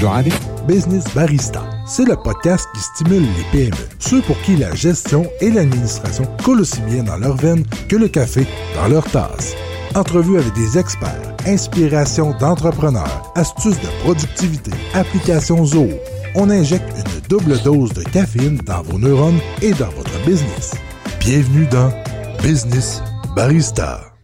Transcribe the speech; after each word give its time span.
Driving 0.00 0.32
Business 0.66 1.04
Barista. 1.14 1.62
C'est 1.86 2.04
le 2.04 2.16
podcast 2.16 2.68
qui 2.74 2.80
stimule 2.80 3.22
les 3.22 3.44
PME, 3.50 3.88
ceux 3.98 4.20
pour 4.22 4.40
qui 4.42 4.56
la 4.56 4.74
gestion 4.74 5.26
et 5.40 5.50
l'administration 5.50 6.24
coulent 6.44 6.60
aussi 6.60 6.80
bien 6.82 7.02
dans 7.02 7.16
leur 7.16 7.36
veine 7.36 7.64
que 7.88 7.96
le 7.96 8.08
café 8.08 8.46
dans 8.76 8.88
leur 8.88 9.04
tasse. 9.10 9.54
Entrevues 9.94 10.38
avec 10.38 10.54
des 10.54 10.78
experts, 10.78 11.34
inspiration 11.46 12.32
d'entrepreneurs, 12.38 13.32
astuces 13.34 13.80
de 13.80 13.88
productivité, 14.04 14.70
applications 14.94 15.64
Zoho. 15.64 15.88
On 16.34 16.50
injecte 16.50 16.88
une 16.96 17.20
double 17.28 17.58
dose 17.62 17.92
de 17.92 18.02
caféine 18.04 18.58
dans 18.58 18.82
vos 18.82 18.98
neurones 18.98 19.40
et 19.62 19.72
dans 19.72 19.90
votre 19.90 20.24
business. 20.24 20.74
Bienvenue 21.20 21.66
dans 21.66 21.90
Business 22.42 23.02
Barista. 23.34 24.17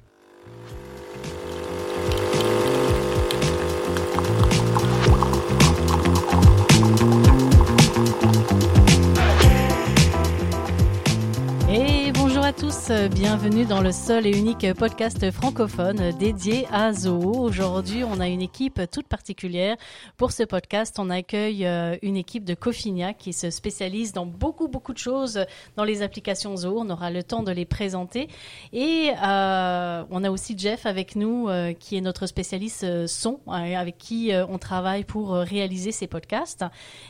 Bienvenue 13.08 13.66
dans 13.66 13.82
le 13.82 13.92
seul 13.92 14.26
et 14.26 14.30
unique 14.30 14.72
podcast 14.74 15.30
francophone 15.30 16.12
dédié 16.18 16.66
à 16.72 16.92
Zoho. 16.94 17.38
Aujourd'hui, 17.38 18.02
on 18.02 18.18
a 18.18 18.28
une 18.28 18.40
équipe 18.40 18.80
toute 18.90 19.08
particulière. 19.08 19.76
Pour 20.16 20.32
ce 20.32 20.42
podcast, 20.42 20.98
on 20.98 21.10
accueille 21.10 21.66
euh, 21.66 21.96
une 22.00 22.16
équipe 22.16 22.44
de 22.44 22.54
Cofinia 22.54 23.12
qui 23.12 23.34
se 23.34 23.50
spécialise 23.50 24.12
dans 24.12 24.24
beaucoup, 24.24 24.68
beaucoup 24.68 24.94
de 24.94 24.98
choses 24.98 25.44
dans 25.76 25.84
les 25.84 26.00
applications 26.00 26.56
Zoho. 26.56 26.80
On 26.80 26.88
aura 26.88 27.10
le 27.10 27.22
temps 27.22 27.42
de 27.42 27.52
les 27.52 27.66
présenter. 27.66 28.28
Et 28.72 29.10
euh, 29.22 30.04
on 30.10 30.24
a 30.24 30.30
aussi 30.30 30.56
Jeff 30.56 30.86
avec 30.86 31.14
nous, 31.14 31.48
euh, 31.48 31.74
qui 31.74 31.96
est 31.96 32.00
notre 32.00 32.26
spécialiste 32.26 33.06
son, 33.06 33.40
avec 33.48 33.98
qui 33.98 34.30
on 34.48 34.56
travaille 34.56 35.04
pour 35.04 35.32
réaliser 35.32 35.92
ces 35.92 36.06
podcasts. 36.06 36.64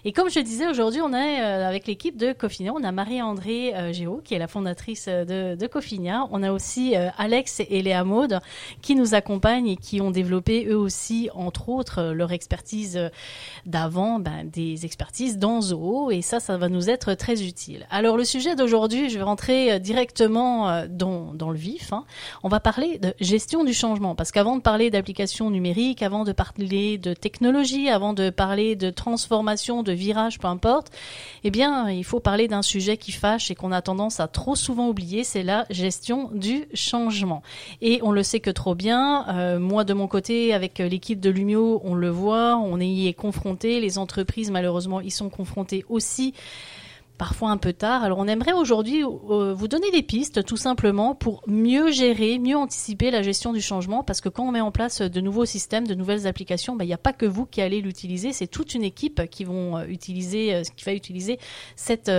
Et 0.05 0.13
comme 0.13 0.29
je 0.29 0.41
disais, 0.41 0.67
aujourd'hui, 0.67 1.03
on 1.03 1.13
est 1.13 1.41
avec 1.41 1.87
l'équipe 1.87 2.17
de 2.17 2.33
Cofinia. 2.33 2.73
On 2.75 2.83
a 2.83 2.91
Marie-André 2.91 3.93
Géo, 3.93 4.21
qui 4.25 4.35
est 4.35 4.39
la 4.39 4.49
fondatrice 4.49 5.07
de, 5.07 5.55
de 5.55 5.67
on 6.31 6.43
a 6.43 6.53
aussi 6.53 6.97
euh, 6.97 7.09
Alex 7.19 7.61
et 7.61 7.83
Léa 7.83 8.05
Maude 8.05 8.41
qui 8.83 8.95
nous 8.95 9.15
accompagnent 9.15 9.69
et 9.69 9.77
qui 9.77 10.01
ont 10.01 10.11
développé 10.11 10.67
eux 10.69 10.77
aussi, 10.77 11.29
entre 11.35 11.69
autres, 11.69 12.01
euh, 12.01 12.13
leur 12.13 12.33
expertise 12.33 12.97
euh, 12.97 13.09
d'avant, 13.67 14.19
ben, 14.19 14.45
des 14.45 14.85
expertises 14.85 15.39
dans 15.39 15.61
Zoho. 15.61 16.11
Et 16.11 16.23
ça, 16.23 16.41
ça 16.41 16.57
va 16.57 16.69
nous 16.69 16.91
être 16.91 17.15
très 17.15 17.43
utile. 17.43 17.87
Alors 17.91 18.17
le 18.17 18.25
sujet 18.25 18.57
d'aujourd'hui, 18.57 19.11
je 19.11 19.19
vais 19.19 19.25
rentrer 19.25 19.81
directement 19.81 20.85
dans, 20.89 21.33
le 21.51 21.57
vif. 21.57 21.93
Hein. 21.93 22.05
On 22.43 22.49
va 22.49 22.61
parler 22.61 22.99
de 22.99 23.15
gestion 23.21 23.65
du 23.65 23.75
changement. 23.75 24.15
Parce 24.15 24.33
qu'avant 24.33 24.57
de 24.57 24.63
parler 24.63 24.91
d'applications 24.91 25.51
numériques, 25.51 26.03
avant 26.03 26.25
de 26.25 26.33
parler 26.33 26.99
de 26.99 27.15
technologie, 27.15 27.89
avant 27.89 28.13
de 28.13 28.31
parler 28.31 28.77
de 28.77 28.91
transformation, 28.91 29.83
de 29.83 29.93
virage, 29.93 30.39
peu 30.39 30.47
importe, 30.47 30.91
eh 31.43 31.51
bien, 31.51 31.91
il 31.91 32.05
faut 32.05 32.21
parler 32.21 32.49
d'un 32.49 32.63
sujet 32.63 32.97
qui 32.97 33.13
fâche 33.13 33.51
et 33.51 33.55
qu'on 33.55 33.73
a 33.73 33.83
tendance 33.83 34.21
à 34.21 34.29
trop 34.29 34.57
souvent 34.57 34.89
oublier, 34.89 35.25
c'est 35.25 35.45
gestion 35.75 36.31
du 36.33 36.67
changement. 36.75 37.43
Et 37.81 38.01
on 38.03 38.11
le 38.11 38.23
sait 38.23 38.41
que 38.41 38.51
trop 38.51 38.75
bien. 38.75 39.27
Euh, 39.29 39.59
moi, 39.59 39.85
de 39.85 39.95
mon 39.95 40.09
côté, 40.09 40.55
avec 40.55 40.79
l'équipe 40.79 41.21
de 41.21 41.31
Lumio, 41.31 41.81
on 41.85 41.95
le 41.95 42.09
voit, 42.09 42.57
on 42.57 42.81
y 42.81 43.09
est 43.09 43.15
confronté. 43.15 43.81
Les 43.81 43.99
entreprises, 43.99 44.51
malheureusement, 44.51 45.01
y 45.01 45.11
sont 45.11 45.29
confrontées 45.29 45.85
aussi 45.89 46.35
parfois 47.19 47.51
un 47.51 47.57
peu 47.57 47.73
tard. 47.73 48.03
Alors 48.03 48.19
on 48.19 48.27
aimerait 48.27 48.53
aujourd'hui 48.53 49.05
euh, 49.05 49.55
vous 49.55 49.69
donner 49.69 49.91
des 49.91 50.03
pistes 50.03 50.45
tout 50.45 50.57
simplement 50.57 51.15
pour 51.15 51.43
mieux 51.47 51.91
gérer, 51.91 52.39
mieux 52.39 52.57
anticiper 52.57 53.11
la 53.11 53.23
gestion 53.23 53.53
du 53.53 53.61
changement 53.61 54.03
parce 54.03 54.21
que 54.21 54.29
quand 54.29 54.45
on 54.45 54.51
met 54.51 54.61
en 54.61 54.73
place 54.73 55.01
de 55.01 55.21
nouveaux 55.21 55.45
systèmes, 55.45 55.87
de 55.87 55.95
nouvelles 55.95 56.27
applications, 56.27 56.75
ben, 56.75 56.85
il 56.85 56.89
n'y 56.89 56.95
a 56.95 56.99
pas 56.99 57.13
que 57.13 57.27
vous 57.27 57.47
qui 57.47 57.61
allez 57.61 57.81
l'utiliser, 57.81 58.33
c'est 58.33 58.47
toute 58.47 58.75
une 58.75 58.83
équipe 58.83 59.29
qui 59.31 59.45
vont 59.45 59.77
euh, 59.77 59.85
utiliser, 59.87 60.55
euh, 60.55 60.63
qui 60.77 60.85
va 60.85 60.93
utiliser 60.93 61.39
cette, 61.77 62.11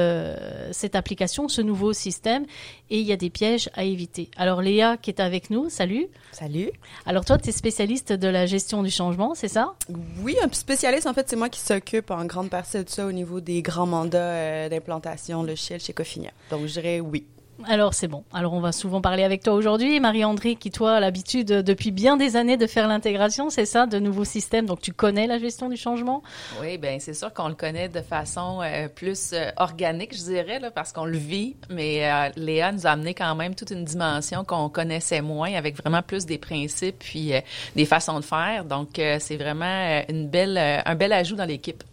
cette 0.72 0.96
application, 0.96 1.48
ce 1.48 1.62
nouveau 1.62 1.94
système 1.94 2.46
et 2.90 3.00
il 3.00 3.06
y 3.06 3.12
a 3.12 3.18
des 3.18 3.30
pièges 3.30 3.70
à 3.74 3.84
éviter. 3.84 4.30
Alors 4.38 4.62
Léa 4.62 4.98
qui 4.98 5.10
est 5.10 5.20
avec 5.20 5.50
nous, 5.50 5.70
salut. 5.70 6.08
Salut. 6.32 6.72
Alors 7.06 7.26
toi 7.26 7.38
tu 7.38 7.50
es 7.50 7.52
spécialiste 7.52 8.14
de 8.14 8.28
la 8.28 8.46
gestion 8.46 8.82
du 8.82 8.90
changement, 8.90 9.36
c'est 9.36 9.48
ça? 9.48 9.74
Oui, 10.22 10.38
un 10.42 10.52
spécialiste 10.52 11.08
en 11.08 11.14
fait, 11.14 11.28
c'est 11.30 11.36
moi 11.36 11.50
qui 11.50 11.60
s'occupe 11.60 12.12
en 12.12 12.24
grande 12.26 12.50
partie 12.50 12.84
de 12.84 12.90
ça 12.90 13.06
au 13.06 13.12
niveau 13.12 13.42
des 13.42 13.62
grands 13.62 13.88
mandats 13.88 14.70
implantation 14.96 15.44
logicielle 15.44 15.80
chez 15.80 15.94
Cofinia. 15.94 16.32
Donc, 16.50 16.66
je 16.66 16.74
dirais 16.74 17.00
oui. 17.00 17.26
Alors 17.64 17.94
c'est 17.94 18.10
bon. 18.10 18.26
Alors 18.34 18.52
on 18.54 18.60
va 18.60 18.74
souvent 18.74 19.00
parler 19.00 19.24
avec 19.24 19.42
toi 19.42 19.54
aujourd'hui, 19.54 20.00
Marie-André, 20.02 20.56
qui 20.56 20.72
toi 20.72 20.96
a 20.96 21.00
l'habitude 21.00 21.48
depuis 21.48 21.92
bien 21.92 22.18
des 22.18 22.36
années 22.36 22.58
de 22.58 22.68
faire 22.68 22.88
l'intégration, 22.88 23.50
c'est 23.50 23.66
ça, 23.66 23.88
de 23.88 23.98
nouveaux 23.98 24.26
systèmes. 24.26 24.66
Donc 24.66 24.82
tu 24.82 24.92
connais 24.92 25.26
la 25.26 25.40
gestion 25.40 25.70
du 25.70 25.78
changement? 25.78 26.22
Oui, 26.62 26.78
ben 26.78 27.00
c'est 27.00 27.14
sûr 27.14 27.34
qu'on 27.34 27.48
le 27.48 27.56
connaît 27.56 27.88
de 27.88 28.02
façon 28.02 28.60
euh, 28.62 28.90
plus 28.90 29.32
euh, 29.32 29.52
organique, 29.56 30.14
je 30.14 30.24
dirais, 30.24 30.60
là, 30.60 30.70
parce 30.70 30.92
qu'on 30.92 31.06
le 31.06 31.18
vit. 31.18 31.56
Mais 31.70 32.12
euh, 32.12 32.30
Léa 32.36 32.74
nous 32.74 32.86
a 32.88 32.90
amené 32.90 33.14
quand 33.14 33.34
même 33.36 33.56
toute 33.56 33.72
une 33.72 33.86
dimension 33.86 34.44
qu'on 34.44 34.68
connaissait 34.68 35.22
moins, 35.22 35.54
avec 35.54 35.78
vraiment 35.78 36.02
plus 36.02 36.26
des 36.26 36.38
principes 36.38 37.00
puis 37.00 37.32
des 37.76 37.86
façons 37.86 38.20
de 38.20 38.26
faire. 38.26 38.66
Donc 38.66 38.90
c'est 38.96 39.38
vraiment 39.38 40.04
une 40.10 40.28
belle, 40.28 40.58
un 40.58 40.96
bel 40.96 41.14
ajout 41.14 41.38
dans 41.38 41.46
l'équipe. 41.46 41.84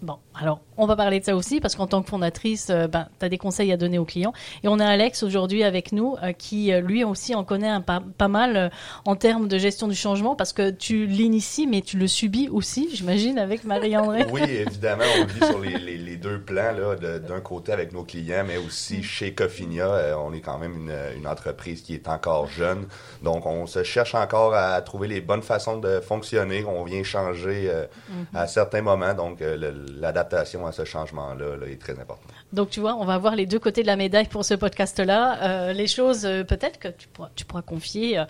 Bon, 0.00 0.18
alors 0.40 0.60
on 0.80 0.86
va 0.86 0.94
parler 0.94 1.18
de 1.18 1.24
ça 1.24 1.34
aussi 1.34 1.60
parce 1.60 1.74
qu'en 1.74 1.88
tant 1.88 2.02
que 2.02 2.08
fondatrice, 2.08 2.70
euh, 2.70 2.86
ben, 2.86 3.08
tu 3.18 3.26
as 3.26 3.28
des 3.28 3.36
conseils 3.36 3.72
à 3.72 3.76
donner 3.76 3.98
aux 3.98 4.04
clients. 4.04 4.32
Et 4.62 4.68
on 4.68 4.78
a 4.78 4.86
Alex 4.86 5.24
aujourd'hui 5.24 5.64
avec 5.64 5.90
nous 5.90 6.16
euh, 6.22 6.32
qui, 6.32 6.72
euh, 6.72 6.80
lui 6.80 7.02
aussi, 7.02 7.34
en 7.34 7.42
connaît 7.42 7.68
un 7.68 7.80
pas, 7.80 8.00
pas 8.16 8.28
mal 8.28 8.70
en 9.04 9.16
termes 9.16 9.48
de 9.48 9.58
gestion 9.58 9.88
du 9.88 9.96
changement 9.96 10.36
parce 10.36 10.52
que 10.52 10.70
tu 10.70 11.06
l'inities, 11.06 11.66
mais 11.66 11.80
tu 11.80 11.98
le 11.98 12.06
subis 12.06 12.48
aussi, 12.48 12.88
j'imagine, 12.94 13.40
avec 13.40 13.64
Marie-André. 13.64 14.26
oui, 14.30 14.42
évidemment, 14.48 15.02
on 15.20 15.24
vit 15.24 15.44
sur 15.44 15.58
les, 15.58 15.78
les, 15.78 15.98
les 15.98 16.16
deux 16.16 16.40
plans, 16.40 16.72
d'un 17.00 17.40
côté 17.40 17.72
avec 17.72 17.92
nos 17.92 18.04
clients, 18.04 18.44
mais 18.46 18.56
aussi 18.56 19.02
chez 19.02 19.34
Cofinia. 19.34 20.16
on 20.24 20.32
est 20.32 20.40
quand 20.40 20.58
même 20.58 20.76
une, 20.76 20.94
une, 21.16 21.26
entreprise 21.26 21.82
qui 21.82 21.94
est 21.94 22.06
encore 22.06 22.46
jeune. 22.46 22.86
Donc, 23.24 23.46
on 23.46 23.66
se 23.66 23.82
cherche 23.82 24.14
encore 24.14 24.54
à 24.54 24.80
trouver 24.82 25.08
les 25.08 25.20
bonnes 25.20 25.42
façons 25.42 25.78
de 25.78 25.98
fonctionner. 25.98 26.64
On 26.64 26.84
vient 26.84 27.02
changer 27.02 27.68
mm-hmm. 27.68 28.36
à 28.36 28.46
certains 28.46 28.82
moments. 28.82 29.14
Donc, 29.14 29.40
l'adaptation 29.40 30.27
ce 30.72 30.84
changement-là 30.84 31.66
est 31.66 31.80
très 31.80 31.98
important. 31.98 32.28
Donc, 32.52 32.70
tu 32.70 32.80
vois, 32.80 32.94
on 32.94 33.04
va 33.04 33.18
voir 33.18 33.36
les 33.36 33.44
deux 33.44 33.58
côtés 33.58 33.82
de 33.82 33.86
la 33.86 33.96
médaille 33.96 34.26
pour 34.26 34.42
ce 34.42 34.54
podcast-là. 34.54 35.42
Euh, 35.42 35.72
les 35.74 35.86
choses, 35.86 36.24
euh, 36.24 36.44
peut-être 36.44 36.78
que 36.78 36.88
tu 36.88 37.06
pourras, 37.08 37.28
tu 37.36 37.44
pourras 37.44 37.60
confier 37.60 38.18
euh, 38.18 38.24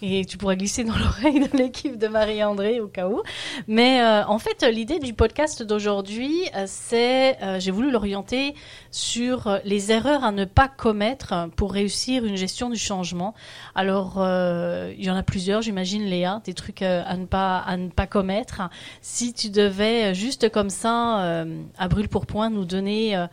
et 0.00 0.24
tu 0.24 0.38
pourras 0.38 0.54
glisser 0.54 0.84
dans 0.84 0.96
l'oreille 0.98 1.40
de 1.40 1.58
l'équipe 1.58 1.98
de 1.98 2.06
Marie-André 2.06 2.78
au 2.80 2.86
cas 2.86 3.08
où. 3.08 3.20
Mais 3.66 4.00
en 4.02 4.38
fait, 4.38 4.62
l'idée 4.62 4.98
du 4.98 5.12
podcast 5.12 5.62
d'aujourd'hui, 5.62 6.32
c'est, 6.66 7.36
j'ai 7.58 7.70
voulu 7.70 7.90
l'orienter 7.90 8.54
sur 8.90 9.58
les 9.64 9.92
erreurs 9.92 10.24
à 10.24 10.32
ne 10.32 10.44
pas 10.44 10.68
commettre 10.68 11.48
pour 11.56 11.72
réussir 11.72 12.24
une 12.24 12.36
gestion 12.36 12.70
du 12.70 12.78
changement. 12.78 13.34
Alors, 13.74 14.16
il 14.18 15.04
y 15.04 15.10
en 15.10 15.16
a 15.16 15.22
plusieurs, 15.22 15.62
j'imagine, 15.62 16.04
Léa, 16.04 16.40
des 16.44 16.54
trucs 16.54 16.82
à 16.82 17.16
ne 17.16 17.26
pas 17.26 17.58
à 17.58 17.76
ne 17.76 17.88
pas 17.88 18.06
commettre. 18.06 18.62
Si 19.02 19.32
tu 19.32 19.50
devais 19.50 20.14
juste 20.14 20.50
comme 20.50 20.70
ça 20.70 21.44
à 21.78 21.88
brûle 21.88 22.08
pour 22.08 22.26
point 22.26 22.50
nous 22.50 22.64
donner 22.64 23.16
euh, 23.16 23.26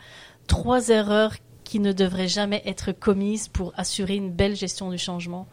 trois 0.48 0.90
erreurs 0.90 1.34
qui 1.64 1.80
ne 1.80 1.92
devraient 1.92 2.28
jamais 2.28 2.62
être 2.66 2.92
commises 2.92 3.48
pour 3.48 3.74
assurer 3.76 4.16
une 4.16 4.32
belle 4.32 4.56
gestion 4.56 4.90
du 4.90 4.98
changement 4.98 5.48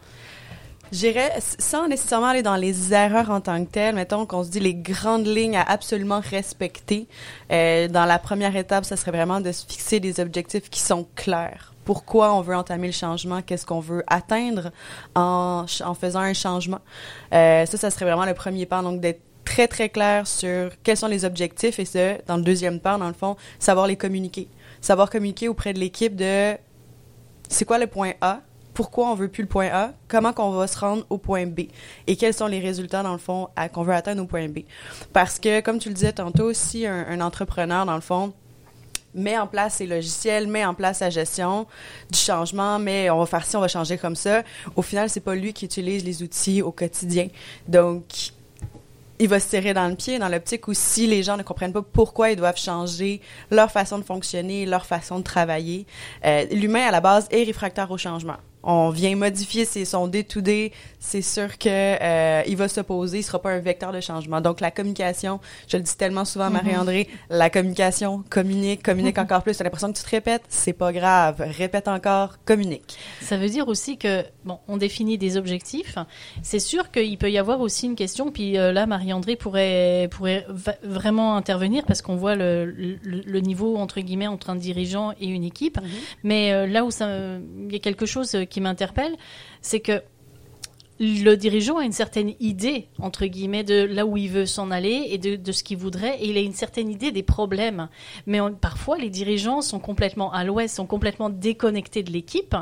J'irais, 0.92 1.32
sans 1.58 1.88
nécessairement 1.88 2.26
aller 2.26 2.42
dans 2.42 2.56
les 2.56 2.92
erreurs 2.92 3.30
en 3.30 3.40
tant 3.40 3.64
que 3.64 3.70
telles, 3.70 3.94
mettons 3.94 4.26
qu'on 4.26 4.44
se 4.44 4.50
dit 4.50 4.60
les 4.60 4.74
grandes 4.74 5.26
lignes 5.26 5.56
à 5.56 5.62
absolument 5.62 6.20
respecter. 6.20 7.08
Euh, 7.50 7.88
dans 7.88 8.04
la 8.04 8.18
première 8.18 8.54
étape, 8.56 8.84
ça 8.84 8.96
serait 8.96 9.10
vraiment 9.10 9.40
de 9.40 9.52
se 9.52 9.64
fixer 9.64 10.00
des 10.00 10.20
objectifs 10.20 10.68
qui 10.68 10.80
sont 10.80 11.06
clairs. 11.16 11.72
Pourquoi 11.86 12.34
on 12.34 12.42
veut 12.42 12.54
entamer 12.54 12.88
le 12.88 12.92
changement? 12.92 13.40
Qu'est-ce 13.40 13.64
qu'on 13.64 13.80
veut 13.80 14.04
atteindre 14.06 14.70
en, 15.14 15.64
faisant 15.98 16.20
un 16.20 16.34
changement? 16.34 16.80
Euh, 17.32 17.64
ça, 17.64 17.78
ça 17.78 17.90
serait 17.90 18.04
vraiment 18.04 18.26
le 18.26 18.34
premier 18.34 18.66
pas. 18.66 18.82
Donc, 18.82 19.00
d'être 19.00 19.22
très, 19.46 19.68
très 19.68 19.88
clair 19.88 20.26
sur 20.26 20.70
quels 20.82 20.98
sont 20.98 21.08
les 21.08 21.24
objectifs 21.24 21.78
et 21.78 21.86
ce, 21.86 22.18
dans 22.26 22.36
le 22.36 22.42
deuxième 22.42 22.80
part, 22.80 22.98
dans 22.98 23.08
le 23.08 23.14
fond, 23.14 23.36
savoir 23.58 23.86
les 23.86 23.96
communiquer. 23.96 24.46
Savoir 24.82 25.08
communiquer 25.08 25.48
auprès 25.48 25.72
de 25.72 25.78
l'équipe 25.78 26.14
de 26.14 26.56
c'est 27.48 27.64
quoi 27.64 27.78
le 27.78 27.86
point 27.86 28.12
A, 28.20 28.40
pourquoi 28.74 29.10
on 29.10 29.14
veut 29.14 29.28
plus 29.28 29.42
le 29.42 29.48
point 29.48 29.68
A, 29.68 29.92
comment 30.08 30.32
qu'on 30.32 30.50
va 30.50 30.66
se 30.66 30.78
rendre 30.78 31.04
au 31.10 31.18
point 31.18 31.46
B 31.46 31.60
et 32.06 32.16
quels 32.16 32.34
sont 32.34 32.46
les 32.46 32.58
résultats 32.58 33.02
dans 33.02 33.12
le 33.12 33.18
fond 33.18 33.48
qu'on 33.72 33.82
veut 33.82 33.94
atteindre 33.94 34.22
au 34.22 34.26
point 34.26 34.48
B. 34.48 34.60
Parce 35.12 35.38
que 35.38 35.60
comme 35.60 35.78
tu 35.78 35.88
le 35.88 35.94
disais 35.94 36.12
tantôt 36.12 36.52
si 36.52 36.86
un, 36.86 37.20
entrepreneur 37.20 37.86
dans 37.86 37.94
le 37.94 38.00
fond 38.00 38.32
met 39.14 39.38
en 39.38 39.46
place 39.46 39.74
ses 39.74 39.86
logiciels, 39.86 40.48
met 40.48 40.64
en 40.64 40.74
place 40.74 40.98
sa 40.98 41.10
gestion 41.10 41.66
du 42.10 42.18
changement, 42.18 42.78
mais 42.78 43.10
on 43.10 43.18
va 43.18 43.26
faire 43.26 43.44
ci, 43.44 43.54
on 43.56 43.60
va 43.60 43.68
changer 43.68 43.98
comme 43.98 44.16
ça. 44.16 44.42
Au 44.74 44.82
final, 44.82 45.10
c'est 45.10 45.20
pas 45.20 45.34
lui 45.34 45.52
qui 45.52 45.66
utilise 45.66 46.02
les 46.02 46.22
outils 46.22 46.62
au 46.62 46.72
quotidien. 46.72 47.28
Donc, 47.68 48.32
il 49.18 49.28
va 49.28 49.40
se 49.40 49.48
tirer 49.48 49.74
dans 49.74 49.88
le 49.88 49.94
pied 49.94 50.18
dans 50.18 50.28
l'optique 50.28 50.68
où 50.68 50.74
si 50.74 51.06
les 51.06 51.22
gens 51.22 51.36
ne 51.36 51.42
comprennent 51.42 51.72
pas 51.72 51.82
pourquoi 51.82 52.30
ils 52.30 52.36
doivent 52.36 52.58
changer 52.58 53.20
leur 53.50 53.70
façon 53.70 53.98
de 53.98 54.04
fonctionner, 54.04 54.66
leur 54.66 54.86
façon 54.86 55.18
de 55.18 55.24
travailler. 55.24 55.86
Euh, 56.24 56.44
l'humain, 56.50 56.86
à 56.86 56.90
la 56.90 57.00
base, 57.00 57.26
est 57.30 57.44
réfractaire 57.44 57.90
au 57.90 57.98
changement. 57.98 58.36
On 58.62 58.90
vient 58.90 59.16
modifier 59.16 59.64
ses, 59.64 59.84
son 59.84 60.06
day-to-day, 60.06 60.72
c'est 61.00 61.22
sûr 61.22 61.58
que 61.58 61.68
euh, 61.68 62.42
il 62.46 62.56
va 62.56 62.68
s'opposer, 62.68 63.18
il 63.18 63.22
sera 63.22 63.40
pas 63.40 63.50
un 63.50 63.58
vecteur 63.58 63.92
de 63.92 64.00
changement. 64.00 64.40
Donc 64.40 64.60
la 64.60 64.70
communication, 64.70 65.40
je 65.68 65.76
le 65.76 65.82
dis 65.82 65.96
tellement 65.96 66.24
souvent 66.24 66.44
à 66.46 66.50
Mhm. 66.50 66.54
Marie-André, 66.54 67.08
la 67.30 67.50
communication, 67.50 68.22
communique, 68.30 68.82
communique 68.82 69.18
encore 69.18 69.42
plus. 69.42 69.56
T'as 69.56 69.64
l'impression 69.64 69.92
que 69.92 69.98
tu 69.98 70.04
te 70.04 70.10
répètes, 70.10 70.42
c'est 70.48 70.72
pas 70.72 70.92
grave, 70.92 71.42
répète 71.58 71.88
encore, 71.88 72.36
communique. 72.44 72.96
Ça 73.20 73.36
veut 73.36 73.48
dire 73.48 73.68
aussi 73.68 73.98
que, 73.98 74.22
bon, 74.44 74.58
on 74.68 74.76
définit 74.76 75.18
des 75.18 75.36
objectifs. 75.36 75.96
C'est 76.42 76.60
sûr 76.60 76.90
qu'il 76.90 77.18
peut 77.18 77.30
y 77.30 77.38
avoir 77.38 77.60
aussi 77.60 77.86
une 77.86 77.96
question, 77.96 78.30
puis 78.30 78.58
euh, 78.58 78.72
là, 78.72 78.86
Marie-André 78.86 79.36
pourrait, 79.36 80.08
pourrait 80.10 80.46
vraiment 80.82 81.36
intervenir 81.36 81.84
parce 81.84 82.02
qu'on 82.02 82.16
voit 82.16 82.36
le, 82.36 82.66
le, 82.66 82.98
le 83.02 83.40
niveau, 83.40 83.76
entre 83.76 84.00
guillemets, 84.00 84.26
entre 84.26 84.50
un 84.50 84.56
dirigeant 84.56 85.12
et 85.20 85.26
une 85.26 85.44
équipe. 85.44 85.78
Mais 86.22 86.52
euh, 86.52 86.66
là 86.66 86.84
où 86.84 86.90
ça, 86.90 87.08
il 87.66 87.72
y 87.72 87.76
a 87.76 87.78
quelque 87.80 88.06
chose 88.06 88.36
qui 88.52 88.60
m'interpelle, 88.60 89.16
c'est 89.62 89.80
que 89.80 90.02
le 91.02 91.34
dirigeant 91.34 91.78
a 91.78 91.84
une 91.84 91.90
certaine 91.90 92.34
idée, 92.38 92.86
entre 93.00 93.26
guillemets, 93.26 93.64
de 93.64 93.82
là 93.82 94.06
où 94.06 94.16
il 94.16 94.30
veut 94.30 94.46
s'en 94.46 94.70
aller 94.70 95.08
et 95.08 95.18
de, 95.18 95.52
ce 95.52 95.64
qu'il 95.64 95.76
voudrait, 95.76 96.16
et 96.20 96.30
il 96.30 96.36
a 96.36 96.40
une 96.40 96.52
certaine 96.52 96.88
idée 96.88 97.10
des 97.10 97.24
problèmes. 97.24 97.88
Mais 98.26 98.38
parfois, 98.60 98.98
les 98.98 99.10
dirigeants 99.10 99.62
sont 99.62 99.80
complètement 99.80 100.32
à 100.32 100.44
l'ouest, 100.44 100.76
sont 100.76 100.86
complètement 100.86 101.28
déconnectés 101.28 102.04
de 102.04 102.12
l'équipe, 102.12 102.54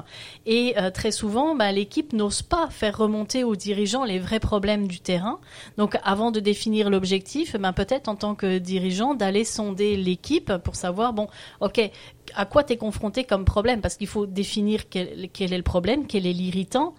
et 0.47 0.73
euh, 0.79 0.91
très 0.91 1.11
souvent, 1.11 1.55
bah, 1.55 1.71
l'équipe 1.71 2.15
n'ose 2.15 2.41
pas 2.41 2.69
faire 2.71 2.97
remonter 2.97 3.45
aux 3.45 3.57
dirigeants 3.57 4.05
les 4.05 4.19
vrais 4.19 4.41
problèmes 4.41 4.89
du 4.89 5.01
terrain. 5.01 5.39
Donc, 5.77 5.99
avant 6.03 6.31
de 6.31 6.41
définir 6.41 6.89
l'objectif, 6.89 7.57
ben, 7.57 7.75
peut-être 7.75 8.09
en 8.09 8.17
tant 8.17 8.35
que 8.35 8.57
dirigeant, 8.57 9.13
d'aller 9.15 9.45
sonder 9.45 9.99
l'équipe 9.99 10.57
pour 10.65 10.77
savoir, 10.77 11.13
bon, 11.13 11.29
ok, 11.61 11.91
à 12.35 12.47
quoi 12.47 12.65
tu 12.65 12.73
es 12.73 12.77
confronté 12.79 13.25
comme 13.25 13.45
problème? 13.45 13.83
Parce 13.83 13.97
qu'il 13.97 14.07
faut 14.07 14.25
définir 14.25 14.89
quel 14.89 15.29
est 15.39 15.57
le 15.57 15.63
problème, 15.63 16.07
quel 16.07 16.27
est 16.27 16.33
l'irritant. 16.33 16.95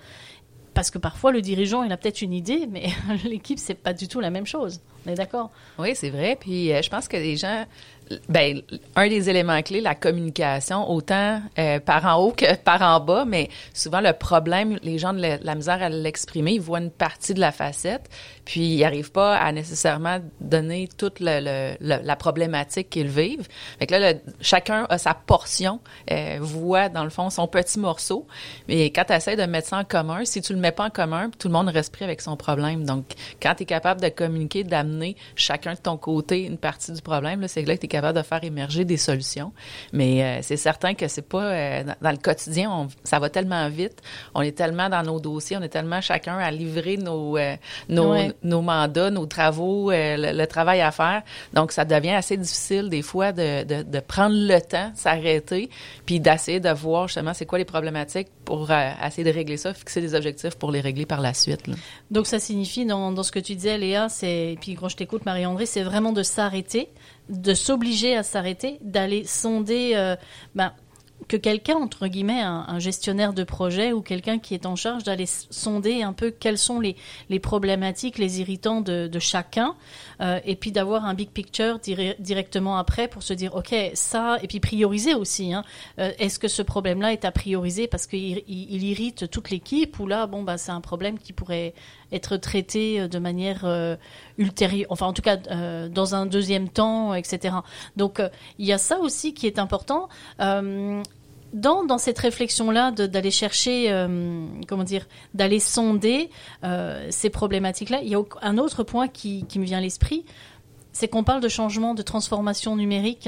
Parce 0.74 0.90
que 0.90 0.98
parfois, 0.98 1.32
le 1.32 1.42
dirigeant, 1.42 1.84
il 1.84 1.92
a 1.92 1.98
peut-être 1.98 2.22
une 2.22 2.34
idée, 2.34 2.68
mais 2.70 2.90
l'équipe, 3.26 3.60
c'est 3.60 3.76
pas 3.76 3.94
du 3.94 4.08
tout 4.08 4.20
la 4.20 4.30
même 4.30 4.46
chose. 4.46 4.80
On 5.06 5.12
est 5.12 5.16
d'accord? 5.16 5.52
Oui, 5.78 5.96
c'est 5.96 6.10
vrai. 6.10 6.38
Puis 6.40 6.72
euh, 6.72 6.82
je 6.82 6.90
pense 6.90 7.08
que 7.08 7.18
les 7.18 7.36
gens, 7.36 7.66
ben, 8.30 8.62
un 8.96 9.08
des 9.10 9.30
éléments 9.30 9.62
clés, 9.62 9.82
la 9.82 9.96
communication, 9.96 10.90
autant 10.90 11.42
euh, 11.58 11.80
par 11.80 12.06
en 12.06 12.24
haut 12.24 12.32
que 12.32 12.56
par 12.64 12.82
en 12.82 13.00
bas, 13.00 13.26
mais 13.26 13.50
souvent 13.74 14.02
le 14.02 14.14
problème, 14.14 14.78
les 14.84 14.98
gens 14.98 15.14
de 15.14 15.22
la 15.44 15.56
misère 15.56 15.82
à 15.82 15.90
l'exprimer, 15.90 16.54
ils 16.54 16.62
voient 16.62 16.80
une 16.80 16.92
partie 16.92 17.34
de 17.34 17.40
la 17.40 17.52
facette, 17.52 18.10
puis 18.46 18.76
ils 18.76 18.80
n'arrivent 18.82 19.12
pas 19.12 19.38
à 19.38 19.52
nécessairement 19.52 20.20
donner 20.40 20.90
toute 20.98 21.20
le, 21.20 21.40
le- 21.42 21.76
le- 21.80 22.04
la 22.04 22.16
problématique 22.16 22.90
qu'ils 22.90 23.08
vivent. 23.08 23.48
Fait 23.80 23.88
que 23.88 23.96
là, 23.96 24.14
chacun 24.42 24.86
a 24.90 24.98
sa 24.98 25.14
portion, 25.14 25.80
euh, 26.12 26.38
voit 26.42 26.90
dans 26.90 27.04
le 27.04 27.10
fond 27.10 27.30
son 27.30 27.48
petit 27.48 27.80
morceau, 27.80 28.28
mais 28.68 28.86
quand 28.92 29.04
tu 29.06 29.14
essaies 29.14 29.36
de 29.36 29.44
mettre 29.44 29.68
ça 29.70 29.78
en 29.78 29.84
commun, 29.84 30.26
si 30.26 30.42
tu 30.42 30.54
le 30.54 30.60
mets 30.60 30.72
pas 30.72 30.86
en 30.86 30.90
commun, 30.90 31.30
tout 31.38 31.48
le 31.48 31.54
monde 31.54 31.70
reste 31.70 31.94
pris 31.94 32.04
avec 32.06 32.22
son 32.22 32.36
problème. 32.36 32.86
Donc, 32.86 33.06
quand 33.42 33.56
tu 33.56 33.64
es 33.64 33.66
capable 33.66 34.02
de 34.02 34.10
communiquer, 34.10 34.64
d'amener 34.64 35.16
chacun 35.36 35.74
de 35.74 35.80
ton 35.80 35.98
côté 35.98 36.46
une 36.46 36.58
partie 36.58 36.92
du 36.92 37.02
problème, 37.02 37.48
c'est 37.48 37.64
là 37.64 37.76
que 37.76 37.82
tu 37.82 37.86
es 37.86 37.90
capable 37.90 38.18
de 38.18 38.24
faire 38.24 38.44
émerger 38.44 38.86
des 38.86 38.98
solutions. 38.98 39.54
Mais 39.94 40.24
euh, 40.24 40.40
c'est 40.42 40.58
certain 40.58 40.94
que 40.94 41.08
c'est 41.08 41.22
pas 41.28 41.44
euh, 41.44 41.84
dans, 42.02 42.12
le 42.12 42.18
quotidien, 42.18 42.72
on- 42.72 42.88
ça 43.04 43.20
va 43.20 43.30
tellement 43.30 43.68
vite, 43.70 44.02
on 44.34 44.42
est 44.42 44.52
tellement 44.58 44.90
dans 44.90 45.04
nos 45.04 45.20
dossiers, 45.20 45.58
on 45.58 45.62
est 45.62 45.70
tellement 45.70 46.02
chacun 46.02 46.38
à 46.38 46.52
livrer 46.52 46.98
nos 46.98 47.38
euh, 47.38 47.56
nos, 47.90 48.16
nos 48.16 48.31
mandats, 48.62 49.12
nos 49.12 49.26
travaux, 49.26 49.92
euh, 49.92 50.34
le, 50.34 50.46
travail 50.48 50.82
à 50.82 50.92
faire. 50.92 51.22
Donc, 51.54 51.72
ça 51.72 51.86
devient 51.86 52.12
assez 52.12 52.38
difficile 52.38 52.90
des 52.90 53.02
fois 53.02 53.32
de, 53.32 53.64
de, 53.84 54.00
prendre 54.00 54.36
le 54.36 54.60
temps, 54.60 54.92
s'arrêter, 54.96 55.70
puis 56.06 56.20
d'essayer 56.20 56.60
de 56.60 56.70
voir 56.70 57.08
justement 57.08 57.34
c'est 57.34 57.46
quoi 57.46 57.58
les 57.58 57.66
problématiques 57.66 58.28
pour 58.46 58.72
euh, 58.72 58.92
essayer 59.06 59.24
de 59.24 59.36
régler 59.36 59.58
ça, 59.58 59.74
fixer 59.74 60.02
des 60.02 60.16
objectifs 60.16 60.56
pour 60.56 60.72
les 60.72 60.82
régler 60.82 61.06
par 61.06 61.22
la 61.22 61.34
suite. 61.34 61.64
Donc 62.10 62.28
ça 62.28 62.40
signifie, 62.40 62.86
dans, 62.86 63.12
dans 63.12 63.24
ce 63.24 63.32
que 63.32 63.40
tu 63.40 63.56
disais, 63.56 63.78
Léa, 63.78 64.10
c'est, 64.10 64.58
puis 64.62 64.76
quand 64.76 64.90
je 64.90 64.98
t'écoute, 64.98 65.26
Marie-André, 65.26 65.66
c'est 65.66 65.84
vraiment 65.84 66.12
de 66.12 66.24
s'arrêter, 66.24 66.90
de 67.30 67.54
s'obliger 67.54 68.16
à 68.18 68.24
s'arrêter, 68.24 68.78
d'aller 68.82 69.26
sonder, 69.26 69.94
euh, 69.96 70.16
ben, 70.56 70.74
que 71.28 71.38
quelqu'un, 71.38 71.76
entre 71.76 72.08
guillemets, 72.08 72.42
un, 72.42 72.66
un 72.68 72.80
gestionnaire 72.80 73.34
de 73.34 73.44
projet 73.44 73.94
ou 73.94 74.02
quelqu'un 74.02 74.40
qui 74.40 74.54
est 74.54 74.66
en 74.66 74.76
charge 74.76 75.04
d'aller 75.04 75.26
sonder 75.28 76.02
un 76.04 76.14
peu 76.14 76.32
quelles 76.32 76.58
sont 76.58 76.80
les, 76.80 76.96
les 77.30 77.40
problématiques, 77.40 78.18
les 78.18 78.40
irritants 78.42 78.82
de, 78.82 79.08
de 79.08 79.20
chacun, 79.20 79.76
euh, 80.20 80.40
et 80.46 80.56
puis 80.56 80.72
d'avoir 80.72 81.06
un 81.06 81.14
big 81.14 81.30
picture 81.30 81.80
dire- 81.80 82.16
directement 82.20 82.78
après 82.78 83.08
pour 83.08 83.24
se 83.24 83.34
dire, 83.34 83.56
OK, 83.56 83.74
ça, 83.94 84.38
et 84.42 84.48
puis 84.48 84.60
prioriser 84.60 85.14
aussi. 85.14 85.54
Hein, 85.54 85.64
Euh, 86.00 86.12
Est-ce 86.20 86.40
que 86.40 86.48
ce 86.48 86.62
problème-là 86.62 87.14
est 87.14 87.26
à 87.26 87.32
prioriser 87.32 87.88
parce 87.88 88.08
qu'il 88.08 88.44
il, 88.48 88.74
il 88.74 88.84
irrite 88.84 89.30
toute 89.30 89.50
l'équipe 89.52 90.00
ou 90.00 90.08
là, 90.08 90.28
bon, 90.28 90.44
bah, 90.44 90.58
c'est 90.58 90.72
un 90.72 90.82
problème 90.82 91.18
qui 91.20 91.34
pourrait 91.34 91.74
être 92.12 92.38
traité 92.38 93.02
euh, 93.02 93.08
de 93.08 93.20
manière 93.20 93.62
euh, 93.64 93.96
ultérieure, 94.38 94.88
enfin 94.90 95.08
en 95.08 95.14
tout 95.14 95.22
cas 95.22 95.38
euh, 95.50 95.90
dans 95.90 96.16
un 96.16 96.26
deuxième 96.26 96.70
temps, 96.70 97.14
etc. 97.14 97.56
Donc 97.98 98.22
il 98.58 98.66
y 98.66 98.74
a 98.74 98.78
ça 98.78 99.00
aussi 99.00 99.34
qui 99.34 99.48
est 99.48 99.60
important. 99.60 100.10
Dans, 101.54 101.98
cette 101.98 102.18
réflexion-là 102.20 102.92
d'aller 102.92 103.30
chercher, 103.30 104.08
comment 104.70 104.86
dire, 104.86 105.06
d'aller 105.34 105.60
sonder 105.60 106.30
ces 107.10 107.30
problématiques-là, 107.30 108.00
il 108.04 108.10
y 108.10 108.16
a 108.16 108.22
un 108.42 108.58
autre 108.58 108.84
point 108.84 109.10
qui, 109.10 109.46
qui 109.48 109.60
me 109.60 109.66
vient 109.66 109.80
à 109.80 109.82
l'esprit, 109.82 110.24
c'est 110.94 111.10
qu'on 111.10 111.24
parle 111.24 111.42
de 111.42 111.50
changement, 111.50 111.94
de 111.94 112.02
transformation 112.02 112.78
numérique. 112.78 113.28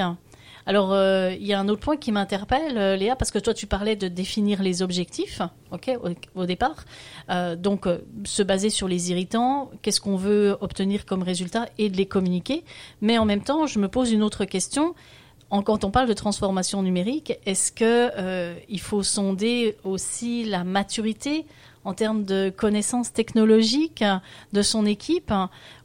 Alors, 0.65 0.93
euh, 0.93 1.33
il 1.37 1.45
y 1.45 1.53
a 1.53 1.59
un 1.59 1.67
autre 1.67 1.81
point 1.81 1.97
qui 1.97 2.11
m'interpelle, 2.11 2.77
euh, 2.77 2.95
Léa, 2.95 3.15
parce 3.15 3.31
que 3.31 3.39
toi, 3.39 3.53
tu 3.53 3.67
parlais 3.67 3.95
de 3.95 4.07
définir 4.07 4.63
les 4.63 4.81
objectifs, 4.81 5.41
ok, 5.71 5.91
au, 6.01 6.41
au 6.41 6.45
départ. 6.45 6.85
Euh, 7.29 7.55
donc, 7.55 7.87
se 8.23 8.43
baser 8.43 8.69
sur 8.69 8.87
les 8.87 9.11
irritants, 9.11 9.71
qu'est-ce 9.81 9.99
qu'on 9.99 10.15
veut 10.15 10.57
obtenir 10.61 11.05
comme 11.05 11.23
résultat 11.23 11.67
et 11.77 11.89
de 11.89 11.97
les 11.97 12.05
communiquer. 12.05 12.63
Mais 13.01 13.17
en 13.17 13.25
même 13.25 13.43
temps, 13.43 13.67
je 13.67 13.79
me 13.79 13.87
pose 13.87 14.11
une 14.11 14.23
autre 14.23 14.45
question. 14.45 14.95
Quand 15.49 15.83
on 15.83 15.91
parle 15.91 16.07
de 16.07 16.13
transformation 16.13 16.81
numérique, 16.81 17.37
est-ce 17.45 17.71
que 17.71 18.11
euh, 18.17 18.55
faut 18.79 19.03
sonder 19.03 19.77
aussi 19.83 20.45
la 20.45 20.63
maturité 20.63 21.45
en 21.85 21.93
termes 21.93 22.23
de 22.23 22.51
connaissances 22.55 23.11
technologiques 23.11 24.03
de 24.53 24.61
son 24.61 24.85
équipe 24.85 25.33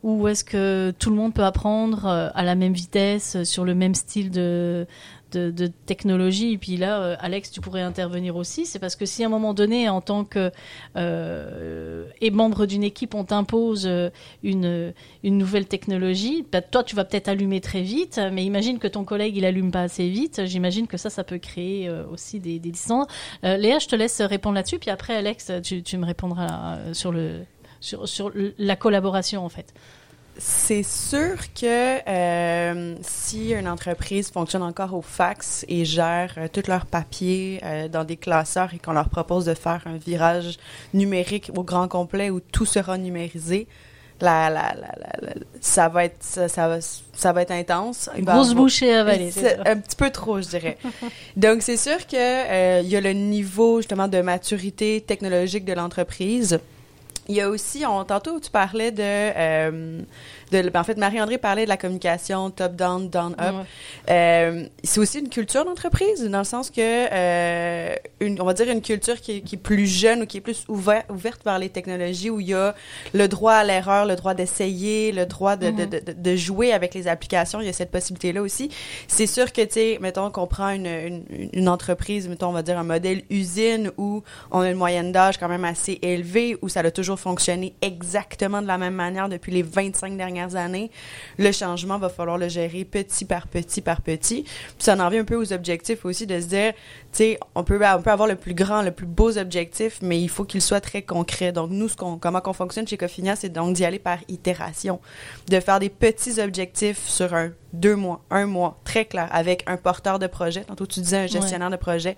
ou 0.02 0.28
est-ce 0.28 0.44
que 0.44 0.94
tout 0.98 1.10
le 1.10 1.16
monde 1.16 1.34
peut 1.34 1.44
apprendre 1.44 2.06
euh, 2.06 2.28
à 2.34 2.44
la 2.44 2.54
même 2.54 2.72
vitesse 2.72 3.42
sur 3.44 3.64
le 3.64 3.74
même 3.74 3.94
style 3.94 4.30
de 4.30 4.86
de, 5.32 5.66
technologie. 5.86 6.52
Et 6.52 6.58
puis 6.58 6.76
là 6.76 7.00
euh, 7.00 7.16
Alex 7.20 7.50
tu 7.50 7.60
pourrais 7.60 7.82
intervenir 7.82 8.36
aussi. 8.36 8.66
C'est 8.66 8.78
parce 8.78 8.96
que 8.96 9.06
si 9.06 9.22
à 9.22 9.26
un 9.26 9.30
moment 9.30 9.54
donné 9.54 9.88
en 9.88 10.00
tant 10.00 10.24
que 10.24 10.50
euh, 10.96 12.04
et 12.20 12.30
membre 12.30 12.66
d'une 12.66 12.82
équipe 12.82 13.14
on 13.14 13.24
t'impose 13.24 13.86
euh, 13.86 14.10
une 14.42 14.92
une 15.22 15.38
nouvelle 15.38 15.66
technologie 15.66 16.44
bah, 16.50 16.62
toi 16.62 16.82
tu 16.82 16.96
vas 16.96 17.04
peut-être 17.04 17.28
allumer 17.28 17.60
très 17.60 17.82
vite. 17.82 18.20
Mais 18.32 18.44
imagine 18.44 18.78
que 18.78 18.88
ton 18.88 19.04
collègue 19.04 19.36
il 19.36 19.44
allume 19.44 19.70
pas 19.70 19.82
assez 19.82 20.08
vite. 20.08 20.42
J'imagine 20.44 20.86
que 20.86 20.96
ça 20.96 21.10
ça 21.10 21.24
peut 21.24 21.38
créer 21.38 21.90
aussi 22.10 22.40
des, 22.40 22.58
distances 22.58 23.06
Léa 23.42 23.78
je 23.78 23.86
te 23.86 23.96
laisse 23.96 24.20
répondre 24.20 24.54
là-dessus. 24.54 24.78
Puis 24.78 24.90
après 24.90 25.14
Alex 25.14 25.52
tu, 25.62 25.82
tu 25.82 25.98
me 25.98 26.06
répondras 26.06 26.78
sur 26.92 27.12
le 27.12 27.40
sur, 27.80 28.08
sur 28.08 28.32
la 28.34 28.76
collaboration 28.76 29.44
en 29.44 29.48
fait 29.48 29.72
C'est 30.40 30.84
sûr 30.84 31.34
que 31.52 31.98
euh, 32.08 32.94
si 33.02 33.50
une 33.50 33.66
entreprise 33.68 34.30
fonctionne 34.30 34.62
encore 34.62 34.94
au 34.94 35.02
fax 35.02 35.64
et 35.68 35.84
gère 35.84 36.32
euh, 36.38 36.46
tous 36.52 36.68
leurs 36.68 36.86
papiers 36.86 37.60
euh, 37.64 37.88
dans 37.88 38.04
des 38.04 38.16
classeurs 38.16 38.72
et 38.72 38.78
qu'on 38.78 38.92
leur 38.92 39.08
propose 39.08 39.46
de 39.46 39.54
faire 39.54 39.82
un 39.86 39.96
virage 39.96 40.58
numérique 40.94 41.50
au 41.56 41.64
grand 41.64 41.88
complet 41.88 42.30
où 42.30 42.38
tout 42.38 42.66
sera 42.66 42.98
numérisé, 42.98 43.66
la, 44.20 44.48
la, 44.48 44.74
la, 44.74 44.94
la- 45.00 45.26
la- 45.28 45.34
ça 45.60 45.88
va 45.88 46.04
être 46.04 46.16
ça, 46.20 46.46
ça 46.48 46.68
va 46.68 46.78
ça 46.80 47.32
va 47.32 47.42
être 47.42 47.50
intense. 47.50 48.08
Grosse 48.22 48.54
bouchée 48.54 48.94
à 48.94 49.00
avaler 49.00 49.30
un 49.66 49.76
petit 49.76 49.96
peu 49.96 50.10
trop, 50.10 50.40
je 50.40 50.48
dirais. 50.48 50.78
Donc, 51.36 51.62
c'est 51.62 51.76
sûr 51.76 52.06
que 52.06 52.80
il 52.82 52.88
y 52.88 52.96
a 52.96 53.00
le 53.00 53.12
niveau 53.12 53.78
justement 53.80 54.06
de 54.06 54.20
maturité 54.20 55.00
technologique 55.00 55.64
de 55.64 55.72
l'entreprise. 55.72 56.60
Il 57.30 57.36
y 57.36 57.40
a 57.42 57.50
aussi, 57.50 57.84
on, 57.86 58.04
tantôt 58.04 58.40
tu 58.40 58.50
parlais 58.50 58.90
de, 58.90 59.02
euh, 59.02 60.00
de 60.50 60.68
ben, 60.70 60.80
en 60.80 60.84
fait, 60.84 60.96
Marie-André 60.96 61.36
parlait 61.36 61.64
de 61.64 61.68
la 61.68 61.76
communication 61.76 62.50
top-down, 62.50 63.10
down-up. 63.10 63.54
Ouais. 63.54 63.64
Euh, 64.10 64.64
c'est 64.82 64.98
aussi 64.98 65.18
une 65.18 65.28
culture 65.28 65.66
d'entreprise, 65.66 66.24
dans 66.24 66.38
le 66.38 66.44
sens 66.44 66.70
que, 66.70 66.80
euh, 66.80 67.94
une, 68.20 68.40
on 68.40 68.44
va 68.44 68.54
dire 68.54 68.70
une 68.70 68.80
culture 68.80 69.20
qui, 69.20 69.32
est- 69.36 69.40
qui 69.42 69.56
est 69.56 69.58
plus 69.58 69.86
jeune 69.86 70.22
ou 70.22 70.26
qui 70.26 70.38
est 70.38 70.40
plus 70.40 70.64
ouvert, 70.68 71.04
ouverte 71.10 71.42
vers 71.44 71.58
les 71.58 71.68
technologies, 71.68 72.30
où 72.30 72.40
il 72.40 72.48
y 72.48 72.54
a 72.54 72.74
le 73.12 73.28
droit 73.28 73.52
à 73.52 73.64
l'erreur, 73.64 74.06
le 74.06 74.16
droit 74.16 74.32
d'essayer, 74.32 75.12
le 75.12 75.26
droit 75.26 75.56
de, 75.56 75.70
de, 75.70 75.84
de, 75.84 76.12
de 76.12 76.36
jouer 76.36 76.72
avec 76.72 76.94
les 76.94 77.08
applications. 77.08 77.60
Il 77.60 77.66
y 77.66 77.70
a 77.70 77.74
cette 77.74 77.90
possibilité-là 77.90 78.40
aussi. 78.40 78.70
C'est 79.06 79.26
sûr 79.26 79.52
que, 79.52 79.60
tu 79.60 79.72
sais, 79.74 79.98
mettons 80.00 80.30
qu'on 80.30 80.46
prend 80.46 80.70
une, 80.70 80.86
une, 80.86 81.24
une 81.52 81.68
entreprise, 81.68 82.26
mettons, 82.26 82.48
on 82.48 82.52
va 82.52 82.62
dire 82.62 82.78
un 82.78 82.84
modèle 82.84 83.22
usine 83.28 83.90
où 83.98 84.22
on 84.50 84.60
a 84.60 84.70
une 84.70 84.78
moyenne 84.78 85.12
d'âge 85.12 85.36
quand 85.36 85.48
même 85.48 85.66
assez 85.66 85.98
élevée, 86.00 86.56
où 86.62 86.70
ça 86.70 86.80
a 86.80 86.90
toujours 86.90 87.17
fonctionné 87.18 87.74
exactement 87.82 88.62
de 88.62 88.66
la 88.66 88.78
même 88.78 88.94
manière 88.94 89.28
depuis 89.28 89.52
les 89.52 89.62
25 89.62 90.16
dernières 90.16 90.56
années. 90.56 90.90
Le 91.38 91.52
changement 91.52 91.98
va 91.98 92.08
falloir 92.08 92.38
le 92.38 92.48
gérer 92.48 92.84
petit 92.84 93.24
par 93.24 93.48
petit 93.48 93.80
par 93.80 94.00
petit. 94.00 94.42
Puis 94.42 94.74
ça 94.78 94.96
en 94.96 95.06
revient 95.06 95.18
un 95.18 95.24
peu 95.24 95.36
aux 95.36 95.52
objectifs 95.52 96.04
aussi 96.04 96.26
de 96.26 96.40
se 96.40 96.46
dire, 96.46 96.72
sais, 97.12 97.38
on 97.54 97.64
peut, 97.64 97.80
on 97.82 98.02
peut 98.02 98.10
avoir 98.10 98.28
le 98.28 98.36
plus 98.36 98.54
grand, 98.54 98.82
le 98.82 98.90
plus 98.90 99.06
beau 99.06 99.38
objectif, 99.38 99.98
mais 100.02 100.20
il 100.20 100.28
faut 100.28 100.44
qu'il 100.44 100.62
soit 100.62 100.80
très 100.80 101.02
concret. 101.02 101.52
Donc 101.52 101.70
nous, 101.70 101.88
ce 101.88 101.96
qu'on, 101.96 102.18
comment 102.18 102.40
qu'on 102.40 102.52
fonctionne 102.52 102.86
chez 102.86 102.96
Cofinia, 102.96 103.36
c'est 103.36 103.48
donc 103.48 103.74
d'y 103.74 103.84
aller 103.84 103.98
par 103.98 104.18
itération, 104.28 105.00
de 105.48 105.60
faire 105.60 105.80
des 105.80 105.88
petits 105.88 106.40
objectifs 106.40 107.06
sur 107.08 107.34
un 107.34 107.50
deux 107.72 107.96
mois, 107.96 108.22
un 108.30 108.46
mois, 108.46 108.78
très 108.84 109.04
clair, 109.04 109.28
avec 109.30 109.62
un 109.66 109.76
porteur 109.76 110.18
de 110.18 110.26
projet. 110.26 110.64
Tantôt, 110.64 110.86
tu 110.86 111.00
disais 111.00 111.18
un 111.18 111.26
gestionnaire 111.26 111.70
de 111.70 111.76
projet. 111.76 112.16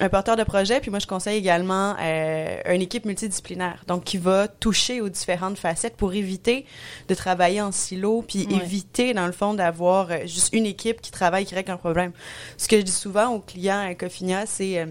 Un 0.00 0.08
porteur 0.08 0.36
de 0.36 0.42
projet, 0.42 0.80
puis 0.80 0.90
moi, 0.90 0.98
je 0.98 1.06
conseille 1.06 1.38
également 1.38 1.94
euh, 2.00 2.60
une 2.68 2.82
équipe 2.82 3.04
multidisciplinaire, 3.04 3.84
donc 3.86 4.04
qui 4.04 4.18
va 4.18 4.48
toucher 4.48 5.00
aux 5.00 5.08
différentes 5.08 5.58
facettes 5.58 5.96
pour 5.96 6.12
éviter 6.12 6.66
de 7.08 7.14
travailler 7.14 7.60
en 7.60 7.72
silo, 7.72 8.24
puis 8.26 8.48
éviter, 8.50 9.14
dans 9.14 9.26
le 9.26 9.32
fond, 9.32 9.54
d'avoir 9.54 10.10
euh, 10.10 10.18
juste 10.22 10.50
une 10.52 10.66
équipe 10.66 11.00
qui 11.00 11.12
travaille, 11.12 11.44
qui 11.44 11.54
règle 11.54 11.70
un 11.70 11.76
problème. 11.76 12.12
Ce 12.56 12.66
que 12.66 12.76
je 12.76 12.82
dis 12.82 12.92
souvent 12.92 13.28
aux 13.28 13.40
clients 13.40 13.80
à 13.80 13.94
Cofinia, 13.94 14.19
c'est... 14.46 14.78
Euh, 14.78 14.86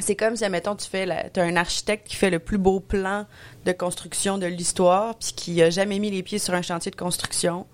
c'est 0.00 0.16
comme 0.16 0.34
si, 0.34 0.44
admettons, 0.44 0.74
tu 0.74 0.90
fais 0.90 1.08
as 1.08 1.40
un 1.40 1.54
architecte 1.54 2.08
qui 2.08 2.16
fait 2.16 2.28
le 2.30 2.40
plus 2.40 2.58
beau 2.58 2.80
plan 2.80 3.26
de 3.64 3.70
construction 3.70 4.38
de 4.38 4.46
l'histoire, 4.46 5.14
puis 5.14 5.32
qui 5.36 5.62
a 5.62 5.70
jamais 5.70 6.00
mis 6.00 6.10
les 6.10 6.24
pieds 6.24 6.40
sur 6.40 6.52
un 6.52 6.62
chantier 6.62 6.90
de 6.90 6.96
construction 6.96 7.64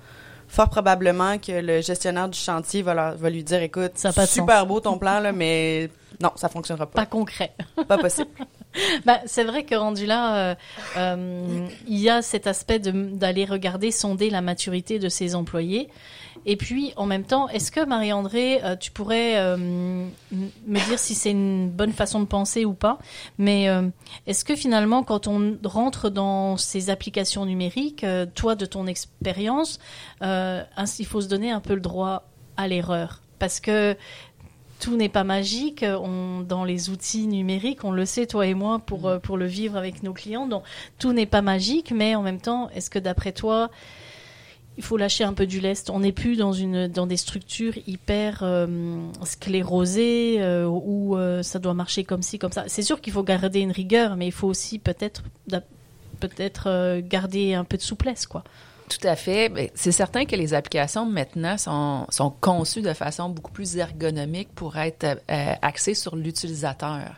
fort 0.51 0.69
probablement 0.69 1.39
que 1.39 1.53
le 1.53 1.81
gestionnaire 1.81 2.29
du 2.29 2.39
chantier 2.39 2.83
va, 2.83 3.15
va 3.15 3.31
lui 3.31 3.45
dire 3.45 3.63
écoute, 3.63 3.93
c'est 3.95 4.27
super 4.27 4.67
beau 4.67 4.81
ton 4.81 4.99
plan, 4.99 5.21
là, 5.21 5.33
mais 5.33 5.89
non, 6.21 6.33
ça 6.35 6.49
fonctionnera 6.49 6.87
pas. 6.87 7.03
Pas 7.03 7.07
concret. 7.07 7.55
pas 7.87 7.97
possible. 7.97 8.31
bah, 9.07 9.21
c'est 9.27 9.45
vrai 9.45 9.65
que 9.65 9.75
rendu 9.75 10.07
là, 10.07 10.37
euh, 10.37 10.55
euh, 10.97 11.69
il 11.87 11.99
y 11.99 12.11
a 12.11 12.21
cet 12.21 12.47
aspect 12.47 12.81
d'aller 12.81 13.45
regarder, 13.45 13.91
sonder 13.93 14.29
la 14.29 14.41
maturité 14.41 14.99
de 14.99 15.09
ses 15.09 15.35
employés. 15.35 15.89
Et 16.47 16.57
puis, 16.57 16.93
en 16.97 17.07
même 17.07 17.25
temps, 17.25 17.49
est-ce 17.49 17.71
que 17.71 17.85
Marie-André, 17.85 18.65
euh, 18.65 18.77
tu 18.77 18.91
pourrais 18.91 19.37
euh, 19.37 19.57
me 19.59 20.89
dire 20.89 20.99
si 20.99 21.15
c'est 21.15 21.31
une 21.31 21.69
bonne 21.69 21.93
façon 21.93 22.21
de 22.21 22.25
penser 22.25 22.65
ou 22.65 22.73
pas? 22.73 22.99
Mais 23.39 23.69
euh, 23.69 23.89
est-ce 24.27 24.45
que 24.45 24.57
finalement, 24.57 25.03
quand 25.03 25.27
on 25.27 25.59
rentre 25.65 26.09
dans 26.09 26.57
ces 26.57 26.89
applications 26.89 27.45
numériques, 27.45 28.07
toi, 28.35 28.55
de 28.55 28.67
ton 28.67 28.87
expérience, 28.87 29.79
il 30.23 31.07
faut 31.07 31.21
se 31.21 31.29
donner 31.29 31.51
un 31.51 31.61
peu 31.61 31.75
le 31.75 31.81
droit 31.81 32.25
à 32.57 32.69
l'erreur? 32.69 33.21
Parce 33.39 33.61
que 33.61 33.97
tout 34.81 34.97
n'est 34.97 35.11
pas 35.11 35.25
magique. 35.25 35.85
On, 35.85 36.41
dans 36.41 36.65
les 36.65 36.89
outils 36.89 37.27
numériques, 37.27 37.85
on 37.85 37.93
le 37.93 38.07
sait, 38.07 38.27
toi 38.27 38.47
et 38.47 38.55
moi, 38.55 38.79
pour, 38.79 39.21
pour 39.23 39.37
le 39.37 39.47
vivre 39.47 39.77
avec 39.77 40.03
nos 40.03 40.15
clients. 40.15 40.47
Donc, 40.47 40.63
tout 40.99 41.13
n'est 41.13 41.27
pas 41.27 41.43
magique, 41.43 41.93
mais 41.93 42.15
en 42.15 42.23
même 42.23 42.41
temps, 42.41 42.71
est-ce 42.71 42.89
que 42.89 42.99
d'après 42.99 43.33
toi, 43.33 43.71
il 44.77 44.85
faut 44.85 44.97
lâcher 44.97 45.25
un 45.25 45.35
peu 45.35 45.47
du 45.47 45.61
lest. 45.61 45.91
On 45.91 46.01
n'est 46.01 46.13
plus 46.13 46.37
dans 46.37 46.53
une 46.53 46.89
dans 46.89 47.07
des 47.07 47.17
structures 47.17 47.75
hyper 47.87 48.41
euh, 48.43 48.67
sclérosées 49.25 50.37
euh, 50.41 50.67
où 50.67 51.17
euh, 51.17 51.43
ça 51.43 51.59
doit 51.59 51.75
marcher 51.75 52.05
comme 52.05 52.23
ci 52.23 52.39
comme 52.39 52.53
ça. 52.53 52.65
C'est 52.67 52.83
sûr 52.83 53.01
qu'il 53.01 53.13
faut 53.13 53.23
garder 53.23 53.61
une 53.61 53.73
rigueur, 53.73 54.17
mais 54.17 54.27
il 54.27 54.33
faut 54.33 54.49
aussi 54.49 54.79
peut-être 54.79 55.23
peut-être 56.21 57.01
garder 57.01 57.55
un 57.55 57.65
peu 57.65 57.77
de 57.77 57.83
souplesse, 57.83 58.27
quoi. 58.27 58.45
Tout 58.91 59.07
à 59.07 59.15
fait. 59.15 59.71
C'est 59.77 59.93
certain 59.93 60.25
que 60.25 60.35
les 60.35 60.53
applications 60.53 61.07
maintenant 61.07 61.57
sont, 61.57 62.07
sont, 62.11 62.31
conçues 62.41 62.83
de 62.83 62.93
façon 62.93 63.29
beaucoup 63.29 63.53
plus 63.53 63.77
ergonomique 63.77 64.49
pour 64.53 64.77
être 64.77 65.05
euh, 65.31 65.55
axées 65.63 65.95
sur 65.95 66.17
l'utilisateur. 66.17 67.15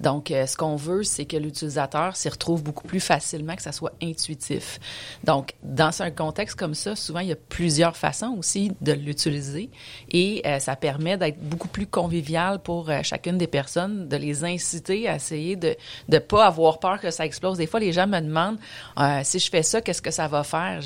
Donc, 0.00 0.30
euh, 0.30 0.44
ce 0.44 0.54
qu'on 0.54 0.76
veut, 0.76 1.02
c'est 1.02 1.24
que 1.24 1.38
l'utilisateur 1.38 2.14
s'y 2.14 2.28
retrouve 2.28 2.62
beaucoup 2.62 2.86
plus 2.86 3.00
facilement, 3.00 3.56
que 3.56 3.62
ça 3.62 3.72
soit 3.72 3.94
intuitif. 4.02 4.78
Donc, 5.24 5.54
dans 5.62 6.02
un 6.02 6.10
contexte 6.10 6.58
comme 6.58 6.74
ça, 6.74 6.94
souvent, 6.94 7.20
il 7.20 7.28
y 7.28 7.32
a 7.32 7.36
plusieurs 7.36 7.96
façons 7.96 8.36
aussi 8.38 8.72
de 8.82 8.92
l'utiliser 8.92 9.70
et 10.10 10.42
euh, 10.44 10.58
ça 10.58 10.76
permet 10.76 11.16
d'être 11.16 11.40
beaucoup 11.40 11.68
plus 11.68 11.86
convivial 11.86 12.58
pour 12.58 12.90
chacune 13.02 13.38
des 13.38 13.46
personnes, 13.46 14.08
de 14.08 14.16
les 14.18 14.44
inciter 14.44 15.08
à 15.08 15.16
essayer 15.16 15.56
de 15.56 15.74
ne 16.10 16.18
pas 16.18 16.44
avoir 16.44 16.80
peur 16.80 17.00
que 17.00 17.10
ça 17.10 17.24
explose. 17.24 17.56
Des 17.56 17.66
fois, 17.66 17.80
les 17.80 17.92
gens 17.92 18.06
me 18.06 18.20
demandent 18.20 18.58
si 19.22 19.38
je 19.38 19.48
fais 19.48 19.62
ça, 19.62 19.80
qu'est-ce 19.80 20.02
que 20.02 20.10
ça 20.10 20.28
va 20.28 20.44
faire? 20.44 20.82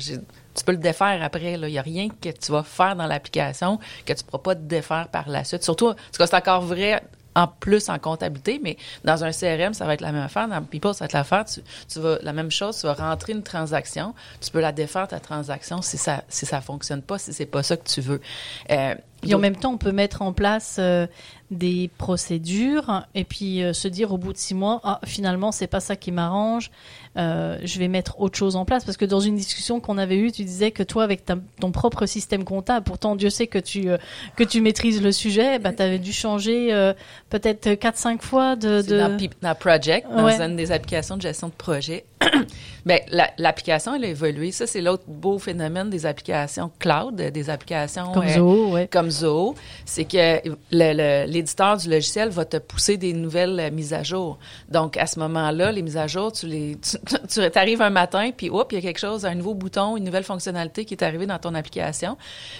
Tu 0.55 0.63
peux 0.63 0.71
le 0.71 0.77
défaire 0.77 1.21
après. 1.23 1.53
Il 1.53 1.61
n'y 1.61 1.77
a 1.77 1.81
rien 1.81 2.09
que 2.09 2.29
tu 2.29 2.51
vas 2.51 2.63
faire 2.63 2.95
dans 2.95 3.07
l'application 3.07 3.79
que 4.05 4.13
tu 4.13 4.23
ne 4.23 4.29
pourras 4.29 4.43
pas 4.43 4.55
défaire 4.55 5.07
par 5.07 5.29
la 5.29 5.43
suite. 5.43 5.63
Surtout, 5.63 5.93
c'est 6.11 6.33
encore 6.33 6.61
vrai 6.61 7.01
en 7.35 7.47
plus 7.47 7.89
en 7.89 7.99
comptabilité, 7.99 8.59
mais 8.61 8.77
dans 9.03 9.23
un 9.23 9.31
CRM, 9.31 9.73
ça 9.73 9.85
va 9.85 9.93
être 9.93 10.01
la 10.01 10.11
même 10.11 10.23
affaire. 10.23 10.47
Dans 10.47 10.61
People, 10.63 10.93
ça 10.93 10.99
va 10.99 11.05
être 11.05 11.13
l'affaire. 11.13 11.45
Tu, 11.45 11.61
tu 11.87 11.99
vas, 11.99 12.17
la 12.21 12.33
même 12.33 12.51
chose, 12.51 12.79
tu 12.79 12.87
vas 12.87 12.93
rentrer 12.93 13.33
une 13.33 13.43
transaction, 13.43 14.13
tu 14.41 14.51
peux 14.51 14.59
la 14.59 14.71
défaire, 14.71 15.07
ta 15.07 15.19
transaction, 15.19 15.81
si 15.81 15.97
ça 15.97 16.23
si 16.27 16.45
ça 16.45 16.61
fonctionne 16.61 17.01
pas, 17.01 17.17
si 17.17 17.33
c'est 17.33 17.45
pas 17.45 17.63
ça 17.63 17.77
que 17.77 17.87
tu 17.87 18.01
veux. 18.01 18.21
Euh, 18.71 18.95
et 19.27 19.33
en 19.33 19.39
même 19.39 19.55
temps, 19.55 19.73
on 19.73 19.77
peut 19.77 19.91
mettre 19.91 20.21
en 20.21 20.31
place 20.33 20.77
euh, 20.79 21.05
des 21.51 21.89
procédures 21.97 23.05
et 23.15 23.23
puis 23.23 23.63
euh, 23.63 23.73
se 23.73 23.87
dire 23.87 24.13
au 24.13 24.17
bout 24.17 24.31
de 24.31 24.37
six 24.37 24.53
mois, 24.53 24.79
ah, 24.83 24.99
finalement, 25.05 25.51
c'est 25.51 25.67
pas 25.67 25.79
ça 25.79 25.95
qui 25.95 26.11
m'arrange. 26.11 26.71
Euh, 27.17 27.57
je 27.63 27.79
vais 27.79 27.87
mettre 27.87 28.21
autre 28.21 28.37
chose 28.37 28.55
en 28.55 28.65
place 28.65 28.85
parce 28.85 28.97
que 28.97 29.05
dans 29.05 29.19
une 29.19 29.35
discussion 29.35 29.79
qu'on 29.79 29.97
avait 29.97 30.17
eue, 30.17 30.31
tu 30.31 30.43
disais 30.43 30.71
que 30.71 30.83
toi, 30.83 31.03
avec 31.03 31.23
ton 31.59 31.71
propre 31.71 32.05
système 32.05 32.43
comptable, 32.45 32.85
pourtant 32.85 33.15
Dieu 33.15 33.29
sait 33.29 33.47
que 33.47 33.59
tu 33.59 33.89
que 34.35 34.43
tu 34.43 34.61
maîtrises 34.61 35.01
le 35.01 35.11
sujet, 35.11 35.59
bah, 35.59 35.73
tu 35.73 35.81
avais 35.81 35.99
dû 35.99 36.13
changer 36.13 36.93
peut-être 37.29 37.73
quatre 37.73 37.97
cinq 37.97 38.21
fois 38.21 38.55
de, 38.55 38.81
de... 38.81 38.97
Dans, 38.97 39.17
dans, 39.41 39.55
Project, 39.55 40.07
dans 40.09 40.29
une 40.29 40.55
des 40.55 40.71
applications 40.71 41.17
de 41.17 41.21
gestion 41.21 41.47
de 41.47 41.53
projet. 41.53 42.05
Bien, 42.85 42.99
l'application, 43.37 43.95
elle 43.95 44.05
a 44.05 44.07
évolué. 44.07 44.51
Ça, 44.51 44.65
c'est 44.65 44.81
l'autre 44.81 45.03
beau 45.07 45.37
phénomène 45.37 45.89
des 45.89 46.05
applications 46.05 46.71
cloud, 46.79 47.15
des 47.15 47.49
applications 47.49 48.11
comme 48.13 48.27
Zoho, 48.27 48.71
ouais. 48.71 48.87
comme 48.87 49.09
Zoho, 49.09 49.55
c'est 49.85 50.05
que 50.05 50.41
l'éditeur 50.71 51.77
du 51.77 51.89
logiciel 51.89 52.29
va 52.29 52.45
te 52.45 52.57
pousser 52.57 52.97
des 52.97 53.13
nouvelles 53.13 53.59
euh, 53.59 53.71
mises 53.71 53.93
à 53.93 54.03
jour. 54.03 54.39
Donc, 54.69 54.97
à 54.97 55.07
ce 55.07 55.19
moment-là, 55.19 55.71
les 55.71 55.81
mises 55.81 55.97
à 55.97 56.07
jour, 56.07 56.31
tu 56.31 56.47
les, 56.47 56.77
tu, 57.29 57.41
arrives 57.55 57.81
un 57.81 57.89
matin, 57.89 58.31
puis 58.35 58.49
hop, 58.49 58.71
il 58.71 58.75
y 58.75 58.77
a 58.77 58.81
quelque 58.81 58.99
chose, 58.99 59.25
un 59.25 59.35
nouveau 59.35 59.55
bouton, 59.55 59.97
une 59.97 60.03
nouvelle 60.05 60.23
fonctionnalité 60.23 60.85
qui 60.85 60.93
est 60.93 61.03
arrivée 61.03 61.25
dans 61.25 61.39
ton 61.39 61.55
application. 61.55 62.17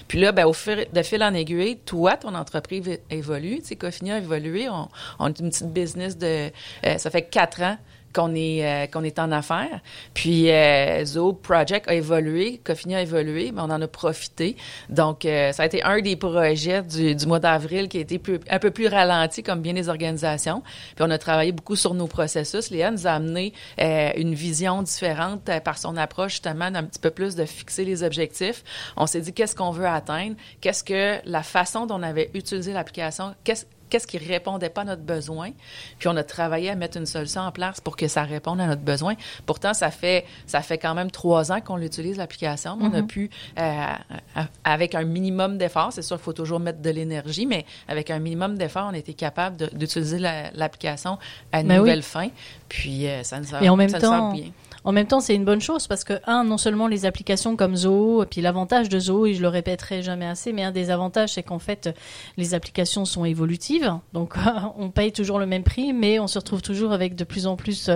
Puis 0.08 0.20
là, 0.20 0.32
ben, 0.32 0.46
au 0.46 0.54
fil, 0.54 0.86
de 0.92 1.01
fil 1.01 1.24
en 1.24 1.34
aiguille, 1.34 1.78
toi, 1.86 2.18
ton 2.18 2.36
entreprise 2.36 3.00
évolue. 3.10 3.60
Tu 3.60 3.68
sais, 3.68 3.75
Cofinia 3.75 4.16
a 4.16 4.18
évolué. 4.18 4.70
On, 4.70 4.89
on 5.20 5.25
a 5.25 5.30
une 5.30 5.50
petite 5.50 5.72
business 5.72 6.18
de, 6.18 6.51
euh, 6.86 6.98
ça 6.98 7.10
fait 7.10 7.24
quatre 7.24 7.62
ans 7.62 7.78
qu'on 8.13 8.34
est 8.36 8.66
euh, 8.66 8.88
qu'on 8.88 9.04
est 9.04 9.20
en 9.20 9.32
affaires. 9.32 9.82
Puis 10.13 10.50
euh, 10.51 11.04
Project 11.44 11.88
a 11.88 11.94
évolué, 11.94 12.60
Coffini 12.63 12.96
a 12.96 13.01
évolué, 13.01 13.51
mais 13.54 13.62
on 13.62 13.66
en 13.66 13.82
a 13.82 13.88
profité. 13.88 14.56
Donc 14.89 15.25
euh, 15.25 15.51
ça 15.51 15.63
a 15.63 15.66
été 15.66 15.84
un 15.84 16.01
des 16.01 16.16
projets 16.16 16.82
du, 16.82 17.16
du 17.16 17.25
mois 17.25 17.39
d'avril 17.39 17.88
qui 17.88 17.98
a 17.98 18.01
été 18.01 18.22
un 18.50 18.60
peu 18.60 18.72
plus 18.72 18.88
ralenti 18.88 19.44
comme 19.44 19.62
bien 19.62 19.74
les 19.74 19.89
organisations. 19.89 20.63
Puis 20.96 21.06
on 21.08 21.12
a 21.12 21.18
travaillé 21.18 21.51
beaucoup 21.51 21.75
sur 21.75 21.94
nos 21.94 22.08
processus. 22.08 22.70
Léa 22.70 22.92
nous 22.92 23.08
a 23.08 23.12
amené 23.12 23.54
euh, 23.80 24.12
une 24.16 24.34
vision 24.34 24.82
différente 24.82 25.50
par 25.63 25.78
son 25.78 25.98
approche 25.98 26.34
justement 26.34 26.72
d'un 26.72 26.84
petit 26.84 27.00
peu 27.00 27.12
plus 27.12 27.36
de 27.36 27.46
fixer 27.46 27.86
les 27.86 28.04
objectifs. 28.04 28.63
On 28.98 29.06
s'est 29.06 29.22
dit 29.22 29.34
qu'est-ce 29.34 29.56
qu'on 29.56 29.72
veut 29.72 29.88
atteindre, 29.88 30.36
qu'est-ce 30.62 30.84
que 30.84 31.20
la 31.25 31.44
façon 31.44 31.86
dont 31.86 32.00
on 32.00 32.04
avait 32.04 32.30
utilisé 32.34 32.74
l'application, 32.74 33.36
qu'est-ce 33.44 33.66
qu'est-ce 33.89 34.08
qui 34.08 34.17
répondait 34.17 34.69
pas 34.69 34.81
à 34.81 34.86
notre 34.86 35.01
besoin. 35.01 35.51
Puis 35.98 36.08
on 36.08 36.15
a 36.15 36.24
travaillé 36.24 36.69
à 36.69 36.75
mettre 36.75 36.98
une 36.98 37.05
solution 37.05 37.41
en 37.41 37.51
place 37.51 37.81
pour 37.81 37.96
que 37.96 38.08
ça 38.08 38.24
réponde 38.24 38.62
à 38.62 38.67
notre 38.67 38.81
besoin. 38.81 39.15
Pourtant, 39.46 39.74
ça 39.74 39.91
fait 39.91 40.25
ça 40.48 40.62
fait 40.62 40.77
quand 40.77 40.93
même 40.93 41.12
trois 41.12 41.51
ans 41.51 41.62
qu'on 41.62 41.75
l'utilise 41.75 42.17
l'application. 42.17 42.77
On 42.81 42.93
a 42.93 43.01
mm-hmm. 43.01 43.08
pu 43.08 43.29
euh, 43.58 43.86
avec 44.63 44.96
un 44.96 45.03
minimum 45.03 45.58
d'efforts. 45.58 45.93
C'est 45.93 46.01
sûr 46.01 46.17
qu'il 46.17 46.24
faut 46.24 46.34
toujours 46.34 46.60
mettre 46.60 46.81
de 46.81 46.89
l'énergie, 46.89 47.46
mais 47.46 47.65
avec 47.88 48.10
un 48.10 48.19
minimum 48.19 48.58
d'efforts, 48.58 48.89
on 48.91 48.96
était 48.96 49.13
capable 49.13 49.58
d'utiliser 49.74 50.19
l'application 50.19 51.17
à 51.51 51.62
une 51.62 51.67
ben 51.67 51.77
nouvelle 51.77 52.03
fin. 52.03 52.29
Puis 52.67 53.08
euh, 53.08 53.24
ça 53.24 53.39
nous 53.39 53.53
a, 53.55 53.62
en 53.62 53.75
même 53.75 53.91
temps, 53.91 54.31
bien. 54.31 54.51
En 54.83 54.91
même 54.91 55.07
temps, 55.07 55.19
c'est 55.19 55.36
une 55.36 55.45
bonne 55.45 55.62
chose 55.62 55.88
parce 55.88 56.03
que, 56.03 56.13
un, 56.25 56.43
non 56.43 56.57
seulement 56.57 56.88
les 56.88 57.05
applications 57.05 57.55
comme 57.55 57.75
Zoho, 57.75 58.24
et 58.24 58.25
puis 58.25 58.41
l'avantage 58.41 58.89
de 58.89 59.00
Zoho, 59.00 59.25
et 59.25 59.33
je 59.33 59.41
le 59.41 59.48
répéterai 59.48 60.01
jamais 60.01 60.25
assez, 60.25 60.53
mais 60.53 60.63
un 60.63 60.71
des 60.71 60.89
avantages, 60.89 61.33
c'est 61.33 61.43
qu'en 61.43 61.59
fait, 61.59 61.89
les 62.38 62.53
applications 62.53 63.05
sont 63.05 63.25
évolutives. 63.25 63.93
Donc, 64.13 64.36
on 64.77 64.89
paye 64.89 65.12
toujours 65.12 65.39
le 65.39 65.45
même 65.45 65.63
prix, 65.63 65.93
mais 65.93 66.19
on 66.19 66.27
se 66.27 66.39
retrouve 66.39 66.62
toujours 66.62 66.91
avec 66.91 67.15
de 67.15 67.24
plus 67.24 67.48
en 67.48 67.55
plus 67.55 67.89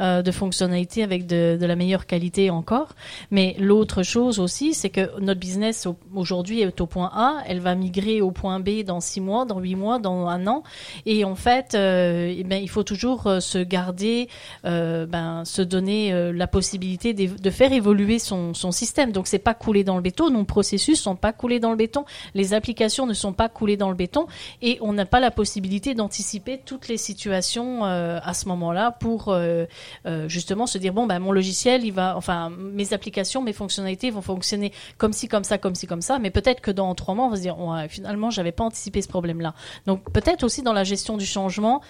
euh, 0.00 0.22
de 0.22 0.30
fonctionnalités, 0.30 1.02
avec 1.02 1.26
de, 1.26 1.58
la 1.60 1.76
meilleure 1.76 2.06
qualité 2.06 2.50
encore. 2.50 2.94
Mais 3.30 3.56
l'autre 3.58 4.02
chose 4.02 4.38
aussi, 4.38 4.74
c'est 4.74 4.90
que 4.90 5.18
notre 5.20 5.40
business 5.40 5.86
aujourd'hui 6.14 6.60
est 6.60 6.80
au 6.80 6.86
point 6.86 7.10
A, 7.14 7.42
elle 7.46 7.60
va 7.60 7.74
migrer 7.74 8.20
au 8.20 8.30
point 8.30 8.60
B 8.60 8.82
dans 8.84 9.00
six 9.00 9.20
mois, 9.20 9.44
dans 9.44 9.60
huit 9.60 9.74
mois, 9.74 9.98
dans 9.98 10.26
un 10.26 10.46
an. 10.46 10.62
Et 11.06 11.24
en 11.24 11.34
fait, 11.34 11.74
euh, 11.74 12.34
eh 12.36 12.44
ben, 12.44 12.62
il 12.62 12.68
faut 12.68 12.82
toujours 12.82 13.26
euh, 13.26 13.40
se 13.40 13.58
garder, 13.58 14.28
euh, 14.64 15.06
ben, 15.06 15.44
se 15.44 15.62
donner 15.62 16.12
la 16.32 16.46
possibilité 16.46 17.14
de, 17.14 17.50
faire 17.50 17.72
évoluer 17.72 18.18
son, 18.18 18.52
système. 18.72 19.12
Donc 19.12 19.26
c'est 19.26 19.38
pas 19.38 19.54
coulé 19.54 19.84
dans 19.84 19.96
le 19.96 20.02
béton, 20.02 20.30
nos 20.30 20.44
processus 20.44 21.00
sont 21.00 21.16
pas 21.16 21.32
coulés 21.32 21.60
dans 21.60 21.70
le 21.70 21.76
béton, 21.76 22.04
les 22.34 22.54
applications 22.54 23.06
ne 23.06 23.14
sont 23.14 23.32
pas 23.32 23.48
coulées 23.48 23.76
dans 23.76 23.88
le 23.88 23.94
béton. 23.94 24.26
Et 24.62 24.78
on 24.80 24.92
n'a 24.92 25.06
pas 25.06 25.20
la 25.20 25.30
possibilité 25.30 25.94
d'anticiper 25.94 26.60
toutes 26.64 26.88
les 26.88 26.96
situations 26.96 27.84
euh, 27.84 28.18
à 28.22 28.34
ce 28.34 28.48
moment-là 28.48 28.92
pour 28.92 29.28
euh, 29.28 29.64
euh, 30.06 30.28
justement 30.28 30.66
se 30.66 30.78
dire 30.78 30.92
bon 30.92 31.06
ben 31.06 31.18
mon 31.18 31.32
logiciel 31.32 31.84
il 31.84 31.92
va 31.92 32.16
enfin 32.16 32.50
mes 32.50 32.92
applications 32.92 33.42
mes 33.42 33.52
fonctionnalités 33.52 34.10
vont 34.10 34.22
fonctionner 34.22 34.72
comme 34.96 35.12
ci 35.12 35.28
comme 35.28 35.44
ça 35.44 35.58
comme 35.58 35.74
ci 35.74 35.86
comme 35.86 36.02
ça. 36.02 36.18
Mais 36.18 36.30
peut-être 36.30 36.60
que 36.60 36.70
dans 36.70 36.94
trois 36.94 37.14
mois 37.14 37.26
on 37.26 37.30
va 37.30 37.36
se 37.36 37.42
dire 37.42 37.58
ouais, 37.58 37.88
finalement 37.88 38.30
j'avais 38.30 38.52
pas 38.52 38.64
anticipé 38.64 39.02
ce 39.02 39.08
problème-là. 39.08 39.54
Donc 39.86 40.12
peut-être 40.12 40.44
aussi 40.44 40.62
dans 40.62 40.72
la 40.72 40.84
gestion 40.84 41.16
du 41.16 41.26
changement 41.26 41.80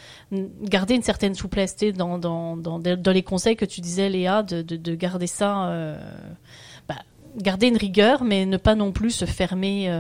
garder 0.62 0.94
une 0.94 1.02
certaine 1.02 1.34
souplesse 1.34 1.68
dans 1.94 2.18
dans, 2.18 2.56
dans, 2.56 2.78
dans 2.78 3.12
les 3.12 3.22
conseils 3.22 3.56
que 3.56 3.64
tu 3.64 3.80
disais 3.80 4.08
De, 4.42 4.62
de, 4.62 4.76
de 4.76 4.94
garder 4.94 5.26
ça 5.26 5.70
bah, 6.88 6.96
garder 7.36 7.68
une 7.68 7.76
rigueur, 7.76 8.24
mais 8.24 8.46
ne 8.46 8.56
pas 8.56 8.74
non 8.74 8.92
plus 8.92 9.10
se 9.10 9.24
fermer, 9.24 9.90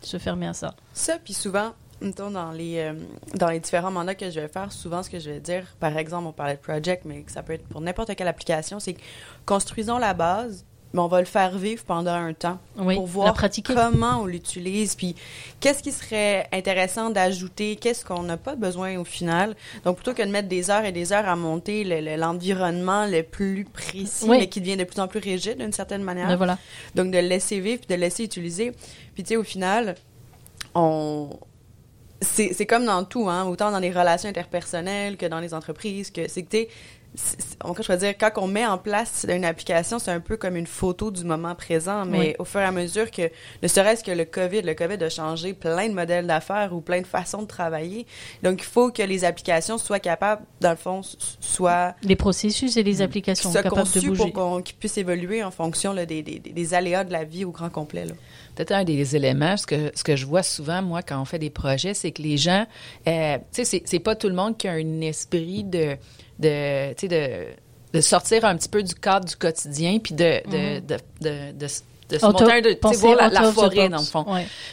se 0.00 0.18
fermer 0.18 0.46
à 0.46 0.54
ça. 0.54 0.74
Ça, 0.92 1.18
puis 1.22 1.34
souvent, 1.34 1.72
dans 2.00 2.50
les, 2.52 2.78
euh, 2.78 2.92
dans 3.34 3.48
les 3.48 3.60
différents 3.60 3.90
mandats 3.90 4.14
que 4.14 4.30
je 4.30 4.40
vais 4.40 4.48
faire, 4.48 4.72
souvent, 4.72 5.02
ce 5.02 5.10
que 5.10 5.18
je 5.18 5.30
vais 5.30 5.40
dire, 5.40 5.66
par 5.80 5.96
exemple, 5.96 6.26
on 6.28 6.32
parlait 6.32 6.56
de 6.56 6.60
project, 6.60 7.04
mais 7.04 7.24
ça 7.28 7.42
peut 7.42 7.54
être 7.54 7.66
pour 7.66 7.80
n'importe 7.80 8.14
quelle 8.14 8.28
application, 8.28 8.80
c'est 8.80 8.96
construisons 9.46 9.98
la 9.98 10.14
base, 10.14 10.64
mais 10.94 11.00
on 11.00 11.08
va 11.08 11.18
le 11.18 11.26
faire 11.26 11.58
vivre 11.58 11.82
pendant 11.84 12.12
un 12.12 12.32
temps 12.32 12.58
pour 12.76 13.06
voir 13.06 13.34
comment 13.64 14.20
on 14.20 14.26
l'utilise, 14.26 14.94
puis 14.94 15.16
qu'est-ce 15.58 15.82
qui 15.82 15.90
serait 15.90 16.48
intéressant 16.52 17.10
d'ajouter, 17.10 17.74
qu'est-ce 17.74 18.04
qu'on 18.04 18.22
n'a 18.22 18.36
pas 18.36 18.54
besoin 18.54 18.96
au 18.98 19.04
final. 19.04 19.56
Donc, 19.84 19.96
plutôt 19.96 20.14
que 20.14 20.22
de 20.22 20.30
mettre 20.30 20.48
des 20.48 20.70
heures 20.70 20.84
et 20.84 20.92
des 20.92 21.12
heures 21.12 21.28
à 21.28 21.34
monter 21.34 21.82
l'environnement 22.16 23.06
le, 23.06 23.22
plus 23.22 23.64
précis, 23.64 24.28
mais 24.28 24.48
qui 24.48 24.60
devient 24.60 24.76
de 24.76 24.84
plus 24.84 25.00
en 25.00 25.08
plus 25.08 25.18
rigide 25.18 25.58
d'une 25.58 25.72
certaine 25.72 26.04
manière. 26.04 26.28
Ben 26.28 26.36
voilà. 26.36 26.58
Donc, 26.94 27.10
de 27.10 27.18
le 27.18 27.26
laisser 27.26 27.58
vivre, 27.58 27.80
puis 27.80 27.88
de 27.88 27.94
le 27.94 28.00
laisser 28.00 28.22
utiliser. 28.22 28.72
Puis, 29.14 29.24
tu 29.24 29.30
sais, 29.30 29.36
au 29.36 29.42
final, 29.42 29.96
on, 30.76 31.28
c'est 32.20 32.66
comme 32.66 32.84
dans 32.84 33.04
tout, 33.04 33.28
hein, 33.28 33.44
autant 33.46 33.72
dans 33.72 33.80
les 33.80 33.90
relations 33.90 34.28
interpersonnelles 34.28 35.16
que 35.16 35.26
dans 35.26 35.40
les 35.40 35.54
entreprises, 35.54 36.12
que 36.12 36.28
c'est 36.28 36.44
que 36.44 36.68
je 37.16 37.92
veux 37.92 37.98
dire, 37.98 38.14
quand 38.18 38.30
on 38.36 38.46
met 38.46 38.66
en 38.66 38.78
place 38.78 39.26
une 39.28 39.44
application, 39.44 39.98
c'est 39.98 40.10
un 40.10 40.20
peu 40.20 40.36
comme 40.36 40.56
une 40.56 40.66
photo 40.66 41.10
du 41.10 41.24
moment 41.24 41.54
présent, 41.54 42.04
mais 42.04 42.34
au 42.38 42.44
fur 42.44 42.60
et 42.60 42.64
à 42.64 42.72
mesure 42.72 43.10
que, 43.10 43.30
ne 43.62 43.68
serait-ce 43.68 44.02
que 44.02 44.10
le 44.10 44.24
COVID, 44.24 44.62
le 44.62 44.74
COVID 44.74 45.02
a 45.02 45.08
changé 45.08 45.54
plein 45.54 45.88
de 45.88 45.94
modèles 45.94 46.26
d'affaires 46.26 46.74
ou 46.74 46.80
plein 46.80 47.00
de 47.00 47.06
façons 47.06 47.42
de 47.42 47.46
travailler. 47.46 48.06
Donc, 48.42 48.60
il 48.60 48.66
faut 48.66 48.90
que 48.90 49.02
les 49.02 49.24
applications 49.24 49.78
soient 49.78 50.00
capables, 50.00 50.42
dans 50.60 50.70
le 50.70 50.76
fond, 50.76 51.02
soient... 51.40 51.94
Les 52.02 52.16
processus 52.16 52.76
et 52.76 52.82
les 52.82 53.00
applications 53.02 53.52
soient 53.52 53.62
capables 53.62 53.90
de 53.90 54.00
bouger. 54.00 54.30
pour 54.32 54.62
qu'ils 54.62 54.76
puissent 54.76 54.98
évoluer 54.98 55.44
en 55.44 55.50
fonction 55.50 55.94
des, 55.94 56.22
des, 56.22 56.74
aléas 56.74 57.04
de 57.04 57.12
la 57.12 57.24
vie 57.24 57.44
au 57.44 57.50
grand 57.50 57.70
complet. 57.70 58.06
Peut-être 58.54 58.72
un 58.72 58.84
des 58.84 59.16
éléments, 59.16 59.56
ce 59.56 59.66
que, 59.66 59.90
ce 59.94 60.04
que 60.04 60.16
je 60.16 60.26
vois 60.26 60.42
souvent, 60.42 60.82
moi, 60.82 61.02
quand 61.02 61.20
on 61.20 61.24
fait 61.24 61.38
des 61.38 61.50
projets, 61.50 61.94
c'est 61.94 62.12
que 62.12 62.22
les 62.22 62.36
gens, 62.36 62.66
euh, 63.08 63.38
tu 63.52 63.64
sais, 63.64 63.82
c'est 63.84 63.98
pas 63.98 64.14
tout 64.14 64.28
le 64.28 64.34
monde 64.34 64.56
qui 64.56 64.68
a 64.68 64.72
un 64.72 65.00
esprit 65.00 65.64
de, 65.64 65.96
de 66.38 66.92
tu 66.94 67.00
sais, 67.00 67.08
de, 67.08 67.46
de 67.92 68.00
sortir 68.00 68.44
un 68.44 68.56
petit 68.56 68.68
peu 68.68 68.82
du 68.82 68.94
cadre 68.94 69.26
du 69.26 69.36
quotidien, 69.36 69.98
puis 69.98 70.14
de, 70.14 70.40
de, 70.48 70.80
de, 70.80 70.96
de, 71.20 71.52
de 71.58 71.66
se 71.66 71.82
monter 72.26 72.60
de 72.62 72.96
voir 72.96 73.16
la, 73.16 73.28
la 73.28 73.52
forêt 73.52 73.88
dans 73.88 73.98
le 73.98 74.04
fond. 74.04 74.26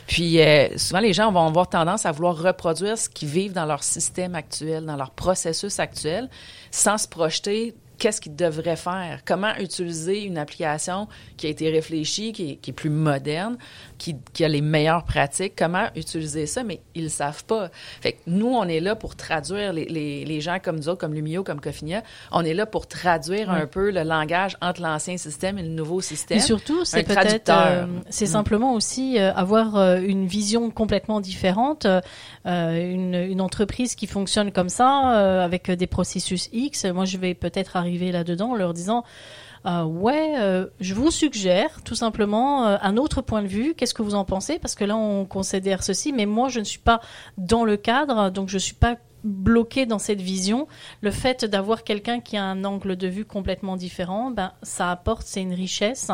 Puis 0.06 0.40
euh, 0.42 0.78
souvent 0.78 1.00
les 1.00 1.14
gens 1.14 1.32
vont 1.32 1.48
avoir 1.48 1.70
tendance 1.70 2.06
à 2.06 2.12
vouloir 2.12 2.38
reproduire 2.38 2.98
ce 2.98 3.08
qu'ils 3.10 3.30
vivent 3.30 3.54
dans 3.54 3.66
leur 3.66 3.84
système 3.84 4.36
actuel, 4.36 4.86
dans 4.86 4.98
leur 4.98 5.12
processus 5.12 5.80
actuel, 5.80 6.30
sans 6.72 6.98
se 6.98 7.08
projeter 7.08 7.74
qu'est-ce 8.02 8.20
qu'ils 8.20 8.36
devraient 8.36 8.76
faire, 8.76 9.20
comment 9.26 9.56
utiliser 9.60 10.24
une 10.24 10.40
application 10.40 11.08
qui 11.38 11.46
a 11.46 11.50
été 11.52 11.70
réfléchie, 11.70 12.34
qui 12.34 12.60
est, 12.68 12.72
plus 12.72 12.90
moderne, 12.90 13.58
qui, 14.00 14.16
a 14.44 14.48
les 14.48 14.62
meilleures 14.62 15.04
pratiques, 15.04 15.54
comment 15.56 15.86
utiliser 15.96 16.48
ça, 16.48 16.64
mais 16.64 16.82
ils 16.96 17.04
ne 17.04 17.10
savent 17.10 17.46
pas. 17.46 17.70
Fait 18.02 18.14
que 18.14 18.18
nous, 18.26 18.48
on 18.48 18.68
est 18.68 18.80
là 18.80 18.96
pour 18.96 19.16
traduire 19.16 19.72
les, 19.72 19.86
les, 19.86 20.42
gens 20.42 20.58
comme 20.60 20.78
nous 20.78 20.90
autres, 20.90 21.00
comme 21.00 21.14
Lumio, 21.14 21.44
comme 21.44 21.62
Cofinia, 21.62 22.02
on 22.32 22.44
est 22.44 22.56
là 22.56 22.66
pour 22.66 22.88
traduire 22.88 23.52
un 23.52 23.68
peu 23.68 23.92
le 23.92 24.02
langage 24.02 24.58
entre 24.62 24.82
l'ancien 24.82 25.18
système 25.18 25.60
et 25.60 25.62
le 25.62 25.70
nouveau 25.70 26.02
système. 26.02 26.40
Et 26.40 26.42
surtout, 26.42 26.84
c'est 26.86 27.04
peut-être, 27.04 27.52
euh, 27.52 27.86
c'est 28.10 28.26
mm. 28.26 28.30
simplement 28.30 28.74
aussi 28.74 29.20
euh, 29.20 29.32
avoir 29.36 29.76
euh, 29.76 30.00
une 30.00 30.26
vision 30.26 30.72
complètement 30.72 31.22
différente, 31.22 31.86
une, 32.46 33.14
une, 33.14 33.42
entreprise 33.42 33.94
qui 33.94 34.08
fonctionne 34.08 34.52
comme 34.52 34.70
ça, 34.70 35.44
avec 35.44 35.70
des 35.70 35.86
processus 35.86 36.50
X. 36.52 36.86
Moi, 36.86 37.06
je 37.06 37.18
vais 37.18 37.36
peut-être 37.36 37.76
arriver 37.76 37.91
là-dedans 37.98 38.52
en 38.52 38.56
leur 38.56 38.74
disant 38.74 39.04
euh, 39.66 39.84
ouais, 39.84 40.34
euh, 40.40 40.68
je 40.80 40.96
vous 40.96 41.12
suggère 41.12 41.84
tout 41.84 41.94
simplement 41.94 42.66
euh, 42.66 42.78
un 42.82 42.98
autre 42.98 43.22
point 43.22 43.44
de 43.44 43.48
vue. 43.48 43.76
Qu'est-ce 43.76 43.94
que 43.94 44.02
vous 44.02 44.16
en 44.16 44.26
pensez? 44.26 44.58
Parce 44.58 44.74
que 44.74 44.84
là, 44.84 44.96
on 44.96 45.26
considère 45.26 45.84
ceci, 45.84 46.14
mais 46.14 46.26
moi, 46.26 46.50
je 46.50 46.60
ne 46.60 46.64
suis 46.64 46.80
pas 46.80 47.00
dans 47.38 47.64
le 47.64 47.78
cadre, 47.78 48.32
donc 48.32 48.50
je 48.50 48.58
suis 48.58 48.74
pas 48.74 48.96
bloqué 49.24 49.86
dans 49.86 50.00
cette 50.00 50.22
vision, 50.22 50.68
le 51.02 51.12
fait 51.12 51.46
d'avoir 51.46 51.84
quelqu'un 51.84 52.20
qui 52.20 52.38
a 52.38 52.44
un 52.44 52.64
angle 52.64 52.96
de 52.96 53.08
vue 53.08 53.26
complètement 53.26 53.76
différent, 53.76 54.32
ben 54.32 54.54
ça 54.64 54.90
apporte, 54.92 55.24
c'est 55.26 55.42
une 55.42 55.54
richesse 55.54 56.10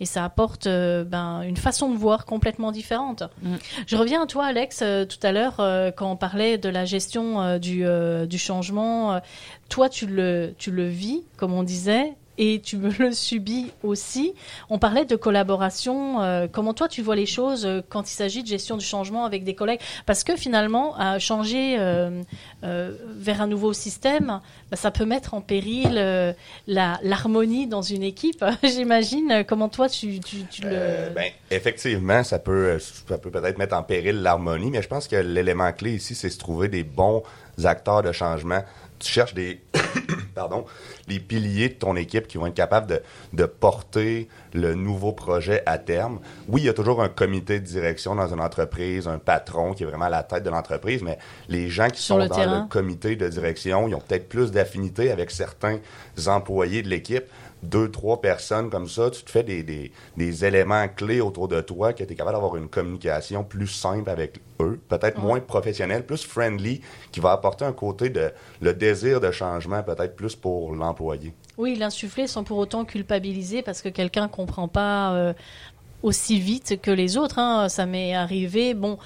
et 0.00 0.06
ça 0.06 0.24
apporte 0.24 0.66
euh, 0.66 1.04
ben 1.04 1.42
une 1.42 1.56
façon 1.56 1.90
de 1.90 1.96
voir 1.96 2.24
complètement 2.24 2.72
différente. 2.72 3.22
Mm. 3.42 3.56
Je 3.86 3.96
reviens 3.96 4.22
à 4.22 4.26
toi, 4.26 4.46
Alex, 4.46 4.80
euh, 4.82 5.04
tout 5.04 5.18
à 5.22 5.32
l'heure 5.32 5.60
euh, 5.60 5.90
quand 5.90 6.10
on 6.10 6.16
parlait 6.16 6.58
de 6.58 6.68
la 6.68 6.84
gestion 6.84 7.58
du, 7.58 7.84
du 8.26 8.38
changement. 8.38 9.20
toi, 9.68 9.88
tu 9.88 10.06
le 10.06 10.54
tu 10.58 10.70
le 10.70 10.86
vis, 10.86 11.22
comme 11.36 11.52
on 11.52 11.62
disait, 11.62 12.14
et 12.38 12.60
tu 12.60 12.76
me 12.76 12.90
le 12.98 13.12
subis 13.12 13.72
aussi. 13.82 14.34
On 14.70 14.78
parlait 14.78 15.04
de 15.04 15.16
collaboration. 15.16 16.22
Euh, 16.22 16.46
comment 16.50 16.74
toi 16.74 16.88
tu 16.88 17.02
vois 17.02 17.16
les 17.16 17.26
choses 17.26 17.66
euh, 17.66 17.80
quand 17.88 18.10
il 18.10 18.14
s'agit 18.14 18.42
de 18.42 18.48
gestion 18.48 18.76
du 18.76 18.84
changement 18.84 19.24
avec 19.24 19.44
des 19.44 19.54
collègues? 19.54 19.80
Parce 20.04 20.24
que 20.24 20.36
finalement, 20.36 20.96
changer 21.18 21.76
euh, 21.78 22.22
vers 22.62 23.40
un 23.40 23.46
nouveau 23.46 23.72
système, 23.72 24.40
bah, 24.70 24.76
ça 24.76 24.90
peut 24.90 25.04
mettre 25.04 25.34
en 25.34 25.40
péril 25.40 26.34
l'harmonie 26.66 27.66
dans 27.66 27.82
une 27.82 28.02
équipe. 28.02 28.44
J'imagine. 28.62 29.44
Comment 29.46 29.68
toi 29.68 29.88
tu 29.88 30.20
le 30.62 31.10
ben, 31.14 31.30
effectivement, 31.50 32.22
ça 32.24 32.38
peut 32.38 32.78
ça 32.78 33.18
peut 33.18 33.30
peut-être 33.30 33.58
mettre 33.58 33.76
en 33.76 33.82
péril 33.82 34.22
l'harmonie, 34.22 34.70
mais 34.70 34.82
je 34.82 34.88
pense 34.88 35.08
que 35.08 35.16
l'élément 35.16 35.72
clé 35.72 35.94
ici, 35.94 36.14
c'est 36.14 36.30
se 36.30 36.38
trouver 36.38 36.68
des 36.68 36.82
bons 36.82 37.22
acteurs 37.64 38.02
de 38.02 38.12
changement 38.12 38.62
tu 38.98 39.12
cherches 39.12 39.34
des 39.34 39.60
pardon, 40.34 40.64
les 41.08 41.20
piliers 41.20 41.68
de 41.68 41.74
ton 41.74 41.96
équipe 41.96 42.26
qui 42.26 42.38
vont 42.38 42.46
être 42.46 42.54
capables 42.54 42.86
de, 42.86 43.00
de, 43.32 43.44
porter 43.44 44.28
le 44.52 44.74
nouveau 44.74 45.12
projet 45.12 45.62
à 45.66 45.78
terme. 45.78 46.18
Oui, 46.48 46.62
il 46.62 46.64
y 46.64 46.68
a 46.68 46.74
toujours 46.74 47.02
un 47.02 47.08
comité 47.08 47.60
de 47.60 47.64
direction 47.64 48.14
dans 48.14 48.32
une 48.32 48.40
entreprise, 48.40 49.08
un 49.08 49.18
patron 49.18 49.72
qui 49.72 49.82
est 49.82 49.86
vraiment 49.86 50.06
à 50.06 50.10
la 50.10 50.22
tête 50.22 50.42
de 50.42 50.50
l'entreprise, 50.50 51.02
mais 51.02 51.18
les 51.48 51.68
gens 51.68 51.88
qui 51.88 52.02
sont 52.02 52.18
dans 52.18 52.62
le 52.62 52.68
comité 52.68 53.16
de 53.16 53.28
direction, 53.28 53.88
ils 53.88 53.94
ont 53.94 54.00
peut-être 54.00 54.28
plus 54.28 54.50
d'affinité 54.50 55.10
avec 55.10 55.30
certains 55.30 55.78
employés 56.26 56.82
de 56.82 56.88
l'équipe 56.88 57.24
deux, 57.62 57.90
trois 57.90 58.20
personnes 58.20 58.70
comme 58.70 58.88
ça, 58.88 59.10
tu 59.10 59.22
te 59.22 59.30
fais 59.30 59.42
des, 59.42 59.62
des, 59.62 59.92
des 60.16 60.44
éléments 60.44 60.86
clés 60.88 61.20
autour 61.20 61.48
de 61.48 61.60
toi 61.60 61.92
que 61.92 62.04
tu 62.04 62.12
es 62.12 62.16
capable 62.16 62.36
d'avoir 62.36 62.56
une 62.56 62.68
communication 62.68 63.44
plus 63.44 63.66
simple 63.68 64.08
avec 64.10 64.40
eux, 64.60 64.78
peut-être 64.88 65.18
moins 65.18 65.40
professionnelle, 65.40 66.04
plus 66.04 66.24
friendly, 66.24 66.80
qui 67.12 67.20
va 67.20 67.32
apporter 67.32 67.64
un 67.64 67.72
côté 67.72 68.10
de 68.10 68.30
le 68.60 68.74
désir 68.74 69.20
de 69.20 69.30
changement 69.30 69.82
peut-être 69.82 70.16
plus 70.16 70.36
pour 70.36 70.74
l'employé. 70.74 71.32
Oui, 71.58 71.76
l'insuffler 71.76 72.26
sans 72.26 72.44
pour 72.44 72.58
autant 72.58 72.84
culpabiliser 72.84 73.62
parce 73.62 73.82
que 73.82 73.88
quelqu'un 73.88 74.28
comprend 74.28 74.68
pas 74.68 75.14
euh, 75.14 75.32
aussi 76.02 76.38
vite 76.38 76.80
que 76.80 76.90
les 76.90 77.16
autres. 77.16 77.38
Hein. 77.38 77.68
Ça 77.68 77.86
m'est 77.86 78.14
arrivé. 78.14 78.74
Bon, 78.74 78.98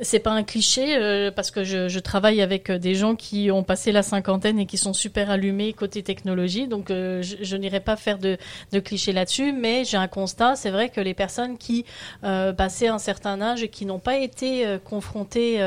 c'est 0.00 0.20
pas 0.20 0.30
un 0.30 0.42
cliché 0.42 0.96
euh, 0.96 1.30
parce 1.30 1.50
que 1.50 1.64
je, 1.64 1.88
je, 1.88 1.98
travaille 1.98 2.40
avec 2.40 2.70
euh, 2.70 2.78
des 2.78 2.94
gens 2.94 3.16
qui 3.16 3.50
ont 3.50 3.62
passé 3.62 3.92
la 3.92 4.02
cinquantaine 4.02 4.58
et 4.58 4.66
qui 4.66 4.78
sont 4.78 4.92
super 4.92 5.30
allumés 5.30 5.72
côté 5.72 6.02
technologie, 6.02 6.68
donc 6.68 6.90
euh, 6.90 7.20
je, 7.22 7.36
je 7.40 7.56
n'irai 7.56 7.80
pas 7.80 7.96
faire 7.96 8.18
de, 8.18 8.38
de 8.72 8.80
clichés 8.80 9.12
là-dessus, 9.12 9.52
mais 9.52 9.84
j'ai 9.84 9.96
un 9.96 10.06
constat, 10.08 10.56
c'est 10.56 10.70
vrai 10.70 10.88
que 10.88 11.00
les 11.00 11.14
personnes 11.14 11.58
qui 11.58 11.84
euh, 12.24 12.52
passaient 12.52 12.88
un 12.88 12.98
certain 12.98 13.40
âge 13.40 13.62
et 13.62 13.68
qui 13.68 13.86
n'ont 13.86 13.98
pas 13.98 14.18
été 14.18 14.78
confrontées, 14.84 15.60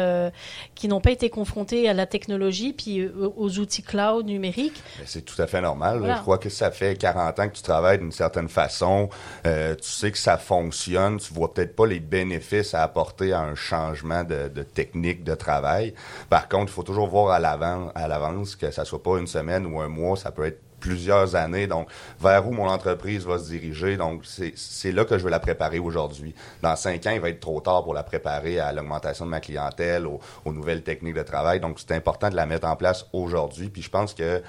qui 0.76 0.88
n'ont 0.88 1.02
pas 1.02 1.12
été 1.12 1.30
confrontées 1.30 1.90
à 1.90 1.94
la 1.94 2.06
technologie 2.06 2.74
puis 2.74 3.08
aux 3.08 3.60
outils 3.60 3.84
cloud 3.84 4.26
numériques, 4.26 4.82
c'est 5.06 5.24
tout 5.24 5.40
à 5.42 5.48
fait 5.48 5.62
normal. 5.62 6.02
Je 6.04 6.22
crois 6.22 6.38
que 6.38 6.50
ça 6.50 6.72
fait 6.72 6.96
40 6.96 7.40
ans 7.40 7.50
que 7.50 7.56
tu 7.56 7.64
travailles 7.64 8.00
d'une 8.00 8.12
certaine 8.12 8.50
façon, 8.50 9.10
tu 9.44 9.52
sais 9.82 10.12
que 10.12 10.18
ça 10.18 10.38
fonctionne, 10.38 11.18
tu 11.18 11.34
vois 11.34 11.54
peut-être 11.54 11.76
pas 11.76 11.88
les 11.88 12.00
bénéfices 12.00 12.74
à 12.74 12.84
apporter 12.84 13.34
à 13.34 13.42
un 13.42 13.56
changement 13.56 14.21
de, 14.24 14.48
de 14.48 14.64
techniques 14.64 15.24
de 15.24 15.36
travail. 15.36 15.94
Par 16.30 16.48
contre, 16.48 16.72
il 16.72 16.76
faut 16.76 16.84
toujours 16.84 17.08
voir 17.08 17.32
à 17.32 17.40
l'avant, 17.40 17.92
à 17.96 18.08
l'avance 18.08 18.56
que 18.56 18.72
ça 18.72 18.86
soit 18.86 19.04
pas 19.04 19.18
une 19.18 19.28
semaine 19.28 19.66
ou 19.66 19.80
un 19.80 19.88
mois, 19.88 20.18
ça 20.18 20.32
peut 20.32 20.46
être 20.46 20.60
plusieurs 20.82 21.36
années. 21.36 21.68
Donc, 21.68 21.88
vers 22.20 22.46
où 22.46 22.52
mon 22.52 22.68
entreprise 22.68 23.26
va 23.26 23.38
se 23.38 23.50
diriger. 23.50 23.96
Donc, 23.96 24.26
c'est 24.26 24.92
là 24.92 25.06
que 25.06 25.18
je 25.18 25.24
veux 25.24 25.30
la 25.30 25.40
préparer 25.40 25.80
aujourd'hui. 25.80 26.36
Dans 26.62 26.76
cinq 26.76 27.06
ans, 27.06 27.12
il 27.12 27.22
va 27.22 27.30
être 27.30 27.40
trop 27.40 27.62
tard 27.62 27.84
pour 27.84 27.94
la 27.94 28.04
préparer 28.04 28.60
à 28.60 28.74
l'augmentation 28.74 29.26
de 29.26 29.30
ma 29.30 29.40
clientèle, 29.40 30.06
aux, 30.06 30.20
aux, 30.44 30.52
nouvelles 30.52 30.84
techniques 30.84 31.16
de 31.16 31.24
travail. 31.24 31.62
Donc, 31.62 31.80
c'est 31.80 31.96
important 31.96 32.30
de 32.30 32.36
la 32.36 32.46
mettre 32.46 32.68
en 32.68 32.76
place 32.76 33.06
aujourd'hui. 33.14 33.70
Puis, 33.70 33.84
je 33.84 33.90
pense 33.90 34.14
que 34.14 34.42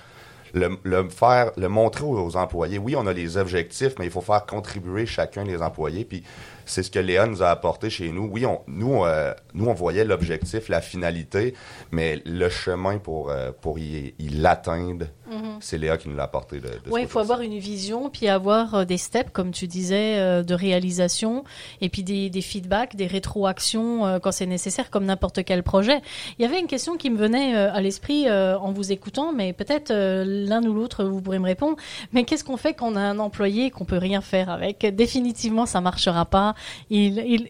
le, 0.53 0.77
le 0.83 1.09
faire, 1.09 1.53
le 1.57 1.69
montrer 1.69 2.05
aux, 2.05 2.37
employés. 2.37 2.79
Oui, 2.79 2.95
on 2.97 3.07
a 3.07 3.13
les 3.13 3.37
objectifs, 3.37 3.95
mais 3.99 4.07
il 4.07 4.11
faut 4.11 4.21
faire 4.21 4.47
contribuer 4.47 5.07
chacun 5.07 5.45
des 5.45 5.63
employés. 5.63 6.05
Puis 6.05 6.23
c'est 6.65 6.83
ce 6.83 6.91
que 6.91 6.99
Léa 6.99 7.27
nous 7.27 7.43
a 7.43 7.49
apporté 7.49 7.91
chez 7.91 8.11
nous. 8.11 8.29
Oui, 8.31 8.47
on, 8.47 8.61
nous, 8.67 9.05
euh, 9.05 9.35
nous, 9.55 9.67
on 9.67 9.75
voyait 9.75 10.05
l'objectif, 10.05 10.69
la 10.69 10.81
finalité, 10.81 11.55
mais 11.91 12.23
le 12.25 12.49
chemin 12.49 12.99
pour, 12.99 13.31
euh, 13.31 13.51
pour 13.61 13.79
y, 13.79 14.15
l'atteindre, 14.19 15.07
mhm. 15.31 15.42
C'est 15.63 15.79
Léa 15.79 15.97
qui 15.97 16.09
nous 16.09 16.17
l'a 16.17 16.25
apporté. 16.25 16.61
De, 16.61 16.69
oui, 16.91 17.03
il 17.03 17.09
faut 17.09 17.19
avoir 17.19 17.41
une 17.41 17.59
vision, 17.59 18.11
puis 18.11 18.29
avoir 18.29 18.75
euh, 18.75 18.85
des 18.85 18.99
steps, 18.99 19.31
comme 19.33 19.53
tu 19.53 19.67
disais, 19.67 20.43
de 20.43 20.55
réalisation, 20.55 21.45
et 21.81 21.89
puis 21.89 22.03
des, 22.03 22.31
des 22.31 22.43
feedbacks, 22.43 22.97
des 22.97 23.07
rétroactions 23.07 24.21
quand 24.21 24.33
c'est 24.33 24.47
nécessaire, 24.47 24.91
comme 24.91 25.05
n'importe 25.05 25.45
quel 25.45 25.63
projet. 25.63 26.01
Il 26.39 26.43
y 26.43 26.45
avait 26.45 26.61
une 26.61 26.67
question 26.67 26.97
qui 26.97 27.11
me 27.11 27.17
venait 27.17 27.55
à 27.55 27.81
l'esprit 27.81 28.31
en 28.31 28.73
vous 28.73 28.93
écoutant, 28.93 29.33
mais 29.33 29.53
peut-être 29.53 29.93
l'un 29.93 30.63
ou 30.65 30.75
l'autre, 30.75 31.05
vous 31.05 31.21
pourrez 31.21 31.39
me 31.39 31.47
répondre. 31.47 31.77
Mais 32.13 32.25
qu'est-ce 32.25 32.45
qu'on 32.45 32.57
fait 32.57 32.75
quand 32.75 32.93
on 32.93 32.97
a 32.97 33.01
un 33.01 33.19
employé 33.19 33.71
qu'on 33.71 33.85
peut 33.85 33.99
rien 33.99 34.21
faire 34.21 34.51
avec? 34.51 34.85
Définitivement, 34.95 35.67
ça 35.67 35.81
marchera 35.81 36.25
pas 36.25 36.55
il, 36.91 37.19
il, 37.19 37.49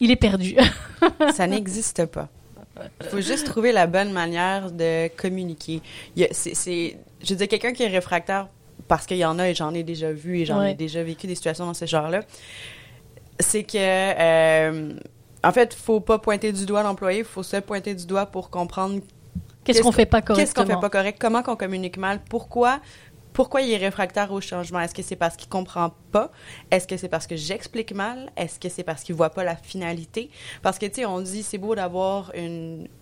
il 0.00 0.10
est 0.10 0.16
perdu. 0.16 0.56
ça 1.34 1.46
n'existe 1.46 2.06
pas. 2.06 2.28
Il 3.02 3.06
faut 3.08 3.20
juste 3.20 3.46
trouver 3.46 3.72
la 3.72 3.86
bonne 3.86 4.12
manière 4.12 4.70
de 4.70 5.08
communiquer. 5.08 5.82
C'est, 6.30 6.96
je 7.22 7.30
veux 7.30 7.36
dire, 7.36 7.48
quelqu'un 7.48 7.72
qui 7.72 7.82
est 7.82 7.88
réfractaire, 7.88 8.48
parce 8.88 9.06
qu'il 9.06 9.18
y 9.18 9.24
en 9.24 9.38
a 9.38 9.48
et 9.48 9.54
j'en 9.54 9.74
ai 9.74 9.82
déjà 9.82 10.12
vu 10.12 10.38
et 10.38 10.44
j'en 10.44 10.62
ai 10.62 10.74
déjà 10.74 11.02
vécu 11.02 11.26
des 11.26 11.34
situations 11.34 11.66
dans 11.66 11.74
ce 11.74 11.86
genre-là, 11.86 12.22
c'est 13.38 13.62
que, 13.62 13.78
euh, 13.78 14.92
en 15.42 15.52
fait, 15.52 15.74
faut 15.74 16.00
pas 16.00 16.18
pointer 16.18 16.52
du 16.52 16.66
doigt 16.66 16.82
l'employé, 16.82 17.20
il 17.20 17.24
faut 17.24 17.42
se 17.42 17.56
pointer 17.58 17.94
du 17.94 18.06
doigt 18.06 18.26
pour 18.26 18.50
comprendre 18.50 19.00
Qu'est-ce 19.62 19.82
qu'on 19.82 19.92
fait 19.92 20.06
pas 20.06 20.22
correctement? 20.22 20.44
Qu'est-ce 20.44 20.54
qu'on 20.54 20.74
fait 20.74 20.80
pas 20.80 20.90
correct? 20.90 21.18
Comment 21.20 21.42
qu'on 21.42 21.56
communique 21.56 21.98
mal? 21.98 22.20
Pourquoi 22.28 22.80
pourquoi 23.32 23.62
il 23.62 23.70
est 23.70 23.76
réfractaire 23.76 24.32
au 24.32 24.40
changement? 24.40 24.80
Est-ce 24.80 24.94
que 24.94 25.02
c'est 25.02 25.16
parce 25.16 25.36
qu'il 25.36 25.48
comprend 25.48 25.94
pas? 26.10 26.32
Est-ce 26.70 26.86
que 26.86 26.96
c'est 26.96 27.08
parce 27.08 27.26
que 27.26 27.36
j'explique 27.36 27.94
mal? 27.94 28.30
Est-ce 28.36 28.58
que 28.58 28.68
c'est 28.68 28.82
parce 28.82 29.02
qu'il 29.02 29.14
voit 29.14 29.30
pas 29.30 29.44
la 29.44 29.56
finalité? 29.56 30.30
Parce 30.62 30.78
que, 30.78 30.86
tu 30.86 30.96
sais, 30.96 31.06
on 31.06 31.20
dit, 31.20 31.42
c'est 31.42 31.58
beau 31.58 31.74
d'avoir 31.74 32.32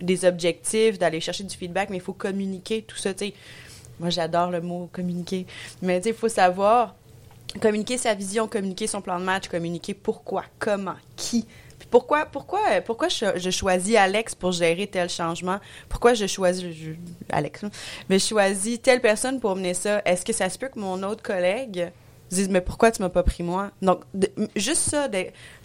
des 0.01 0.25
objectifs, 0.25 0.99
d'aller 0.99 1.21
chercher 1.21 1.45
du 1.45 1.57
feedback, 1.57 1.91
mais 1.91 1.97
il 1.97 2.03
faut 2.03 2.13
communiquer, 2.13 2.83
tout 2.83 2.97
ça, 2.97 3.15
tu 3.15 3.27
sais. 3.27 3.35
Moi, 4.01 4.11
j'adore 4.11 4.51
le 4.51 4.61
mot 4.61 4.89
communiquer. 4.93 5.47
Mais, 5.83 6.01
il 6.05 6.15
faut 6.15 6.29
savoir 6.29 6.95
communiquer 7.61 7.99
sa 7.99 8.15
vision, 8.15 8.47
communiquer 8.47 8.87
son 8.87 9.01
plan 9.01 9.19
de 9.19 9.25
match, 9.25 9.49
communiquer 9.49 9.95
pourquoi, 9.95 10.45
comment, 10.59 10.97
qui, 11.17 11.47
pourquoi, 11.91 12.27
pourquoi, 12.27 12.61
pourquoi 12.85 13.09
je, 13.09 13.51
choisis 13.51 13.97
Alex 13.97 14.35
pour 14.35 14.53
gérer 14.53 14.87
tel 14.87 15.09
changement? 15.09 15.59
Pourquoi 15.89 16.15
je 16.15 16.27
choisis 16.27 16.65
Alex, 17.31 17.63
mais 18.09 18.19
je 18.19 18.27
choisis 18.27 18.81
telle 18.81 19.01
personne 19.01 19.41
pour 19.41 19.57
mener 19.57 19.75
ça? 19.75 20.03
Est-ce 20.05 20.25
que 20.25 20.33
ça 20.33 20.49
se 20.51 20.59
peut 20.59 20.69
que 20.69 20.79
mon 20.79 21.03
autre 21.03 21.23
collègue 21.23 21.91
dise 22.31 22.51
mais 22.51 22.61
pourquoi 22.61 22.91
tu 22.91 23.01
m'as 23.01 23.09
pas 23.09 23.23
pris 23.23 23.43
moi? 23.43 23.71
Donc 23.81 24.03
juste 24.55 24.83
ça, 24.83 25.09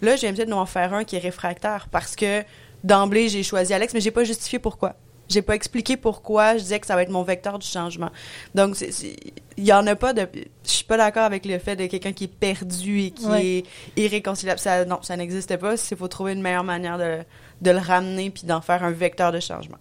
là 0.00 0.16
j'ai 0.16 0.32
peut-être 0.32 0.52
en 0.52 0.66
faire 0.66 0.94
un 0.94 1.04
qui 1.04 1.16
est 1.16 1.20
réfractaire 1.20 1.88
parce 1.90 2.16
que 2.16 2.42
d'emblée 2.82 3.28
j'ai 3.28 3.42
choisi 3.42 3.74
Alex, 3.74 3.92
mais 3.92 4.00
j'ai 4.00 4.10
pas 4.10 4.24
justifié 4.24 4.58
pourquoi. 4.58 4.96
J'ai 5.28 5.42
pas 5.42 5.54
expliqué 5.54 5.96
pourquoi 5.96 6.56
je 6.56 6.62
disais 6.62 6.80
que 6.80 6.86
ça 6.86 6.94
va 6.94 7.02
être 7.02 7.10
mon 7.10 7.22
vecteur 7.22 7.58
du 7.58 7.66
changement. 7.66 8.10
Donc, 8.54 8.76
il 8.80 9.64
y 9.64 9.72
en 9.72 9.86
a 9.86 9.96
pas 9.96 10.12
de. 10.12 10.28
Je 10.64 10.70
suis 10.70 10.84
pas 10.84 10.96
d'accord 10.96 11.24
avec 11.24 11.46
le 11.46 11.58
fait 11.58 11.76
de 11.76 11.86
quelqu'un 11.86 12.12
qui 12.12 12.24
est 12.24 12.28
perdu 12.28 13.00
et 13.00 13.10
qui 13.10 13.26
est 13.32 13.64
irréconciliable. 13.96 14.60
Ça, 14.60 14.84
non, 14.84 14.98
ça 15.02 15.16
n'existe 15.16 15.56
pas. 15.56 15.74
Il 15.90 15.96
faut 15.96 16.08
trouver 16.08 16.32
une 16.32 16.42
meilleure 16.42 16.64
manière 16.64 16.98
de, 16.98 17.20
de 17.62 17.70
le 17.70 17.78
ramener 17.78 18.30
puis 18.30 18.44
d'en 18.44 18.60
faire 18.60 18.84
un 18.84 18.90
vecteur 18.90 19.32
de 19.32 19.40
changement 19.40 19.78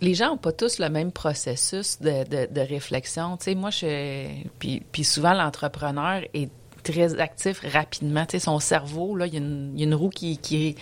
les 0.00 0.14
gens 0.14 0.28
n'ont 0.28 0.36
pas 0.36 0.52
tous 0.52 0.78
le 0.78 0.88
même 0.88 1.12
processus 1.12 2.00
de, 2.00 2.24
de, 2.24 2.52
de 2.52 2.60
réflexion. 2.60 3.36
Tu 3.36 3.44
sais, 3.44 3.54
moi, 3.54 3.70
je, 3.70 4.26
puis, 4.58 4.82
puis 4.92 5.04
souvent, 5.04 5.34
l'entrepreneur 5.34 6.22
est 6.34 6.50
très 6.86 7.20
actif 7.20 7.60
rapidement. 7.72 8.24
Son 8.38 8.60
cerveau, 8.60 9.16
là, 9.16 9.26
il 9.26 9.34
y, 9.34 9.36
a 9.36 9.40
une, 9.84 9.94
roue 9.94 10.08
qui, 10.10 10.76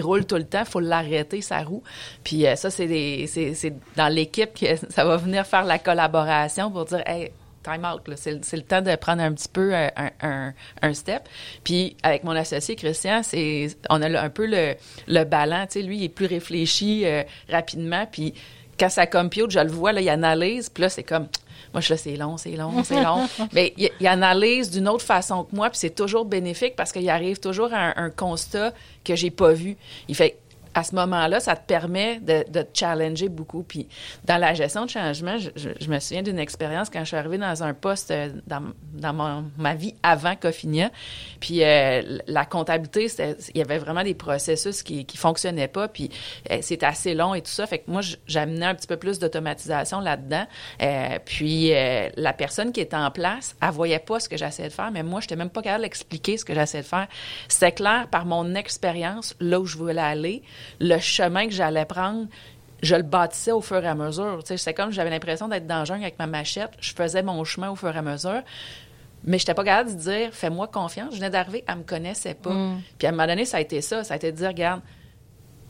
roule 0.00 0.24
tout 0.24 0.36
le 0.36 0.44
temps. 0.44 0.60
Il 0.60 0.70
faut 0.70 0.80
l'arrêter, 0.80 1.40
sa 1.40 1.62
roue. 1.62 1.82
Puis 2.22 2.46
euh, 2.46 2.54
ça, 2.54 2.70
c'est, 2.70 3.26
c'est, 3.26 3.74
dans 3.96 4.08
l'équipe 4.08 4.54
que 4.54 4.66
ça 4.90 5.04
va 5.04 5.16
venir 5.16 5.46
faire 5.46 5.64
la 5.64 5.78
collaboration 5.78 6.70
pour 6.70 6.84
dire, 6.84 7.02
hey, 7.06 7.32
time 7.64 7.84
out, 7.84 8.02
c'est, 8.16 8.52
le 8.52 8.62
temps 8.62 8.82
de 8.82 8.94
prendre 8.96 9.22
un 9.22 9.32
petit 9.32 9.48
peu 9.48 9.74
euh, 9.74 9.88
un, 10.20 10.94
step. 10.94 11.28
Puis 11.64 11.96
avec 12.02 12.22
mon 12.24 12.32
associé 12.32 12.76
Christian, 12.76 13.22
c'est, 13.22 13.68
on 13.90 14.00
a 14.00 14.20
un 14.20 14.30
peu 14.30 14.46
le, 14.46 14.74
le 15.08 15.24
ballon. 15.24 15.66
Lui, 15.74 15.98
il 15.98 16.04
est 16.04 16.08
plus 16.08 16.26
réfléchi 16.26 17.04
euh, 17.04 17.24
rapidement. 17.50 18.06
Puis 18.10 18.34
quand 18.78 18.88
ça 18.88 19.06
compute, 19.06 19.50
je 19.50 19.58
le 19.58 19.70
vois, 19.70 19.92
là, 19.92 20.00
il 20.00 20.08
analyse. 20.08 20.68
Puis 20.68 20.82
là, 20.82 20.88
c'est 20.88 21.02
comme 21.02 21.26
moi, 21.72 21.80
je 21.80 21.92
là, 21.92 21.96
c'est 21.96 22.16
long, 22.16 22.36
c'est 22.36 22.56
long, 22.56 22.82
c'est 22.84 23.02
long. 23.02 23.28
Mais 23.52 23.74
il, 23.76 24.06
analyse 24.06 24.70
d'une 24.70 24.88
autre 24.88 25.04
façon 25.04 25.44
que 25.44 25.54
moi, 25.54 25.68
puis 25.70 25.78
c'est 25.78 25.94
toujours 25.94 26.24
bénéfique 26.24 26.76
parce 26.76 26.92
qu'il 26.92 27.08
arrive 27.10 27.38
toujours 27.38 27.72
à 27.72 27.90
un, 27.90 27.94
un 27.96 28.10
constat 28.10 28.72
que 29.04 29.14
j'ai 29.14 29.30
pas 29.30 29.52
vu. 29.52 29.76
Il 30.08 30.14
fait 30.14 30.38
à 30.78 30.84
ce 30.84 30.94
moment-là, 30.94 31.40
ça 31.40 31.56
te 31.56 31.66
permet 31.66 32.20
de, 32.20 32.42
te 32.42 32.78
challenger 32.78 33.28
beaucoup. 33.28 33.64
Puis 33.64 33.88
dans 34.24 34.36
la 34.36 34.54
gestion 34.54 34.84
de 34.84 34.90
changement, 34.90 35.36
je, 35.38 35.90
me 35.90 35.98
souviens 35.98 36.22
d'une 36.22 36.38
expérience 36.38 36.88
quand 36.88 37.00
je 37.00 37.06
suis 37.06 37.16
arrivée 37.16 37.38
dans 37.38 37.64
un 37.64 37.74
poste 37.74 38.12
euh, 38.12 38.28
dans, 38.46 38.62
dans 38.92 39.44
ma 39.56 39.74
vie 39.74 39.96
avant 40.04 40.36
Cofinia. 40.36 40.90
Puis 41.40 41.64
euh, 41.64 42.18
la 42.28 42.44
comptabilité, 42.44 43.08
il 43.54 43.58
y 43.58 43.60
avait 43.60 43.78
vraiment 43.78 44.04
des 44.04 44.14
processus 44.14 44.84
qui 44.84 45.04
ne 45.12 45.18
fonctionnaient 45.18 45.66
pas. 45.66 45.88
Puis 45.88 46.10
euh, 46.52 46.58
c'était 46.60 46.86
assez 46.86 47.12
long 47.12 47.34
et 47.34 47.42
tout 47.42 47.50
ça. 47.50 47.66
Fait 47.66 47.80
que 47.80 47.90
moi, 47.90 48.02
j'amenais 48.28 48.66
un 48.66 48.74
petit 48.76 48.86
peu 48.86 48.96
plus 48.96 49.18
d'automatisation 49.18 49.98
là-dedans. 49.98 50.46
puis 51.24 51.72
la 52.16 52.32
personne 52.32 52.70
qui 52.70 52.80
était 52.80 52.96
en 52.96 53.10
place, 53.10 53.56
elle 53.60 53.70
voyait 53.70 53.98
pas 53.98 54.20
ce 54.20 54.28
que 54.28 54.36
j'essayais 54.36 54.68
de 54.68 54.74
faire, 54.74 54.92
mais 54.92 55.02
moi, 55.02 55.20
je 55.20 55.24
n'étais 55.24 55.36
même 55.36 55.50
pas 55.50 55.62
capable 55.62 55.82
d'expliquer 55.82 56.36
ce 56.36 56.44
que 56.44 56.54
j'essayais 56.54 56.84
de 56.84 56.88
faire. 56.88 57.08
C'était 57.48 57.72
clair 57.72 58.06
par 58.10 58.26
mon 58.26 58.54
expérience, 58.54 59.34
là 59.40 59.58
où 59.58 59.66
je 59.66 59.76
voulais 59.76 60.00
aller 60.00 60.42
le 60.80 60.98
chemin 60.98 61.46
que 61.46 61.52
j'allais 61.52 61.84
prendre, 61.84 62.26
je 62.82 62.94
le 62.94 63.02
bâtissais 63.02 63.52
au 63.52 63.60
fur 63.60 63.82
et 63.82 63.88
à 63.88 63.94
mesure. 63.94 64.40
C'est 64.44 64.74
comme 64.74 64.90
j'avais 64.90 65.10
l'impression 65.10 65.48
d'être 65.48 65.66
dans 65.66 65.80
le 65.80 65.84
jungle 65.84 66.02
avec 66.02 66.18
ma 66.18 66.26
machette. 66.26 66.70
Je 66.80 66.92
faisais 66.94 67.22
mon 67.22 67.42
chemin 67.44 67.70
au 67.70 67.76
fur 67.76 67.94
et 67.94 67.98
à 67.98 68.02
mesure. 68.02 68.42
Mais 69.24 69.38
je 69.38 69.42
n'étais 69.42 69.54
pas 69.54 69.64
capable 69.64 69.96
de 69.96 70.00
dire 70.00 70.30
fais-moi 70.32 70.68
confiance. 70.68 71.12
Je 71.12 71.16
venais 71.16 71.30
d'arriver, 71.30 71.64
elle 71.66 71.78
me 71.78 71.82
connaissait 71.82 72.34
pas. 72.34 72.52
Mm. 72.52 72.82
Puis 72.98 73.06
à 73.06 73.10
un 73.10 73.12
moment 73.12 73.26
donné, 73.26 73.44
ça 73.44 73.56
a 73.56 73.60
été 73.60 73.80
ça. 73.80 74.04
Ça 74.04 74.14
a 74.14 74.16
été 74.16 74.30
de 74.30 74.36
dire 74.36 74.48
regarde, 74.48 74.80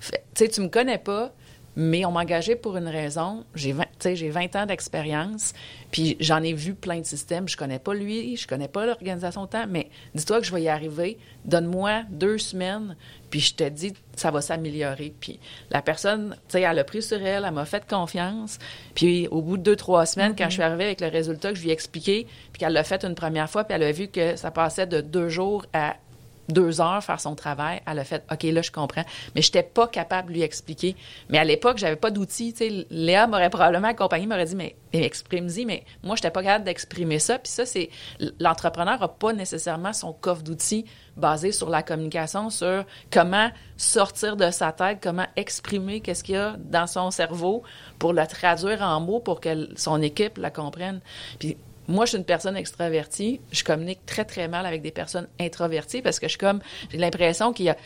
tu 0.00 0.10
sais, 0.34 0.48
tu 0.48 0.60
me 0.60 0.68
connais 0.68 0.98
pas, 0.98 1.32
mais 1.78 2.04
on 2.04 2.10
m'a 2.10 2.22
engagé 2.22 2.56
pour 2.56 2.76
une 2.76 2.88
raison. 2.88 3.44
J'ai 3.54 3.70
20, 3.70 3.84
j'ai 4.14 4.30
20 4.30 4.56
ans 4.56 4.66
d'expérience, 4.66 5.54
puis 5.92 6.16
j'en 6.18 6.42
ai 6.42 6.52
vu 6.52 6.74
plein 6.74 6.98
de 6.98 7.06
systèmes. 7.06 7.48
Je 7.48 7.56
connais 7.56 7.78
pas 7.78 7.94
lui, 7.94 8.36
je 8.36 8.48
connais 8.48 8.66
pas 8.66 8.84
l'organisation 8.84 9.44
de 9.44 9.50
temps, 9.50 9.66
mais 9.68 9.88
dis-toi 10.12 10.40
que 10.40 10.46
je 10.46 10.52
vais 10.52 10.62
y 10.62 10.68
arriver. 10.68 11.18
Donne-moi 11.44 12.02
deux 12.10 12.36
semaines, 12.36 12.96
puis 13.30 13.38
je 13.38 13.54
te 13.54 13.62
dis, 13.68 13.94
ça 14.16 14.32
va 14.32 14.40
s'améliorer. 14.40 15.14
Puis 15.20 15.38
la 15.70 15.80
personne, 15.80 16.34
tu 16.48 16.58
sais, 16.58 16.62
elle 16.62 16.80
a 16.80 16.84
pris 16.84 17.00
sur 17.00 17.22
elle, 17.22 17.44
elle 17.46 17.54
m'a 17.54 17.64
fait 17.64 17.88
confiance. 17.88 18.58
Puis 18.96 19.28
au 19.28 19.40
bout 19.40 19.56
de 19.56 19.62
deux, 19.62 19.76
trois 19.76 20.04
semaines, 20.04 20.34
quand 20.36 20.46
je 20.46 20.54
suis 20.54 20.62
arrivée 20.62 20.86
avec 20.86 21.00
le 21.00 21.06
résultat 21.06 21.50
que 21.52 21.58
je 21.58 21.62
lui 21.62 21.70
ai 21.70 21.74
expliqué, 21.74 22.26
puis 22.52 22.58
qu'elle 22.58 22.72
l'a 22.72 22.82
fait 22.82 23.04
une 23.04 23.14
première 23.14 23.48
fois, 23.48 23.62
puis 23.62 23.76
elle 23.76 23.84
a 23.84 23.92
vu 23.92 24.08
que 24.08 24.34
ça 24.34 24.50
passait 24.50 24.88
de 24.88 25.00
deux 25.00 25.28
jours 25.28 25.64
à 25.72 25.94
deux 26.48 26.80
heures 26.80 27.02
faire 27.02 27.20
son 27.20 27.34
travail. 27.34 27.80
Elle 27.86 27.98
a 27.98 28.04
fait, 28.04 28.24
OK, 28.30 28.42
là, 28.44 28.62
je 28.62 28.70
comprends. 28.70 29.04
Mais 29.34 29.42
je 29.42 29.52
pas 29.58 29.88
capable 29.88 30.28
de 30.28 30.34
lui 30.34 30.42
expliquer. 30.42 30.96
Mais 31.28 31.38
à 31.38 31.44
l'époque, 31.44 31.78
j'avais 31.78 31.96
pas 31.96 32.10
d'outils. 32.10 32.54
Léa 32.90 33.26
m'aurait 33.26 33.50
probablement 33.50 33.88
accompagné, 33.88 34.26
m'aurait 34.26 34.44
dit, 34.44 34.56
mais, 34.56 34.76
exprime-y. 34.92 35.64
Mais 35.64 35.84
moi, 36.02 36.16
je 36.16 36.20
n'étais 36.20 36.30
pas 36.30 36.42
capable 36.42 36.64
d'exprimer 36.64 37.18
ça. 37.18 37.38
Puis 37.38 37.50
ça, 37.50 37.66
c'est, 37.66 37.90
l'entrepreneur 38.38 39.00
n'a 39.00 39.08
pas 39.08 39.32
nécessairement 39.32 39.92
son 39.92 40.12
coffre 40.12 40.42
d'outils 40.42 40.84
basé 41.16 41.52
sur 41.52 41.68
la 41.68 41.82
communication, 41.82 42.48
sur 42.50 42.84
comment 43.10 43.50
sortir 43.76 44.36
de 44.36 44.50
sa 44.50 44.72
tête, 44.72 44.98
comment 45.02 45.26
exprimer 45.36 46.00
qu'est-ce 46.00 46.22
qu'il 46.22 46.36
y 46.36 46.38
a 46.38 46.56
dans 46.58 46.86
son 46.86 47.10
cerveau 47.10 47.62
pour 47.98 48.12
le 48.12 48.26
traduire 48.26 48.82
en 48.82 49.00
mots 49.00 49.20
pour 49.20 49.40
que 49.40 49.68
son 49.76 50.00
équipe 50.00 50.38
la 50.38 50.50
comprenne. 50.50 51.00
Puis 51.38 51.56
moi, 51.88 52.04
je 52.04 52.10
suis 52.10 52.18
une 52.18 52.24
personne 52.24 52.56
extravertie. 52.56 53.40
Je 53.50 53.64
communique 53.64 54.04
très, 54.06 54.24
très 54.24 54.46
mal 54.46 54.66
avec 54.66 54.82
des 54.82 54.90
personnes 54.90 55.26
introverties 55.40 56.02
parce 56.02 56.20
que 56.20 56.26
je 56.26 56.32
suis 56.32 56.38
comme, 56.38 56.60
j'ai 56.92 56.98
l'impression 56.98 57.52
qu'il 57.52 57.66
y 57.66 57.70
a, 57.70 57.76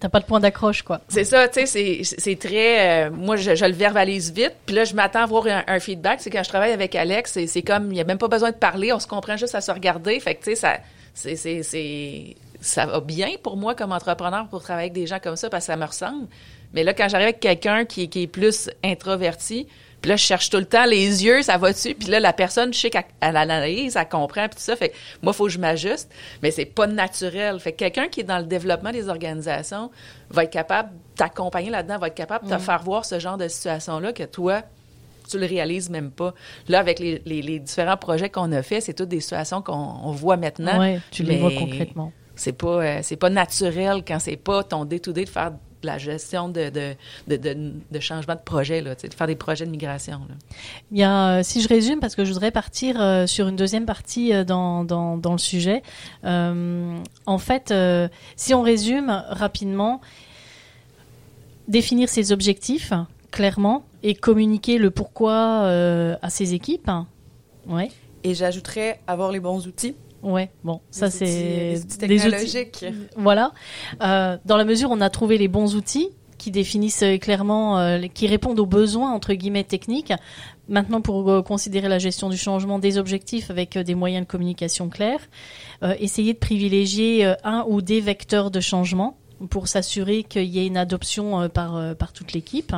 T'as 0.00 0.08
pas 0.08 0.18
de 0.18 0.24
point 0.24 0.40
d'accroche, 0.40 0.82
quoi. 0.82 1.00
C'est 1.06 1.22
ça, 1.22 1.46
tu 1.46 1.64
sais, 1.68 2.02
c'est 2.02 2.36
très... 2.36 3.06
Euh, 3.06 3.10
moi, 3.12 3.36
je, 3.36 3.50
le 3.50 3.72
verbalise 3.72 4.32
vite, 4.32 4.54
puis 4.66 4.74
là, 4.74 4.82
je 4.82 4.92
m'attends 4.92 5.20
à 5.20 5.22
avoir 5.22 5.46
un, 5.46 5.78
feedback. 5.78 6.20
C'est 6.20 6.30
quand 6.30 6.42
je 6.42 6.48
travaille 6.48 6.72
avec 6.72 6.96
Alex, 6.96 7.38
c'est 7.46 7.62
comme, 7.62 7.92
il 7.92 7.94
n'y 7.94 8.00
a 8.00 8.04
même 8.04 8.18
pas 8.18 8.26
besoin 8.26 8.50
de 8.50 8.56
parler, 8.56 8.92
on 8.92 8.98
se 8.98 9.06
comprend 9.06 9.36
juste 9.36 9.54
à 9.54 9.60
se 9.60 9.70
regarder. 9.70 10.18
Fait 10.18 10.34
que, 10.34 10.42
tu 10.42 10.56
sais, 10.56 10.56
ça, 10.56 10.78
c'est, 11.14 12.36
ça 12.60 12.86
va 12.86 12.98
bien 12.98 13.34
pour 13.40 13.56
moi 13.56 13.76
comme 13.76 13.92
entrepreneur 13.92 14.48
pour 14.48 14.62
travailler 14.62 14.86
avec 14.86 14.94
des 14.94 15.06
gens 15.06 15.20
comme 15.22 15.36
ça 15.36 15.48
parce 15.48 15.66
que 15.66 15.72
ça 15.72 15.76
me 15.76 15.84
ressemble. 15.84 16.26
Mais 16.72 16.82
là, 16.82 16.92
quand 16.92 17.08
j'arrive 17.08 17.28
avec 17.28 17.40
quelqu'un 17.40 17.84
qui, 17.84 18.08
qui 18.08 18.24
est 18.24 18.26
plus 18.26 18.68
introverti, 18.82 19.68
puis 20.04 20.10
là, 20.10 20.16
je 20.16 20.22
cherche 20.26 20.50
tout 20.50 20.58
le 20.58 20.66
temps 20.66 20.84
les 20.84 21.24
yeux, 21.24 21.40
ça 21.40 21.56
va 21.56 21.72
dessus. 21.72 21.94
Puis 21.94 22.08
là, 22.08 22.20
la 22.20 22.34
personne, 22.34 22.74
je 22.74 22.78
sais 22.78 22.90
qu'elle 22.90 23.06
analyse, 23.22 23.96
elle 23.96 24.06
comprend, 24.06 24.48
puis 24.48 24.56
tout 24.56 24.62
ça. 24.62 24.76
Fait 24.76 24.90
que 24.90 24.94
moi, 25.22 25.32
il 25.32 25.34
faut 25.34 25.46
que 25.46 25.50
je 25.50 25.58
m'ajuste, 25.58 26.12
mais 26.42 26.50
c'est 26.50 26.66
pas 26.66 26.86
naturel. 26.86 27.58
Fait 27.58 27.72
que 27.72 27.78
quelqu'un 27.78 28.08
qui 28.08 28.20
est 28.20 28.24
dans 28.24 28.36
le 28.36 28.44
développement 28.44 28.92
des 28.92 29.08
organisations 29.08 29.90
va 30.28 30.44
être 30.44 30.52
capable 30.52 30.90
d'accompagner 31.16 31.70
là-dedans, 31.70 31.96
va 31.96 32.08
être 32.08 32.14
capable 32.14 32.44
de 32.44 32.50
te 32.50 32.54
mm. 32.54 32.60
faire 32.60 32.82
voir 32.82 33.06
ce 33.06 33.18
genre 33.18 33.38
de 33.38 33.48
situation-là 33.48 34.12
que 34.12 34.24
toi, 34.24 34.60
tu 35.26 35.38
le 35.38 35.46
réalises 35.46 35.88
même 35.88 36.10
pas. 36.10 36.34
Là, 36.68 36.80
avec 36.80 36.98
les, 36.98 37.22
les, 37.24 37.58
différents 37.58 37.96
projets 37.96 38.28
qu'on 38.28 38.52
a 38.52 38.62
fait, 38.62 38.82
c'est 38.82 38.92
toutes 38.92 39.08
des 39.08 39.20
situations 39.20 39.62
qu'on 39.62 40.12
voit 40.12 40.36
maintenant. 40.36 40.80
Oui, 40.80 41.00
tu 41.12 41.22
les 41.22 41.38
vois 41.38 41.50
concrètement. 41.50 42.12
C'est 42.36 42.52
pas, 42.52 42.66
euh, 42.66 42.98
c'est 43.02 43.16
pas 43.16 43.30
naturel 43.30 44.02
quand 44.06 44.18
c'est 44.18 44.36
pas 44.36 44.64
ton 44.64 44.84
day-to-day 44.84 45.24
de 45.24 45.30
faire 45.30 45.52
de 45.84 45.88
la 45.88 45.98
gestion 45.98 46.48
de, 46.48 46.70
de, 46.70 46.94
de, 47.28 47.72
de, 47.90 48.00
changement 48.00 48.34
de 48.34 48.40
projet, 48.40 48.80
là, 48.80 48.94
de 48.94 49.14
faire 49.14 49.26
des 49.26 49.36
projets 49.36 49.64
de 49.64 49.70
migration. 49.70 50.20
Là. 50.28 50.34
Il 50.90 50.98
y 50.98 51.02
a, 51.02 51.38
euh, 51.38 51.42
si 51.42 51.60
je 51.60 51.68
résume, 51.68 52.00
parce 52.00 52.14
que 52.14 52.24
je 52.24 52.32
voudrais 52.32 52.50
partir 52.50 53.00
euh, 53.00 53.26
sur 53.26 53.48
une 53.48 53.56
deuxième 53.56 53.86
partie 53.86 54.32
dans, 54.44 54.84
dans, 54.84 55.16
dans 55.16 55.32
le 55.32 55.38
sujet. 55.38 55.82
en 56.24 57.38
fait, 57.38 57.72
si 58.36 58.54
on 58.54 58.62
résume 58.62 59.22
rapidement, 59.28 60.00
définir 61.68 62.08
ses 62.08 62.32
objectifs 62.32 62.92
clairement 63.30 63.84
et 64.02 64.14
communiquer 64.14 64.78
le 64.78 64.90
pourquoi 64.90 65.64
euh, 65.64 66.16
à 66.22 66.30
ses 66.30 66.54
équipes. 66.54 66.90
Ouais. 67.66 67.90
Et 68.22 68.34
j'ajouterais 68.34 69.00
avoir 69.06 69.32
les 69.32 69.40
bons 69.40 69.66
outils. 69.66 69.96
Ouais, 70.24 70.50
bon, 70.64 70.80
ça 70.90 71.10
c'est 71.10 71.78
des 72.00 72.26
outils 72.26 72.66
Voilà. 73.16 73.52
Euh, 74.02 74.38
dans 74.44 74.56
la 74.56 74.64
mesure 74.64 74.90
où 74.90 74.94
on 74.94 75.00
a 75.00 75.10
trouvé 75.10 75.38
les 75.38 75.48
bons 75.48 75.76
outils 75.76 76.08
qui 76.38 76.50
définissent 76.50 77.02
euh, 77.02 77.18
clairement, 77.18 77.98
qui 78.12 78.26
répondent 78.26 78.58
aux 78.58 78.66
besoins 78.66 79.12
entre 79.12 79.34
guillemets 79.34 79.64
techniques. 79.64 80.12
Maintenant, 80.68 81.02
pour 81.02 81.44
considérer 81.44 81.88
la 81.88 81.98
gestion 81.98 82.30
du 82.30 82.38
changement, 82.38 82.78
des 82.78 82.96
objectifs 82.96 83.50
avec 83.50 83.76
des 83.76 83.94
moyens 83.94 84.24
de 84.24 84.30
communication 84.30 84.88
clairs, 84.88 85.20
essayer 85.98 86.32
de 86.32 86.38
privilégier 86.38 87.34
un 87.44 87.66
ou 87.68 87.82
des 87.82 88.00
vecteurs 88.00 88.50
de 88.50 88.60
changement 88.60 89.18
pour 89.48 89.68
s'assurer 89.68 90.24
qu'il 90.24 90.44
y 90.44 90.58
ait 90.58 90.66
une 90.66 90.76
adoption 90.76 91.42
euh, 91.42 91.48
par, 91.48 91.76
euh, 91.76 91.94
par 91.94 92.12
toute 92.12 92.32
l'équipe. 92.32 92.74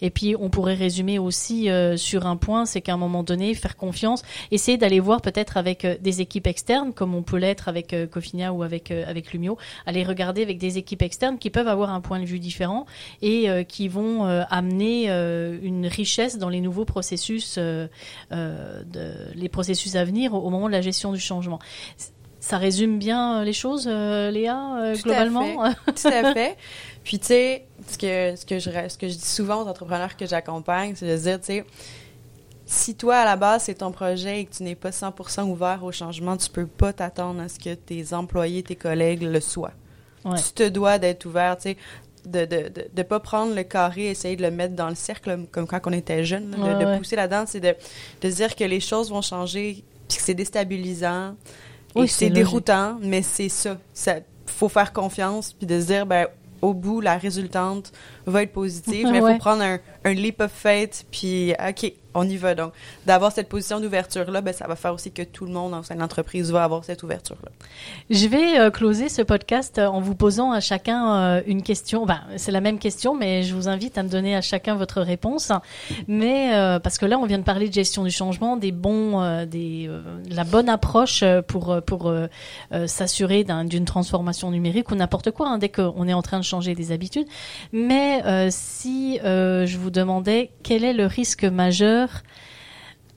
Et 0.00 0.10
puis, 0.10 0.34
on 0.38 0.50
pourrait 0.50 0.74
résumer 0.74 1.18
aussi 1.18 1.70
euh, 1.70 1.96
sur 1.96 2.26
un 2.26 2.36
point, 2.36 2.66
c'est 2.66 2.80
qu'à 2.80 2.94
un 2.94 2.96
moment 2.96 3.22
donné, 3.22 3.54
faire 3.54 3.76
confiance, 3.76 4.22
essayer 4.50 4.78
d'aller 4.78 5.00
voir 5.00 5.20
peut-être 5.20 5.56
avec 5.56 5.86
des 6.00 6.20
équipes 6.20 6.46
externes, 6.46 6.92
comme 6.92 7.14
on 7.14 7.22
peut 7.22 7.36
l'être 7.36 7.68
avec 7.68 7.94
Cofinia 8.10 8.52
ou 8.52 8.62
avec, 8.62 8.90
avec 8.90 9.32
Lumio, 9.32 9.58
aller 9.86 10.04
regarder 10.04 10.42
avec 10.42 10.58
des 10.58 10.78
équipes 10.78 11.02
externes 11.02 11.38
qui 11.38 11.50
peuvent 11.50 11.68
avoir 11.68 11.90
un 11.90 12.00
point 12.00 12.20
de 12.20 12.24
vue 12.24 12.38
différent 12.38 12.86
et 13.22 13.48
qui 13.66 13.88
vont 13.88 14.24
amener 14.50 15.08
une 15.10 15.86
richesse 15.86 16.38
dans 16.38 16.48
les 16.48 16.60
nouveaux 16.60 16.84
processus, 16.84 17.58
les 18.30 19.48
processus 19.50 19.94
à 19.96 20.04
venir 20.04 20.34
au 20.34 20.50
moment 20.50 20.66
de 20.66 20.72
la 20.72 20.82
gestion 20.82 21.12
du 21.12 21.20
changement. 21.20 21.58
Ça 22.48 22.56
résume 22.56 22.98
bien 22.98 23.40
euh, 23.40 23.44
les 23.44 23.52
choses, 23.52 23.86
euh, 23.86 24.30
Léa, 24.30 24.78
euh, 24.78 24.96
globalement? 24.96 25.70
Tout 25.84 26.08
à 26.08 26.32
fait. 26.32 26.56
Puis 27.04 27.18
tu 27.18 27.26
sais, 27.26 27.66
ce 27.86 27.98
que 27.98 28.36
ce 28.36 28.46
que 28.46 28.58
je 28.58 28.70
ce 28.88 28.96
que 28.96 29.06
je 29.06 29.16
dis 29.16 29.28
souvent 29.28 29.62
aux 29.62 29.68
entrepreneurs 29.68 30.16
que 30.16 30.24
j'accompagne, 30.24 30.94
c'est 30.96 31.06
de 31.06 31.14
dire, 31.14 31.38
tu 31.40 31.44
sais, 31.44 31.64
si 32.64 32.94
toi 32.94 33.16
à 33.16 33.26
la 33.26 33.36
base 33.36 33.64
c'est 33.64 33.74
ton 33.74 33.92
projet 33.92 34.40
et 34.40 34.44
que 34.46 34.54
tu 34.54 34.62
n'es 34.62 34.74
pas 34.74 34.88
100% 34.88 35.42
ouvert 35.42 35.84
au 35.84 35.92
changement, 35.92 36.38
tu 36.38 36.48
peux 36.48 36.66
pas 36.66 36.94
t'attendre 36.94 37.42
à 37.42 37.50
ce 37.50 37.58
que 37.58 37.74
tes 37.74 38.14
employés, 38.14 38.62
tes 38.62 38.76
collègues 38.76 39.24
le 39.24 39.40
soient. 39.40 39.74
Tu 40.24 40.52
te 40.54 40.68
dois 40.70 40.98
d'être 40.98 41.26
ouvert, 41.26 41.54
tu 41.58 41.64
sais. 41.64 41.76
De, 42.24 42.46
de, 42.46 42.68
de, 42.68 42.88
de, 42.92 43.02
pas 43.02 43.20
prendre 43.20 43.54
le 43.54 43.62
carré 43.62 44.06
et 44.06 44.10
essayer 44.10 44.36
de 44.36 44.42
le 44.42 44.50
mettre 44.50 44.74
dans 44.74 44.88
le 44.88 44.94
cercle 44.94 45.46
comme 45.50 45.66
quand 45.66 45.80
on 45.86 45.92
était 45.92 46.24
jeune, 46.24 46.50
de, 46.50 46.96
pousser 46.96 47.16
là-dedans, 47.16 47.44
c'est 47.46 47.60
de, 47.60 47.74
de 48.22 48.30
dire 48.30 48.56
que 48.56 48.64
les 48.64 48.80
choses 48.80 49.10
vont 49.10 49.22
changer, 49.22 49.84
puis 50.08 50.18
que 50.18 50.24
c'est 50.24 50.34
déstabilisant, 50.34 51.36
oui, 51.94 52.08
c'est 52.08 52.30
déroutant, 52.30 52.98
mais 53.00 53.22
c'est 53.22 53.48
ça. 53.48 53.78
Ça 53.92 54.16
faut 54.46 54.68
faire 54.68 54.92
confiance 54.92 55.52
puis 55.52 55.66
de 55.66 55.80
se 55.80 55.86
dire 55.86 56.06
ben 56.06 56.26
au 56.62 56.74
bout 56.74 57.00
la 57.00 57.16
résultante 57.16 57.92
va 58.28 58.42
être 58.42 58.52
positive, 58.52 59.08
mais 59.10 59.18
il 59.18 59.32
faut 59.32 59.38
prendre 59.38 59.62
un, 59.62 59.78
un 60.04 60.12
leap 60.12 60.40
of 60.40 60.52
faith 60.52 61.06
puis 61.10 61.52
OK, 61.68 61.92
on 62.18 62.28
y 62.28 62.36
va. 62.36 62.54
Donc, 62.54 62.72
d'avoir 63.06 63.32
cette 63.32 63.48
position 63.48 63.80
d'ouverture-là, 63.80 64.40
ben, 64.40 64.52
ça 64.52 64.66
va 64.66 64.76
faire 64.76 64.94
aussi 64.94 65.12
que 65.12 65.22
tout 65.22 65.46
le 65.46 65.52
monde 65.52 65.72
dans 65.72 65.82
une 65.82 66.02
entreprise 66.02 66.50
va 66.50 66.64
avoir 66.64 66.84
cette 66.84 67.02
ouverture-là. 67.02 67.50
Je 68.10 68.26
vais 68.26 68.58
euh, 68.58 68.70
closer 68.70 69.08
ce 69.08 69.22
podcast 69.22 69.78
euh, 69.78 69.86
en 69.86 70.00
vous 70.00 70.14
posant 70.14 70.52
à 70.52 70.60
chacun 70.60 71.16
euh, 71.16 71.42
une 71.46 71.62
question. 71.62 72.06
Ben, 72.06 72.20
c'est 72.36 72.52
la 72.52 72.60
même 72.60 72.78
question, 72.78 73.14
mais 73.14 73.42
je 73.42 73.54
vous 73.54 73.68
invite 73.68 73.98
à 73.98 74.02
me 74.02 74.08
donner 74.08 74.36
à 74.36 74.40
chacun 74.40 74.74
votre 74.74 75.00
réponse. 75.00 75.52
Mais 76.06 76.50
parce 76.82 76.98
que 76.98 77.06
là, 77.06 77.18
on 77.18 77.26
vient 77.26 77.38
de 77.38 77.44
parler 77.44 77.68
de 77.68 77.74
gestion 77.74 78.04
du 78.04 78.10
changement, 78.10 78.56
des 78.56 78.72
bons, 78.72 79.44
des, 79.46 79.90
la 80.30 80.44
bonne 80.44 80.68
approche 80.68 81.24
pour 81.46 81.80
pour 81.86 82.12
s'assurer 82.86 83.44
d'une 83.44 83.84
transformation 83.84 84.50
numérique 84.50 84.90
ou 84.90 84.94
n'importe 84.94 85.30
quoi 85.30 85.48
hein, 85.48 85.58
dès 85.58 85.68
qu'on 85.68 86.08
est 86.08 86.12
en 86.12 86.22
train 86.22 86.38
de 86.38 86.44
changer 86.44 86.74
des 86.74 86.92
habitudes. 86.92 87.26
Mais 87.72 88.17
si 88.50 89.18
je 89.22 89.76
vous 89.76 89.90
demandais 89.90 90.50
quel 90.62 90.84
est 90.84 90.92
le 90.92 91.06
risque 91.06 91.44
majeur 91.44 92.22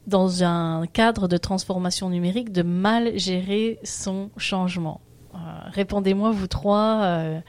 dans 0.07 0.43
un 0.43 0.85
cadre 0.87 1.27
de 1.27 1.37
transformation 1.37 2.09
numérique, 2.09 2.51
de 2.51 2.63
mal 2.63 3.17
gérer 3.17 3.79
son 3.83 4.29
changement 4.37 5.01
euh, 5.35 5.37
Répondez-moi, 5.67 6.31
vous 6.31 6.47
trois, 6.47 7.01
euh, 7.03 7.39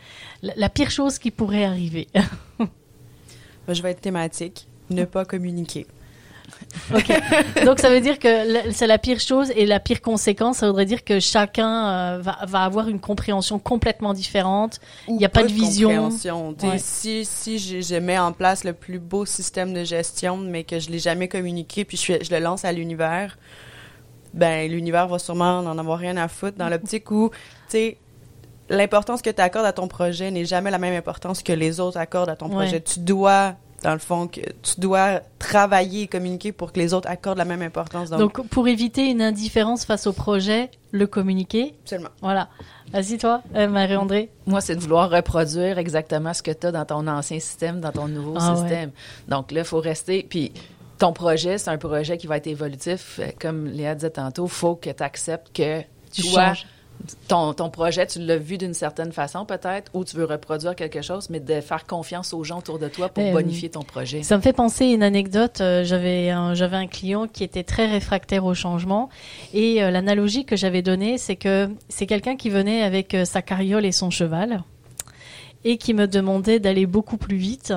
la, 0.42 0.68
pire 0.68 0.90
chose 0.90 1.18
qui 1.18 1.30
pourrait 1.30 1.64
arriver. 1.64 2.08
Je 3.68 3.82
vais 3.82 3.92
être 3.92 4.00
thématique, 4.00 4.68
ne 4.90 5.04
pas 5.04 5.24
communiquer. 5.24 5.86
Donc 7.66 7.79
ça 7.79 7.90
veut 7.90 8.01
dire 8.01 8.18
que 8.18 8.70
c'est 8.72 8.87
la 8.87 8.98
pire 8.98 9.20
chose 9.20 9.53
et 9.57 9.66
la 9.66 9.81
pire 9.81 10.01
conséquence, 10.01 10.59
ça 10.59 10.66
voudrait 10.66 10.87
dire 10.87 11.05
que 11.05 11.20
chacun 11.20 11.88
euh, 11.88 12.18
va, 12.20 12.38
va, 12.46 12.62
avoir 12.62 12.88
une 12.88 13.01
compréhension 13.01 13.59
complètement 13.59 14.14
différente. 14.14 14.81
Il 15.09 15.16
n'y 15.16 15.25
a 15.25 15.29
pas 15.29 15.42
de, 15.42 15.53
vision. 15.53 16.11
Si, 16.79 17.25
si 17.25 17.59
je, 17.59 17.94
mets 17.96 18.18
en 18.18 18.33
place 18.33 18.64
le 18.64 18.72
plus 18.72 18.98
beau 18.98 19.25
système 19.27 19.72
de 19.72 19.85
gestion, 19.85 20.37
mais 20.37 20.64
que 20.64 20.79
je 20.79 20.90
l'ai 20.90 20.98
jamais 20.98 21.29
communiqué, 21.29 21.85
puis 21.85 21.96
je, 21.96 22.25
je 22.25 22.35
le 22.35 22.40
lance 22.40 22.64
à 22.64 22.72
l'univers, 22.72 23.38
ben 24.35 24.70
l'univers 24.70 25.09
va 25.09 25.18
sûrement 25.18 25.62
n'en 25.62 25.77
avoir 25.79 25.98
rien 25.98 26.16
à 26.16 26.29
foutre 26.29 26.57
dans 26.57 26.68
l'optique 26.68 27.11
où, 27.11 27.31
tu 27.31 27.37
sais, 27.68 27.98
l'importance 28.68 29.22
que 29.22 29.31
tu 29.31 29.40
accordes 29.40 29.66
à 29.66 29.72
ton 29.72 29.88
projet 29.88 30.31
n'est 30.31 30.44
jamais 30.44 30.70
la 30.70 30.79
même 30.79 30.94
importance 30.94 31.42
que 31.42 31.53
les 31.53 31.81
autres 31.81 31.98
accordent 31.98 32.31
à 32.31 32.37
ton 32.37 32.48
projet. 32.48 32.81
Tu 32.81 33.01
dois 33.01 33.57
dans 33.82 33.92
le 33.92 33.98
fond, 33.98 34.28
que 34.28 34.40
tu 34.40 34.78
dois 34.78 35.20
travailler 35.38 36.02
et 36.02 36.06
communiquer 36.06 36.52
pour 36.52 36.72
que 36.72 36.78
les 36.78 36.94
autres 36.94 37.08
accordent 37.08 37.38
la 37.38 37.44
même 37.44 37.62
importance. 37.62 38.10
Donc, 38.10 38.46
pour 38.48 38.68
éviter 38.68 39.10
une 39.10 39.20
indifférence 39.20 39.84
face 39.84 40.06
au 40.06 40.12
projet, 40.12 40.70
le 40.92 41.06
communiquer. 41.06 41.74
Seulement. 41.84 42.10
Voilà. 42.20 42.48
Vas-y, 42.92 43.18
toi, 43.18 43.42
euh, 43.56 43.68
Marie-André. 43.68 44.30
Moi, 44.46 44.60
c'est 44.60 44.76
de 44.76 44.80
vouloir 44.80 45.10
reproduire 45.10 45.78
exactement 45.78 46.32
ce 46.32 46.42
que 46.42 46.52
tu 46.52 46.66
as 46.66 46.72
dans 46.72 46.84
ton 46.84 47.06
ancien 47.08 47.40
système, 47.40 47.80
dans 47.80 47.92
ton 47.92 48.08
nouveau 48.08 48.34
ah 48.36 48.54
système. 48.56 48.90
Donc 49.28 49.50
là, 49.50 49.60
il 49.60 49.66
faut 49.66 49.80
rester. 49.80 50.26
Puis, 50.28 50.52
ton 50.98 51.12
projet, 51.12 51.58
c'est 51.58 51.70
un 51.70 51.78
projet 51.78 52.16
qui 52.18 52.26
va 52.26 52.36
être 52.36 52.46
évolutif. 52.46 53.18
Comme 53.40 53.66
Léa 53.66 53.94
disait 53.94 54.10
tantôt, 54.10 54.46
il 54.46 54.52
faut 54.52 54.76
que 54.76 54.90
tu 54.90 55.02
acceptes 55.02 55.50
que 55.52 55.82
tu 56.12 56.22
changes 56.22 56.66
ton, 57.28 57.54
ton 57.54 57.70
projet, 57.70 58.06
tu 58.06 58.18
l'as 58.18 58.36
vu 58.36 58.58
d'une 58.58 58.74
certaine 58.74 59.12
façon 59.12 59.44
peut-être, 59.44 59.90
ou 59.94 60.04
tu 60.04 60.16
veux 60.16 60.24
reproduire 60.24 60.74
quelque 60.74 61.02
chose, 61.02 61.30
mais 61.30 61.40
de 61.40 61.60
faire 61.60 61.86
confiance 61.86 62.32
aux 62.34 62.44
gens 62.44 62.58
autour 62.58 62.78
de 62.78 62.88
toi 62.88 63.08
pour 63.08 63.22
ben, 63.22 63.32
bonifier 63.32 63.70
ton 63.70 63.82
projet. 63.82 64.22
Ça 64.22 64.36
me 64.36 64.42
fait 64.42 64.52
penser 64.52 64.86
une 64.86 65.02
anecdote. 65.02 65.60
Euh, 65.60 65.84
j'avais 65.84 66.30
un, 66.30 66.54
j'avais 66.54 66.76
un 66.76 66.86
client 66.86 67.26
qui 67.26 67.44
était 67.44 67.64
très 67.64 67.86
réfractaire 67.86 68.44
au 68.44 68.54
changement, 68.54 69.08
et 69.54 69.82
euh, 69.82 69.90
l'analogie 69.90 70.44
que 70.44 70.56
j'avais 70.56 70.82
donnée, 70.82 71.18
c'est 71.18 71.36
que 71.36 71.68
c'est 71.88 72.06
quelqu'un 72.06 72.36
qui 72.36 72.50
venait 72.50 72.82
avec 72.82 73.14
euh, 73.14 73.24
sa 73.24 73.42
carriole 73.42 73.84
et 73.84 73.92
son 73.92 74.10
cheval, 74.10 74.62
et 75.64 75.76
qui 75.76 75.94
me 75.94 76.06
demandait 76.06 76.60
d'aller 76.60 76.86
beaucoup 76.86 77.16
plus 77.16 77.36
vite. 77.36 77.72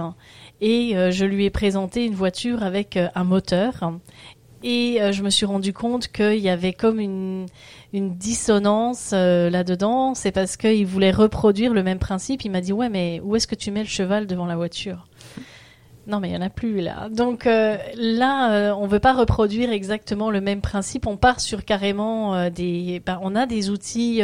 Et 0.61 0.95
je 1.11 1.25
lui 1.25 1.43
ai 1.45 1.49
présenté 1.49 2.05
une 2.05 2.15
voiture 2.15 2.63
avec 2.63 2.97
un 2.97 3.23
moteur. 3.25 3.91
Et 4.67 4.99
je 5.11 5.21
me 5.21 5.29
suis 5.29 5.45
rendu 5.45 5.73
compte 5.73 6.07
qu'il 6.07 6.39
y 6.39 6.49
avait 6.49 6.73
comme 6.73 6.99
une 6.99 7.45
une 7.95 8.15
dissonance 8.17 9.11
euh, 9.13 9.49
là-dedans, 9.49 10.15
c'est 10.15 10.33
parce 10.33 10.57
qu'il 10.57 10.85
voulait 10.85 11.11
reproduire 11.11 11.73
le 11.73 11.81
même 11.81 11.99
principe. 11.99 12.43
Il 12.43 12.51
m'a 12.51 12.59
dit 12.59 12.73
ouais, 12.73 12.89
mais 12.89 13.21
où 13.23 13.35
est-ce 13.35 13.47
que 13.47 13.55
tu 13.55 13.71
mets 13.71 13.83
le 13.83 13.89
cheval 13.89 14.27
devant 14.27 14.45
la 14.45 14.57
voiture? 14.57 15.07
Non, 16.07 16.19
mais 16.19 16.29
il 16.29 16.33
y 16.33 16.37
en 16.37 16.41
a 16.41 16.49
plus 16.49 16.81
là. 16.81 17.09
Donc 17.09 17.47
euh, 17.47 17.77
là, 17.97 18.51
euh, 18.51 18.75
on 18.75 18.85
veut 18.85 18.99
pas 18.99 19.13
reproduire 19.13 19.71
exactement 19.71 20.29
le 20.29 20.39
même 20.39 20.61
principe. 20.61 21.07
On 21.07 21.17
part 21.17 21.39
sur 21.39 21.65
carrément 21.65 22.35
euh, 22.35 22.49
des. 22.51 23.01
Ben, 23.05 23.19
on 23.23 23.35
a 23.35 23.47
des 23.47 23.69
outils, 23.69 24.21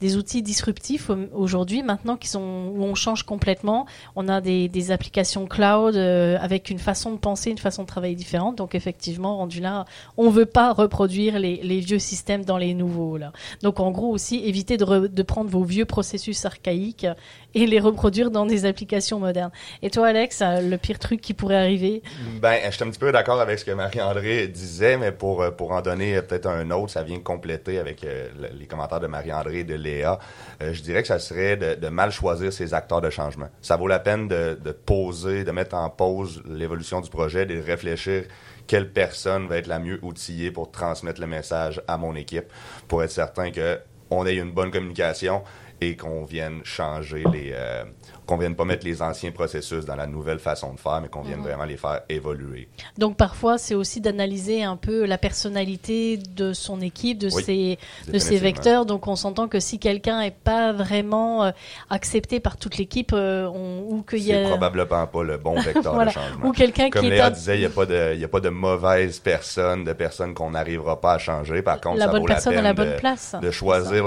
des 0.00 0.16
outils 0.16 0.42
disruptifs 0.42 1.10
aujourd'hui 1.34 1.82
maintenant 1.82 2.16
qui 2.16 2.28
sont 2.28 2.72
où 2.74 2.82
on 2.82 2.94
change 2.94 3.24
complètement. 3.24 3.86
On 4.16 4.28
a 4.28 4.40
des, 4.40 4.68
des 4.68 4.90
applications 4.90 5.46
cloud 5.46 5.96
avec 5.96 6.70
une 6.70 6.78
façon 6.78 7.12
de 7.12 7.18
penser, 7.18 7.50
une 7.50 7.58
façon 7.58 7.82
de 7.82 7.88
travailler 7.88 8.14
différente. 8.14 8.56
Donc 8.56 8.74
effectivement, 8.74 9.36
rendu 9.36 9.60
là, 9.60 9.84
on 10.16 10.30
veut 10.30 10.46
pas 10.46 10.72
reproduire 10.72 11.38
les, 11.38 11.60
les 11.62 11.80
vieux 11.80 11.98
systèmes 11.98 12.44
dans 12.44 12.58
les 12.58 12.74
nouveaux 12.74 13.18
là. 13.18 13.32
Donc 13.62 13.80
en 13.80 13.90
gros 13.90 14.10
aussi, 14.10 14.42
éviter 14.44 14.76
de, 14.76 15.06
de 15.06 15.22
prendre 15.22 15.50
vos 15.50 15.64
vieux 15.64 15.84
processus 15.84 16.44
archaïques 16.44 17.06
et 17.54 17.66
les 17.66 17.80
reproduire 17.80 18.30
dans 18.30 18.46
des 18.46 18.64
applications 18.64 19.18
modernes. 19.18 19.50
Et 19.82 19.90
toi, 19.90 20.08
Alex, 20.08 20.42
le 20.42 20.76
pire 20.76 20.98
truc 20.98 21.20
qui 21.20 21.34
pourrait 21.34 21.56
arriver? 21.56 22.02
Ben, 22.40 22.58
je 22.66 22.70
suis 22.70 22.84
un 22.84 22.90
petit 22.90 22.98
peu 22.98 23.12
d'accord 23.12 23.40
avec 23.40 23.58
ce 23.58 23.64
que 23.64 23.70
Marie-André 23.70 24.48
disait, 24.48 24.96
mais 24.96 25.12
pour, 25.12 25.44
pour 25.56 25.72
en 25.72 25.80
donner 25.80 26.20
peut-être 26.22 26.46
un 26.46 26.70
autre, 26.70 26.90
ça 26.90 27.02
vient 27.02 27.18
compléter 27.18 27.78
avec 27.78 28.06
les 28.58 28.66
commentaires 28.66 29.00
de 29.00 29.06
Marie-André 29.06 29.60
et 29.60 29.64
de 29.64 29.74
Léa. 29.74 30.18
je 30.60 30.80
dirais 30.82 31.02
que 31.02 31.08
ça 31.08 31.18
serait 31.18 31.56
de, 31.56 31.88
mal 31.88 32.10
choisir 32.12 32.52
ses 32.52 32.72
acteurs 32.74 33.00
de 33.00 33.10
changement. 33.10 33.48
Ça 33.62 33.76
vaut 33.76 33.88
la 33.88 33.98
peine 33.98 34.28
de, 34.28 34.58
de 34.62 34.72
poser, 34.72 35.44
de 35.44 35.50
mettre 35.50 35.74
en 35.74 35.90
pause 35.90 36.42
l'évolution 36.46 37.00
du 37.00 37.10
projet, 37.10 37.46
de 37.46 37.60
réfléchir 37.60 38.24
quelle 38.70 38.92
personne 38.92 39.48
va 39.48 39.56
être 39.56 39.66
la 39.66 39.80
mieux 39.80 39.98
outillée 40.02 40.52
pour 40.52 40.70
transmettre 40.70 41.20
le 41.20 41.26
message 41.26 41.82
à 41.88 41.96
mon 41.96 42.14
équipe, 42.14 42.44
pour 42.86 43.02
être 43.02 43.10
certain 43.10 43.50
qu'on 43.50 44.26
ait 44.26 44.36
une 44.36 44.52
bonne 44.52 44.70
communication 44.70 45.42
et 45.80 45.96
qu'on 45.96 46.24
vienne 46.24 46.60
changer 46.64 47.24
les, 47.32 47.50
euh, 47.52 47.84
qu'on 48.30 48.36
vienne 48.36 48.54
pas 48.54 48.64
mettre 48.64 48.86
les 48.86 49.02
anciens 49.02 49.32
processus 49.32 49.84
dans 49.84 49.96
la 49.96 50.06
nouvelle 50.06 50.38
façon 50.38 50.72
de 50.72 50.78
faire, 50.78 51.00
mais 51.02 51.08
qu'on 51.08 51.22
vienne 51.22 51.38
mhm. 51.40 51.46
vraiment 51.46 51.64
les 51.64 51.76
faire 51.76 52.02
évoluer. 52.08 52.68
Donc 52.96 53.16
parfois, 53.16 53.58
c'est 53.58 53.74
aussi 53.74 54.00
d'analyser 54.00 54.62
un 54.62 54.76
peu 54.76 55.04
la 55.04 55.18
personnalité 55.18 56.16
de 56.16 56.52
son 56.52 56.80
équipe, 56.80 57.18
de 57.18 57.28
ses 57.28 57.76
de 58.06 58.18
ses 58.20 58.38
vecteurs. 58.38 58.86
Donc 58.86 59.08
on 59.08 59.16
s'entend 59.16 59.48
que 59.48 59.58
si 59.58 59.80
quelqu'un 59.80 60.20
est 60.20 60.30
pas 60.30 60.72
vraiment 60.72 61.42
euh, 61.42 61.50
accepté 61.90 62.38
par 62.38 62.56
toute 62.56 62.78
l'équipe, 62.78 63.10
euh, 63.12 63.48
ou 63.48 64.04
qu'il 64.08 64.20
y 64.22 64.32
a 64.32 64.46
probablement 64.46 65.08
pas 65.08 65.22
le 65.24 65.36
bon 65.36 65.58
vecteur 65.60 65.98
de 65.98 66.10
changement. 66.10 66.46
Ou 66.46 66.52
quelqu'un 66.52 66.88
qui 66.88 66.98
est 66.98 67.10
Léa 67.10 67.30
disait, 67.30 67.56
il 67.56 67.62
y 67.62 67.66
a 67.66 67.70
pas 67.70 67.86
de 67.86 68.14
y 68.14 68.24
a 68.24 68.28
pas 68.28 68.40
de 68.40 68.48
mauvaise 68.48 69.18
personne, 69.18 69.82
de 69.82 69.92
personnes 69.92 70.34
qu'on 70.34 70.50
n'arrivera 70.50 71.00
pas 71.00 71.14
à 71.14 71.18
changer. 71.18 71.62
Par 71.62 71.80
contre, 71.80 71.98
la 71.98 72.04
ça 72.04 72.12
bonne 72.12 72.20
vaut 72.20 72.26
personne 72.28 72.54
la 72.54 72.62
peine 72.62 72.66
à 72.66 72.68
la 72.68 72.84
de, 72.84 72.90
bonne 72.90 73.00
place. 73.00 73.34
de 73.42 73.50
choisir 73.50 74.04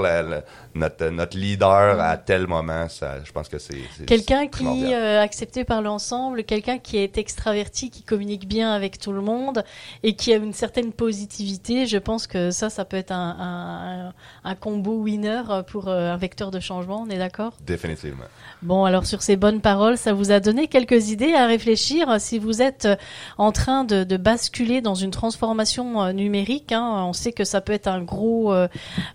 notre 0.74 1.10
notre 1.10 1.36
leader 1.36 2.00
à 2.00 2.16
tel 2.16 2.46
moment. 2.46 2.88
Ça, 2.88 3.16
je 3.22 3.30
pense 3.30 3.50
que 3.50 3.58
c'est 3.58 3.74
quelqu'un 4.16 4.46
qui 4.46 4.84
est 4.84 4.94
euh, 4.94 5.20
accepté 5.20 5.64
par 5.64 5.82
l'ensemble, 5.82 6.44
quelqu'un 6.44 6.78
qui 6.78 6.98
est 6.98 7.18
extraverti, 7.18 7.90
qui 7.90 8.02
communique 8.02 8.46
bien 8.46 8.72
avec 8.72 8.98
tout 8.98 9.12
le 9.12 9.20
monde 9.20 9.64
et 10.02 10.14
qui 10.14 10.32
a 10.32 10.36
une 10.36 10.52
certaine 10.52 10.92
positivité. 10.92 11.86
Je 11.86 11.98
pense 11.98 12.26
que 12.26 12.50
ça, 12.50 12.70
ça 12.70 12.84
peut 12.84 12.96
être 12.96 13.12
un, 13.12 14.12
un, 14.44 14.54
combo 14.54 14.92
winner 14.92 15.42
pour 15.66 15.88
euh, 15.88 16.12
un 16.12 16.16
vecteur 16.16 16.50
de 16.50 16.60
changement. 16.60 17.04
On 17.06 17.10
est 17.10 17.18
d'accord? 17.18 17.54
Définitivement. 17.66 18.24
Bon, 18.62 18.84
alors 18.84 19.06
sur 19.06 19.22
ces 19.22 19.36
bonnes 19.36 19.60
paroles, 19.60 19.98
ça 19.98 20.12
vous 20.12 20.30
a 20.30 20.40
donné 20.40 20.68
quelques 20.68 21.10
idées 21.10 21.34
à 21.34 21.46
réfléchir. 21.46 22.20
Si 22.20 22.38
vous 22.38 22.62
êtes 22.62 22.86
euh, 22.86 22.96
en 23.38 23.52
train 23.52 23.84
de, 23.84 24.04
de 24.04 24.16
basculer 24.16 24.80
dans 24.80 24.94
une 24.94 25.10
transformation 25.10 26.12
numérique, 26.12 26.72
hein, 26.72 27.04
on 27.06 27.12
sait 27.12 27.32
que 27.32 27.44
ça 27.44 27.60
peut 27.60 27.72
être 27.72 27.88
un 27.88 28.02
gros, 28.02 28.52
euh, 28.52 28.68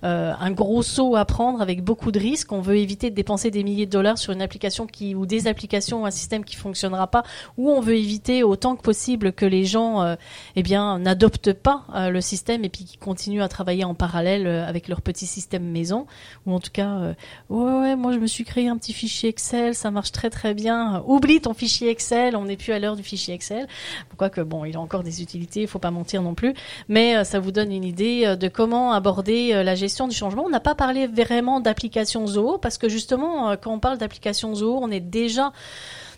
un 0.04 0.52
gros 0.52 0.84
saut 0.84 1.16
à 1.16 1.26
prendre 1.26 1.62
avec 1.62 1.84
beaucoup 1.84 2.12
de 2.12 2.20
risques. 2.20 2.52
On 2.52 2.62
veut 2.62 2.78
éviter 2.78 3.10
de 3.10 3.16
dépenser 3.16 3.52
des 3.52 3.64
milliers 3.64 3.86
de 3.86 3.92
dollars 3.92 4.18
sur 4.18 4.34
une 4.34 4.42
application 4.42 4.88
ou 5.16 5.26
des 5.26 5.48
applications 5.48 5.60
application 5.60 6.02
ou 6.04 6.06
un 6.06 6.12
système 6.12 6.46
qui 6.46 6.56
fonctionnera 6.56 7.08
pas, 7.08 7.24
ou 7.58 7.70
on 7.70 7.82
veut 7.82 7.96
éviter 7.96 8.44
autant 8.44 8.78
que 8.78 8.82
possible 8.82 9.34
que 9.34 9.46
les 9.46 9.66
gens, 9.66 10.02
euh, 10.02 10.16
eh 10.56 10.64
bien, 10.64 11.00
n'adoptent 11.00 11.54
pas 11.54 11.84
euh, 11.94 12.10
le 12.10 12.22
système 12.22 12.64
et 12.64 12.70
puis 12.70 12.86
qui 12.86 12.98
continuent 12.98 13.42
à 13.42 13.50
travailler 13.50 13.84
en 13.84 13.94
parallèle 13.94 14.48
euh, 14.48 14.66
avec 14.66 14.88
leur 14.88 15.02
petit 15.02 15.26
système 15.26 15.64
maison, 15.64 16.08
ou 16.46 16.54
en 16.54 16.60
tout 16.60 16.72
cas, 16.72 17.14
ouais, 17.50 17.80
ouais, 17.82 17.96
moi 17.96 18.14
je 18.14 18.20
me 18.20 18.28
suis 18.28 18.46
créé 18.46 18.70
un 18.70 18.78
petit 18.78 18.94
fichier 18.94 19.30
Excel, 19.30 19.76
ça 19.76 19.92
marche 19.92 20.12
très 20.12 20.30
très 20.30 20.54
bien. 20.54 21.04
Oublie 21.06 21.42
ton 21.42 21.54
fichier 21.54 21.90
Excel, 21.90 22.36
on 22.36 22.46
n'est 22.46 22.58
plus 22.58 22.72
à 22.72 22.80
l'heure 22.80 22.96
du 22.96 23.04
fichier 23.04 23.34
Excel. 23.34 23.68
Pourquoi 24.08 24.30
que 24.30 24.42
bon, 24.42 24.64
il 24.66 24.76
a 24.78 24.80
encore 24.80 25.04
des 25.04 25.22
utilités, 25.22 25.62
il 25.62 25.68
faut 25.68 25.80
pas 25.80 25.92
mentir 25.92 26.22
non 26.22 26.34
plus, 26.36 26.54
mais 26.88 27.24
ça 27.26 27.40
vous 27.40 27.52
donne 27.52 27.72
une 27.72 27.84
idée 27.84 28.36
de 28.40 28.48
comment 28.48 28.94
aborder 28.94 29.64
la 29.64 29.76
gestion 29.76 30.08
du 30.08 30.16
changement. 30.16 30.44
On 30.46 30.50
n'a 30.50 30.60
pas 30.60 30.76
parlé 30.76 31.06
vraiment 31.06 31.60
d'application 31.60 32.26
Zoho 32.26 32.58
parce 32.58 32.78
que 32.78 32.88
justement, 32.88 33.56
quand 33.58 33.74
on 33.74 33.80
parle 33.80 33.98
d'application 33.98 34.56
Zoho, 34.56 34.79
on 34.82 34.92
est 34.92 35.00
déjà 35.00 35.52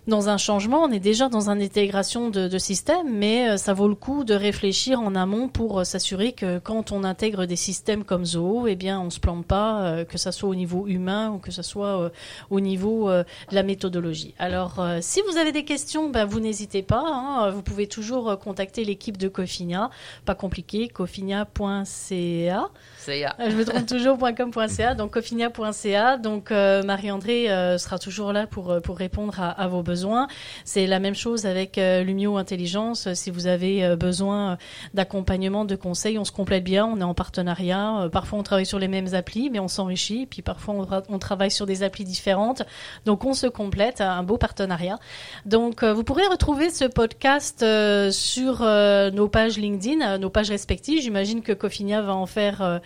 dans 0.08 0.30
un 0.30 0.38
changement, 0.38 0.84
on 0.84 0.92
est 0.92 1.00
déjà 1.00 1.30
dans 1.30 1.50
une 1.50 1.62
intégration 1.62 2.30
de, 2.30 2.58
systèmes, 2.58 3.12
mais 3.12 3.50
euh, 3.50 3.58
ça 3.58 3.74
vaut 3.74 3.88
le 3.88 3.96
coup 3.96 4.24
de 4.24 4.34
réfléchir 4.34 5.00
en 5.00 5.16
amont 5.16 5.48
pour 5.48 5.80
euh, 5.80 5.84
s'assurer 5.84 6.32
que 6.34 6.60
quand 6.60 6.92
on 6.92 7.04
intègre 7.04 7.46
des 7.46 7.56
systèmes 7.56 8.04
comme 8.04 8.26
Zoho, 8.26 8.68
eh 8.68 8.76
bien, 8.76 9.00
on 9.00 9.10
se 9.10 9.20
plante 9.20 9.46
pas, 9.46 9.82
euh, 9.82 10.06
que 10.06 10.18
ça 10.18 10.32
soit 10.32 10.50
au 10.50 10.56
niveau 10.56 10.88
humain 10.88 11.32
ou 11.32 11.38
que 11.38 11.52
ça 11.52 11.64
soit 11.64 12.12
au 12.50 12.60
niveau 12.60 13.10
de 13.12 13.26
la 13.52 13.64
méthodologie. 13.64 14.34
Alors, 14.40 14.84
si 15.02 15.22
vous 15.30 15.38
avez 15.38 15.52
des 15.52 15.66
questions, 15.66 16.10
ben, 16.10 16.26
vous 16.26 16.40
n'hésitez 16.40 16.82
pas. 16.82 17.04
Hein, 17.06 17.50
vous 17.52 17.62
pouvez 17.62 17.88
toujours 17.88 18.38
contacter 18.40 18.84
l'équipe 18.84 19.18
de 19.18 19.28
Cofinia. 19.28 19.90
Pas 20.26 20.36
compliqué, 20.36 20.88
cofinia.ca. 20.88 22.70
Je 23.08 23.56
me 23.56 23.66
trompe 23.66 23.86
toujours 23.86 24.18
.com.ca, 24.18 24.96
donc 24.96 25.12
cofinia.ca. 25.12 26.18
Donc 26.18 26.50
Marie-André 26.52 27.48
sera 27.78 28.00
toujours 28.00 28.34
là 28.34 28.48
pour 28.48 28.82
pour 28.82 28.98
répondre 28.98 29.40
à, 29.40 29.50
à 29.50 29.68
vos 29.68 29.84
besoins 29.84 29.92
besoin. 29.92 30.28
C'est 30.64 30.88
la 30.88 31.00
même 31.00 31.16
chose 31.16 31.46
avec 31.46 31.78
euh, 31.78 32.02
Lumio 32.04 32.38
Intelligence. 32.38 33.14
Si 33.14 33.30
vous 33.30 33.46
avez 33.48 33.84
euh, 33.84 33.98
besoin 33.98 34.58
d'accompagnement, 34.94 35.66
de 35.66 35.76
conseils, 35.76 36.18
on 36.18 36.24
se 36.24 36.32
complète 36.32 36.64
bien. 36.64 36.86
On 36.86 37.02
est 37.02 37.04
en 37.04 37.14
partenariat. 37.14 38.04
Euh, 38.04 38.10
parfois, 38.10 38.40
on 38.40 38.44
travaille 38.44 38.66
sur 38.66 38.80
les 38.80 38.88
mêmes 38.88 39.14
applis, 39.14 39.50
mais 39.50 39.60
on 39.60 39.68
s'enrichit. 39.68 40.28
Puis 40.28 40.42
parfois, 40.42 41.04
on, 41.10 41.20
travaille 41.20 41.52
sur 41.52 41.66
des 41.66 41.84
applis 41.84 42.06
différentes. 42.06 42.64
Donc, 43.06 43.26
on 43.26 43.34
se 43.34 43.48
complète. 43.48 44.00
Un 44.00 44.24
beau 44.24 44.38
partenariat. 44.38 44.98
Donc, 45.46 45.84
vous 45.84 46.04
pourrez 46.06 46.26
retrouver 46.28 46.70
ce 46.70 46.86
podcast 46.86 47.66
sur 48.12 48.62
nos 48.62 49.28
pages 49.28 49.58
LinkedIn, 49.58 50.18
nos 50.18 50.30
pages 50.30 50.50
respectives. 50.50 51.02
J'imagine 51.02 51.42
que 51.42 51.52
Cofinia 51.52 52.02
va 52.02 52.16
en 52.16 52.26
faire 52.26 52.82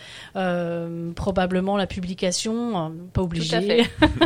probablement 1.15 1.77
la 1.77 1.87
publication. 1.87 2.93
pas 3.13 3.21
obligé. 3.21 3.85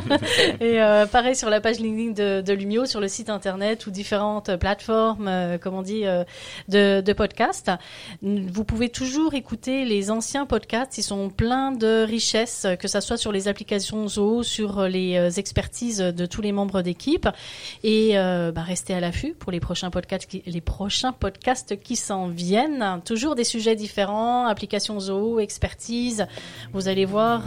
Et 0.62 0.80
pareil 1.12 1.36
sur 1.36 1.50
la 1.50 1.62
page 1.62 1.80
LinkedIn 1.80 2.12
de, 2.12 2.42
de 2.42 2.54
Lumio 2.54 2.86
sur 2.86 3.00
le 3.00 3.08
site 3.08 3.30
internet 3.30 3.88
ou 3.88 3.92
différentes 3.92 4.56
plateformes, 4.58 5.28
euh, 5.28 5.58
comme 5.58 5.76
on 5.76 5.82
dit, 5.82 6.06
euh, 6.06 6.24
de, 6.68 7.02
de 7.02 7.13
podcasts. 7.13 7.72
Vous 8.22 8.63
pouvez 8.63 8.89
toujours 8.89 9.34
écouter 9.34 9.86
les 9.86 10.12
anciens 10.12 10.46
podcasts. 10.46 10.98
Ils 10.98 11.04
sont 11.04 11.30
pleins 11.30 11.72
de 11.72 12.04
richesses, 12.04 12.68
que 12.80 12.88
ça 12.88 13.02
soit 13.02 13.18
sur 13.18 13.32
les 13.32 13.48
applications 13.48 14.08
Zoho, 14.08 14.44
sur 14.44 14.84
les 14.84 15.18
euh, 15.18 15.30
expertises 15.30 16.00
de 16.00 16.26
tous 16.26 16.42
les 16.42 16.52
membres 16.52 16.82
d'équipe. 16.82 17.28
Et 17.84 18.13
bah, 18.13 18.62
restez 18.62 18.94
à 18.94 19.00
l'affût 19.00 19.34
pour 19.34 19.52
les 19.52 19.60
prochains 19.60 19.89
podcasts, 19.89 20.30
qui, 20.30 20.44
les 20.46 20.62
prochains 20.62 21.12
podcasts 21.12 21.80
qui 21.82 21.96
s'en 21.96 22.28
viennent. 22.28 23.02
Toujours 23.06 23.36
des 23.36 23.44
sujets 23.44 23.76
différents, 23.76 24.48
applications 24.48 25.00
Zoho, 25.00 25.39
Vous 26.73 26.88
allez 26.88 27.05
voir, 27.05 27.43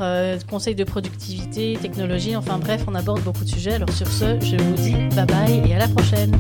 conseils 0.49 0.75
de 0.75 0.85
productivité, 0.85 1.79
technologie. 1.81 2.37
Enfin 2.37 2.59
bref, 2.59 2.85
on 2.87 2.95
aborde 2.95 3.23
beaucoup 3.23 3.45
de 3.45 3.49
sujets. 3.49 3.75
Alors 3.75 3.91
sur 3.91 4.09
ce, 4.09 4.39
je 4.41 4.57
vous 4.57 4.75
dis 4.75 4.95
Bye 5.15 5.27
bye 5.27 5.71
et 5.71 5.75
à 5.75 5.79
la 5.79 5.89
prochaine. 5.89 6.33